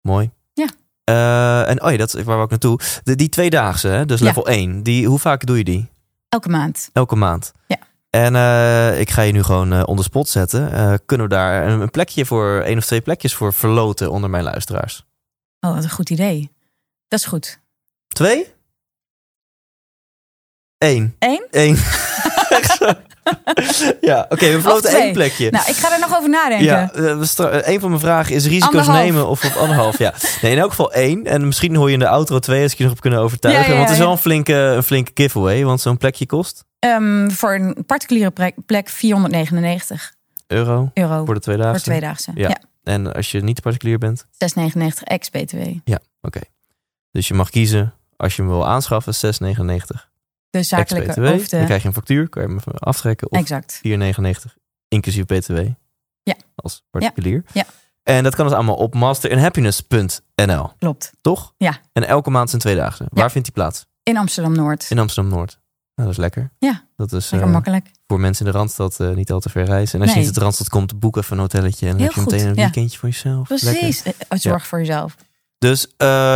Mooi. 0.00 0.30
Ja. 0.52 0.66
Eh, 1.04 1.68
en 1.70 1.82
oh 1.82 1.90
ja, 1.90 1.96
dat 1.96 2.14
is 2.14 2.22
waar 2.24 2.36
we 2.36 2.42
ook 2.42 2.50
naartoe. 2.50 2.78
De, 3.04 3.14
die 3.16 3.28
tweedaagse, 3.28 3.88
hè, 3.88 4.06
dus 4.06 4.20
level 4.20 4.48
1. 4.48 4.82
Die, 4.82 5.06
hoe 5.06 5.18
vaak 5.18 5.46
doe 5.46 5.56
je 5.58 5.64
die? 5.64 5.88
Elke 6.28 6.48
maand. 6.48 6.90
Elke 6.92 7.16
maand. 7.16 7.52
Ja. 7.66 7.78
En 8.14 8.36
eh, 8.36 9.00
ik 9.00 9.10
ga 9.10 9.22
je 9.22 9.32
nu 9.32 9.42
gewoon 9.42 9.72
eh 9.72 9.82
onder 9.84 10.04
spot 10.04 10.28
zetten. 10.28 10.72
Eh, 10.72 10.94
kunnen 11.06 11.28
we 11.28 11.34
daar 11.34 11.66
een, 11.66 11.80
een 11.80 11.90
plekje 11.90 12.26
voor, 12.26 12.60
één 12.60 12.78
of 12.78 12.84
twee 12.84 13.00
plekjes 13.00 13.34
voor 13.34 13.52
verloten 13.52 14.10
onder 14.10 14.30
mijn 14.30 14.44
luisteraars? 14.44 15.04
Oh, 15.60 15.74
wat 15.74 15.84
een 15.84 15.90
goed 15.90 16.10
idee. 16.10 16.50
Dat 17.08 17.18
is 17.18 17.24
goed. 17.24 17.58
Twee? 18.08 18.52
Eén. 20.78 21.16
Eén? 21.18 21.46
Eén. 21.50 21.76
Ja, 24.00 24.26
oké, 24.28 24.52
we 24.52 24.60
verloten 24.60 24.90
één 24.90 25.12
plekje. 25.12 25.50
Nou, 25.50 25.68
ik 25.68 25.74
ga 25.74 25.92
er 25.92 26.00
nog 26.00 26.16
over 26.16 26.30
nadenken. 26.30 26.66
Ja, 26.66 26.90
een 27.68 27.80
van 27.80 27.88
mijn 27.88 28.00
vragen 28.00 28.34
is 28.34 28.46
risico's 28.46 28.74
Anderhalf. 28.74 28.98
nemen 29.04 29.26
of 29.26 29.44
op 29.44 29.52
anderhalf. 29.52 29.98
Ja. 29.98 30.14
Nee, 30.42 30.52
in 30.52 30.58
elk 30.58 30.70
geval 30.70 30.92
één. 30.92 31.26
En 31.26 31.46
misschien 31.46 31.74
hoor 31.76 31.86
je 31.86 31.92
in 31.92 31.98
de 31.98 32.08
outro 32.08 32.38
twee 32.38 32.62
als 32.62 32.72
ik 32.72 32.78
je 32.78 32.82
nog 32.84 32.92
heb 32.92 33.02
kunnen 33.02 33.20
overtuigen. 33.20 33.62
Ja, 33.62 33.68
ja, 33.68 33.72
ja, 33.72 33.78
want 33.78 33.90
het 33.90 33.98
is 33.98 34.04
wel 34.04 34.14
een 34.14 34.22
flinke, 34.22 34.54
een 34.54 34.82
flinke 34.82 35.10
giveaway. 35.14 35.64
Want 35.64 35.80
zo'n 35.80 35.96
plekje 35.96 36.26
kost 36.26 36.64
Ehm, 36.84 37.30
voor 37.30 37.54
een 37.54 37.84
particuliere 37.86 38.30
plek, 38.30 38.54
plek 38.66 38.88
499 38.88 40.14
euro 40.46 40.90
euro 40.94 41.24
voor 41.24 41.34
de 41.34 41.40
twee 41.40 41.56
voor 41.56 41.64
dagen. 41.64 41.82
tweedaagse. 41.82 42.30
Ja. 42.34 42.48
Ja, 42.48 42.60
En 42.82 43.14
als 43.14 43.30
je 43.30 43.40
niet 43.40 43.60
particulier 43.60 43.98
bent, 43.98 44.26
699 44.30 45.02
ex 45.02 45.30
BTW. 45.30 45.92
dus 47.10 47.28
je 47.28 47.34
mag 47.34 47.50
kiezen 47.50 47.94
als 48.16 48.36
je 48.36 48.42
hem 48.42 48.50
wil 48.50 48.66
aanschaffen, 48.66 49.14
6,99 49.14 50.10
De 50.50 50.62
zakelijke 50.62 51.08
ex-BTW. 51.08 51.34
of 51.34 51.48
de... 51.48 51.56
Dan 51.56 51.64
krijg 51.66 51.82
je 51.82 51.88
een 51.88 51.94
factuur, 51.94 52.28
kan 52.28 52.42
je 52.42 52.48
hem 52.48 52.58
even 52.58 52.78
aftrekken. 52.78 53.30
Of 53.30 53.38
Exact. 53.38 53.80
4,99 53.86 54.54
inclusief 54.88 55.24
BTW. 55.24 55.58
Ja. 56.22 56.34
Als 56.54 56.84
particulier. 56.90 57.44
Ja. 57.52 57.64
En 58.02 58.22
dat 58.22 58.34
kan 58.34 58.46
dus 58.46 58.54
allemaal 58.54 58.76
op 58.76 58.94
masterinhappiness.nl. 58.94 60.72
Klopt. 60.78 61.12
Toch? 61.20 61.54
Ja. 61.56 61.78
En 61.92 62.06
elke 62.06 62.30
maand 62.30 62.48
zijn 62.48 62.60
twee 62.60 62.76
dagen. 62.76 63.06
Waar 63.10 63.30
vindt 63.30 63.46
die 63.46 63.56
plaats? 63.56 63.86
In 64.02 64.16
Amsterdam-Noord. 64.16 64.90
In 64.90 64.98
Amsterdam-Noord. 64.98 65.58
Nou, 65.94 66.08
dat 66.08 66.10
is 66.10 66.16
lekker. 66.16 66.50
Ja. 66.58 66.84
Dat 66.96 67.12
is 67.12 67.30
Lekker 67.30 67.48
eh, 67.48 67.54
makkelijk. 67.54 67.90
voor 68.06 68.20
mensen 68.20 68.46
in 68.46 68.52
de 68.52 68.58
Randstad 68.58 69.00
eh, 69.00 69.10
niet 69.10 69.32
al 69.32 69.40
te 69.40 69.48
ver 69.48 69.64
reizen. 69.64 69.94
En 69.94 70.00
als 70.04 70.10
je 70.12 70.16
niet 70.18 70.26
uit 70.26 70.34
de 70.36 70.40
Randstad 70.40 70.68
komt, 70.68 70.98
boek 70.98 71.16
even 71.16 71.32
een 71.36 71.42
hotelletje. 71.42 71.86
En 71.86 71.92
dan 71.92 72.00
Heel 72.00 72.06
heb 72.06 72.14
je 72.14 72.20
goed, 72.22 72.32
meteen 72.32 72.48
een 72.48 72.54
ja. 72.54 72.62
weekendje 72.62 72.98
voor 72.98 73.08
jezelf. 73.08 73.48
Lekker. 73.48 73.70
Precies. 73.70 74.02
Eh, 74.02 74.38
Zorg 74.38 74.66
voor 74.66 74.78
jezelf. 74.78 75.16
Dus 75.58 75.84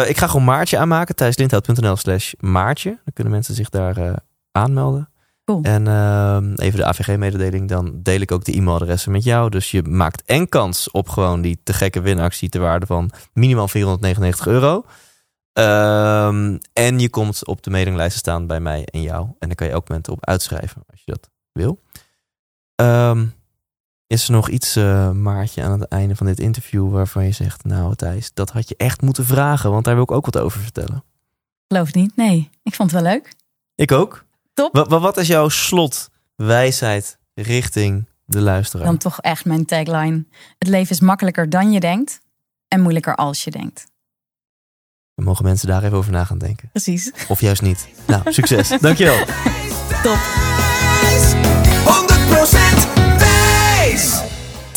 ik 0.08 0.18
ga 0.18 0.26
gewoon 0.26 0.44
Maartje 0.44 0.78
aanmaken. 0.78 1.14
thijslindhout.nl 1.16 1.96
slash 1.96 2.32
Maartje. 2.38 2.90
Dan 2.90 3.12
kunnen 3.14 3.32
mensen 3.32 3.54
zich 3.54 3.68
daar 3.68 4.22
aanmelden. 4.52 5.08
Cool. 5.44 5.62
En 5.62 5.86
ehm, 5.88 6.52
even 6.54 6.78
de 6.78 6.84
AVG-mededeling. 6.84 7.68
Dan 7.68 8.00
deel 8.02 8.20
ik 8.20 8.32
ook 8.32 8.44
de 8.44 8.52
e-mailadressen 8.52 9.12
met 9.12 9.24
jou. 9.24 9.50
Dus 9.50 9.70
je 9.70 9.82
maakt 9.82 10.22
en 10.22 10.48
kans 10.48 10.90
op 10.90 11.08
gewoon 11.08 11.40
die 11.40 11.60
te 11.62 11.72
gekke 11.72 12.00
winactie 12.00 12.48
ter 12.48 12.60
waarde 12.60 12.86
van 12.86 13.10
minimaal 13.32 13.68
499 13.68 14.46
euro. 14.46 14.84
Ehm, 15.58 16.58
en 16.72 16.98
je 16.98 17.10
komt 17.10 17.46
op 17.46 17.62
de 17.62 17.70
mailinglijsten 17.70 18.18
staan 18.18 18.46
bij 18.46 18.60
mij 18.60 18.84
en 18.84 19.02
jou. 19.02 19.22
En 19.24 19.34
dan 19.48 19.54
kan 19.54 19.66
je 19.66 19.72
elk 19.72 19.88
moment 19.88 20.08
op 20.08 20.26
uitschrijven 20.26 20.82
als 20.90 21.02
je 21.04 21.12
dat 21.12 21.30
wil. 21.52 21.82
Ehm, 22.74 23.26
is 24.06 24.24
er 24.26 24.32
nog 24.32 24.48
iets, 24.48 24.76
eh, 24.76 25.10
Maartje, 25.10 25.62
aan 25.62 25.80
het 25.80 25.88
einde 25.88 26.16
van 26.16 26.26
dit 26.26 26.40
interview 26.40 26.90
waarvan 26.90 27.24
je 27.24 27.32
zegt, 27.32 27.64
nou 27.64 27.94
Thijs, 27.94 28.30
dat 28.34 28.50
had 28.50 28.68
je 28.68 28.74
echt 28.76 29.02
moeten 29.02 29.24
vragen, 29.24 29.70
want 29.70 29.84
daar 29.84 29.94
wil 29.94 30.02
ik 30.02 30.10
ook 30.10 30.24
wat 30.24 30.38
over 30.38 30.60
vertellen. 30.60 31.04
Geloof 31.68 31.86
het 31.86 31.94
niet. 31.94 32.16
Nee. 32.16 32.50
Ik 32.62 32.74
vond 32.74 32.90
het 32.92 33.02
wel 33.02 33.12
leuk. 33.12 33.32
Ik 33.74 33.92
ook. 33.92 34.24
Top. 34.54 34.74
Wa- 34.88 35.00
wat 35.00 35.16
is 35.16 35.26
jouw 35.26 35.48
slotwijsheid 35.48 37.18
richting 37.34 38.08
de 38.24 38.40
luisteraar? 38.40 38.86
Dan 38.86 38.98
toch 38.98 39.20
echt 39.20 39.44
mijn 39.44 39.64
tagline. 39.64 40.24
Het 40.58 40.68
leven 40.68 40.90
is 40.90 41.00
makkelijker 41.00 41.50
dan 41.50 41.72
je 41.72 41.80
denkt. 41.80 42.20
En 42.68 42.80
moeilijker 42.80 43.14
als 43.16 43.44
je 43.44 43.50
denkt. 43.50 43.86
Dan 45.18 45.26
mogen 45.26 45.44
mensen 45.44 45.68
daar 45.68 45.82
even 45.84 45.96
over 45.96 46.12
na 46.12 46.24
gaan 46.24 46.38
denken. 46.38 46.68
Precies. 46.72 47.12
Of 47.28 47.40
juist 47.40 47.62
niet. 47.62 47.88
Nou, 48.06 48.22
succes. 48.32 48.68
Dankjewel. 48.80 49.16
Top. 50.02 50.18
100% 50.18 50.20
wijs! 52.30 52.57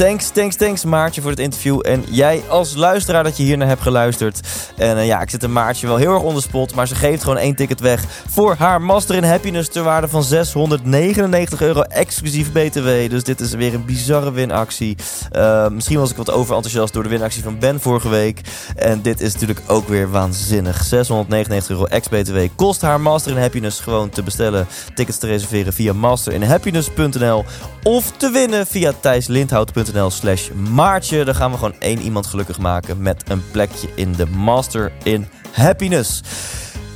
Thanks, 0.01 0.29
thanks, 0.29 0.55
thanks 0.55 0.85
Maartje 0.85 1.21
voor 1.21 1.29
het 1.29 1.39
interview. 1.39 1.79
En 1.83 2.03
jij 2.09 2.43
als 2.49 2.75
luisteraar 2.75 3.23
dat 3.23 3.37
je 3.37 3.43
hier 3.43 3.57
naar 3.57 3.67
hebt 3.67 3.81
geluisterd. 3.81 4.39
En 4.77 4.97
eh, 4.97 5.05
ja, 5.05 5.21
ik 5.21 5.29
zit 5.29 5.43
een 5.43 5.51
Maartje 5.51 5.87
wel 5.87 5.95
heel 5.95 6.13
erg 6.13 6.23
onder 6.23 6.41
spot. 6.41 6.75
Maar 6.75 6.87
ze 6.87 6.95
geeft 6.95 7.23
gewoon 7.23 7.37
één 7.37 7.55
ticket 7.55 7.79
weg 7.79 8.03
voor 8.29 8.55
haar 8.57 8.81
Master 8.81 9.15
in 9.15 9.23
Happiness 9.23 9.69
ter 9.69 9.83
waarde 9.83 10.07
van 10.07 10.23
699 10.23 11.61
euro 11.61 11.81
exclusief 11.81 12.51
BTW. 12.51 13.09
Dus 13.09 13.23
dit 13.23 13.39
is 13.39 13.53
weer 13.53 13.73
een 13.73 13.85
bizarre 13.85 14.31
winactie. 14.31 14.97
Eh, 15.31 15.67
misschien 15.67 15.99
was 15.99 16.11
ik 16.11 16.17
wat 16.17 16.31
overenthousiast 16.31 16.93
door 16.93 17.03
de 17.03 17.09
winactie 17.09 17.43
van 17.43 17.59
Ben 17.59 17.79
vorige 17.79 18.09
week. 18.09 18.41
En 18.75 19.01
dit 19.01 19.21
is 19.21 19.33
natuurlijk 19.33 19.61
ook 19.67 19.87
weer 19.87 20.11
waanzinnig. 20.11 20.83
699 20.83 21.69
euro 21.69 21.85
ex-BTW 21.85 22.37
kost 22.55 22.81
haar 22.81 23.01
Master 23.01 23.31
in 23.31 23.41
Happiness 23.41 23.79
gewoon 23.79 24.09
te 24.09 24.23
bestellen. 24.23 24.67
Tickets 24.93 25.17
te 25.17 25.27
reserveren 25.27 25.73
via 25.73 25.93
masterinhappiness.nl 25.93 27.45
of 27.83 28.11
te 28.17 28.29
winnen 28.29 28.67
via 28.67 28.93
thijslindhout.nl 28.99 29.90
slash 30.07 30.49
maartje. 30.49 31.25
Dan 31.25 31.35
gaan 31.35 31.51
we 31.51 31.57
gewoon 31.57 31.79
één 31.79 31.99
iemand 31.99 32.25
gelukkig 32.25 32.59
maken 32.59 33.01
met 33.01 33.23
een 33.27 33.43
plekje 33.51 33.89
in 33.95 34.11
de 34.11 34.25
Master 34.25 34.91
in 35.03 35.27
Happiness. 35.51 36.21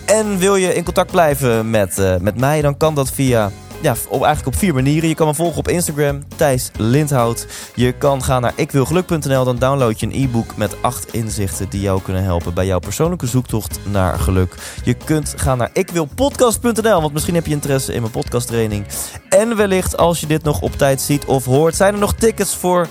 En 0.06 0.38
wil 0.38 0.56
je 0.56 0.76
in 0.76 0.84
contact 0.84 1.12
blijven 1.12 1.70
met, 1.70 2.00
eh, 2.00 2.16
met 2.18 2.38
mij, 2.38 2.62
dan 2.62 2.78
kan 2.78 2.96
dat 2.96 3.12
via... 3.12 3.52
Ja, 3.82 3.96
op, 4.10 4.24
eigenlijk 4.24 4.56
op 4.56 4.62
vier 4.62 4.74
manieren. 4.74 5.10
Je 5.10 5.16
kan 5.16 5.28
me 5.28 5.34
volgen 5.34 5.58
op 5.58 5.68
Instagram, 5.68 6.24
Thijs 6.36 6.72
Lindhout. 6.78 7.48
Je 7.76 7.92
kan 7.92 8.24
gaan 8.24 8.42
naar 8.42 8.54
ikwilgeluk.nl. 8.56 9.44
Dan 9.44 9.58
download 9.58 10.00
je 10.00 10.06
een 10.06 10.24
e-book 10.24 10.58
met 10.58 10.82
acht 10.82 11.14
inzichten 11.14 11.70
die 11.70 11.82
jou 11.82 12.02
kunnen 12.02 12.24
helpen 12.24 12.54
bij 12.54 12.66
jouw 12.66 12.80
persoonlijke 12.80 13.28
zoektocht 13.28 13.80
naar 13.90 14.20
geluk. 14.20 14.56
Je 14.84 14.94
kunt 14.94 15.34
gaan 15.38 15.58
naar 15.58 15.70
ikwilpodcast.nl, 15.74 17.02
want 17.02 17.14
misschien 17.14 17.36
heb 17.36 17.46
je 17.46 17.52
interesse 17.52 17.94
in 17.94 18.00
mijn 18.02 18.12
podcasttraining. 18.12 18.86
En 19.30 19.56
wellicht 19.56 19.98
als 19.98 20.20
je 20.20 20.28
dit 20.28 20.44
nog 20.44 20.62
op 20.62 20.78
tijd 20.78 21.02
ziet 21.02 21.26
of 21.26 21.46
hoort, 21.46 21.76
zijn 21.76 21.94
er 21.94 22.00
nog 22.00 22.14
tickets 22.14 22.56
voor 22.56 22.88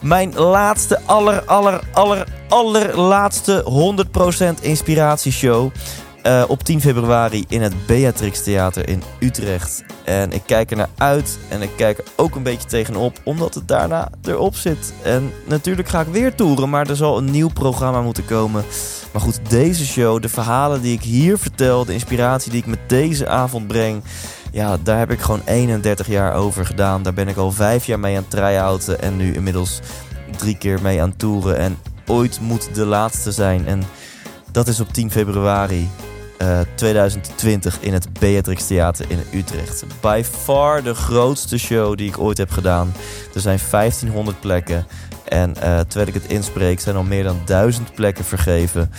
mijn 0.00 0.34
laatste, 0.34 1.00
aller, 1.04 1.44
aller, 1.44 1.80
aller, 1.92 2.26
allerlaatste 2.48 3.64
100% 4.58 4.62
inspiratieshow. 4.62 5.70
Eh, 6.26 6.44
op 6.48 6.62
10 6.62 6.80
februari 6.80 7.44
in 7.48 7.62
het 7.62 7.86
Beatrix 7.86 8.42
Theater 8.42 8.88
in 8.88 9.02
Utrecht. 9.20 9.84
En 10.04 10.32
ik 10.32 10.42
kijk 10.46 10.70
er 10.70 10.76
naar 10.76 10.88
uit 10.96 11.38
en 11.48 11.62
ik 11.62 11.70
kijk 11.76 11.98
er 11.98 12.04
ook 12.16 12.34
een 12.34 12.42
beetje 12.42 12.68
tegenop, 12.68 13.18
omdat 13.22 13.54
het 13.54 13.68
daarna 13.68 14.08
erop 14.22 14.54
zit. 14.54 14.94
En 15.02 15.32
natuurlijk 15.44 15.88
ga 15.88 16.00
ik 16.00 16.06
weer 16.06 16.34
toeren, 16.34 16.70
maar 16.70 16.88
er 16.88 16.96
zal 16.96 17.18
een 17.18 17.30
nieuw 17.30 17.48
programma 17.48 18.00
moeten 18.00 18.24
komen. 18.24 18.64
Maar 19.12 19.22
goed, 19.22 19.40
deze 19.48 19.86
show, 19.86 20.22
de 20.22 20.28
verhalen 20.28 20.82
die 20.82 20.92
ik 20.92 21.02
hier 21.02 21.38
vertel, 21.38 21.84
de 21.84 21.92
inspiratie 21.92 22.50
die 22.50 22.60
ik 22.60 22.66
met 22.66 22.88
deze 22.88 23.28
avond 23.28 23.66
breng. 23.66 24.02
Ja, 24.52 24.76
daar 24.82 24.98
heb 24.98 25.10
ik 25.10 25.20
gewoon 25.20 25.42
31 25.44 26.06
jaar 26.06 26.34
over 26.34 26.66
gedaan. 26.66 27.02
Daar 27.02 27.14
ben 27.14 27.28
ik 27.28 27.36
al 27.36 27.52
vijf 27.52 27.84
jaar 27.84 28.00
mee 28.00 28.16
aan 28.16 28.28
try-outen 28.28 29.00
en 29.00 29.16
nu 29.16 29.34
inmiddels 29.34 29.80
drie 30.36 30.58
keer 30.58 30.82
mee 30.82 31.02
aan 31.02 31.16
toeren. 31.16 31.58
En 31.58 31.78
ooit 32.06 32.40
moet 32.40 32.74
de 32.74 32.86
laatste 32.86 33.32
zijn. 33.32 33.66
En 33.66 33.82
dat 34.50 34.68
is 34.68 34.80
op 34.80 34.92
10 34.92 35.10
februari 35.10 35.88
eh, 36.38 36.60
2020 36.74 37.80
in 37.80 37.92
het 37.92 38.12
Beatrix 38.18 38.66
Theater 38.66 39.06
in 39.08 39.18
Utrecht. 39.32 39.84
By 40.00 40.22
far 40.24 40.82
de 40.82 40.94
grootste 40.94 41.58
show 41.58 41.96
die 41.96 42.08
ik 42.08 42.18
ooit 42.18 42.38
heb 42.38 42.50
gedaan. 42.50 42.92
Er 43.34 43.40
zijn 43.40 43.58
1500 43.70 44.40
plekken. 44.40 44.86
En 45.24 45.56
eh, 45.56 45.80
terwijl 45.80 46.08
ik 46.08 46.14
het 46.14 46.26
inspreek 46.26 46.80
zijn 46.80 46.96
al 46.96 47.02
meer 47.02 47.24
dan 47.24 47.40
1000 47.44 47.94
plekken 47.94 48.24
vergeven. 48.24 48.90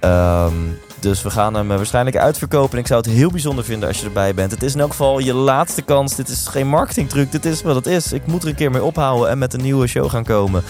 Ehm, 0.00 0.54
dus 1.02 1.22
we 1.22 1.30
gaan 1.30 1.54
hem 1.54 1.70
eh, 1.70 1.76
waarschijnlijk 1.76 2.16
uitverkopen. 2.16 2.72
En 2.72 2.78
ik 2.78 2.86
zou 2.86 3.00
het 3.00 3.10
heel 3.10 3.30
bijzonder 3.30 3.64
vinden 3.64 3.88
als 3.88 3.98
je 3.98 4.06
erbij 4.06 4.34
bent. 4.34 4.50
Het 4.50 4.62
is 4.62 4.74
in 4.74 4.80
elk 4.80 4.90
geval 4.90 5.18
je 5.18 5.34
laatste 5.34 5.82
kans. 5.82 6.14
Dit 6.14 6.28
is 6.28 6.46
geen 6.46 6.68
marketingtruc. 6.68 7.32
Dit 7.32 7.44
is 7.44 7.62
wat 7.62 7.74
het 7.74 7.86
is. 7.86 8.12
Ik 8.12 8.26
moet 8.26 8.42
er 8.42 8.48
een 8.48 8.54
keer 8.54 8.70
mee 8.70 8.82
ophouden 8.82 9.28
en 9.28 9.38
met 9.38 9.54
een 9.54 9.62
nieuwe 9.62 9.86
show 9.86 10.10
gaan 10.10 10.24
komen. 10.24 10.62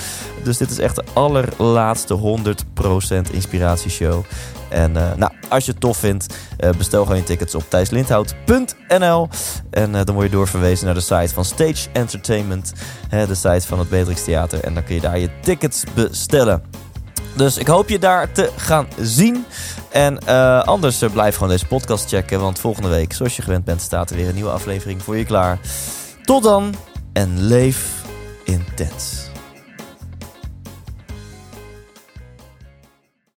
Dus 0.43 0.57
dit 0.57 0.71
is 0.71 0.79
echt 0.79 0.97
de 0.97 1.05
allerlaatste 1.13 2.19
100% 2.19 3.31
inspiratieshow. 3.31 4.25
En 4.69 4.97
eh, 4.97 5.17
nou, 5.17 5.33
als 5.49 5.65
je 5.65 5.71
het 5.71 5.81
tof 5.81 5.97
vindt, 5.97 6.35
eh, 6.57 6.71
bestel 6.71 7.03
gewoon 7.03 7.17
je 7.17 7.25
tickets 7.25 7.55
op 7.55 7.65
thijslindhout.nl. 7.69 9.29
En 9.71 9.93
dan 9.93 10.15
word 10.15 10.27
je 10.27 10.37
doorverwezen 10.37 10.87
naar 10.87 10.95
de 10.95 11.01
site 11.01 11.35
van 11.35 11.45
Stage 11.45 11.89
Entertainment. 11.93 12.73
Hè, 13.09 13.27
de 13.27 13.35
site 13.35 13.67
van 13.67 13.79
het 13.79 13.89
Beatrix 13.89 14.25
Theater. 14.25 14.61
En 14.65 14.75
dan 14.75 14.85
kun 14.85 14.95
je 14.95 15.01
daar 15.01 15.19
je 15.19 15.31
tickets 15.41 15.85
bestellen. 15.95 16.63
Dus 17.37 17.57
ik 17.57 17.67
hoop 17.67 17.89
je 17.89 17.99
daar 17.99 18.33
te 18.33 18.51
gaan 18.57 18.87
zien. 19.01 19.45
En 19.89 20.19
eh, 20.19 20.63
anders 20.63 21.03
eh, 21.03 21.11
blijf 21.11 21.35
gewoon 21.35 21.49
deze 21.49 21.67
podcast 21.67 22.09
checken. 22.09 22.41
Want 22.41 22.59
volgende 22.59 22.89
week, 22.89 23.13
zoals 23.13 23.37
je 23.37 23.43
gewend 23.43 23.65
bent, 23.65 23.81
staat 23.81 24.11
er 24.11 24.17
weer 24.17 24.29
een 24.29 24.35
nieuwe 24.35 24.51
aflevering 24.51 25.03
voor 25.03 25.17
je 25.17 25.25
klaar. 25.25 25.59
Tot 26.23 26.43
dan 26.43 26.75
en 27.13 27.47
leef 27.47 28.03
intens. 28.45 29.22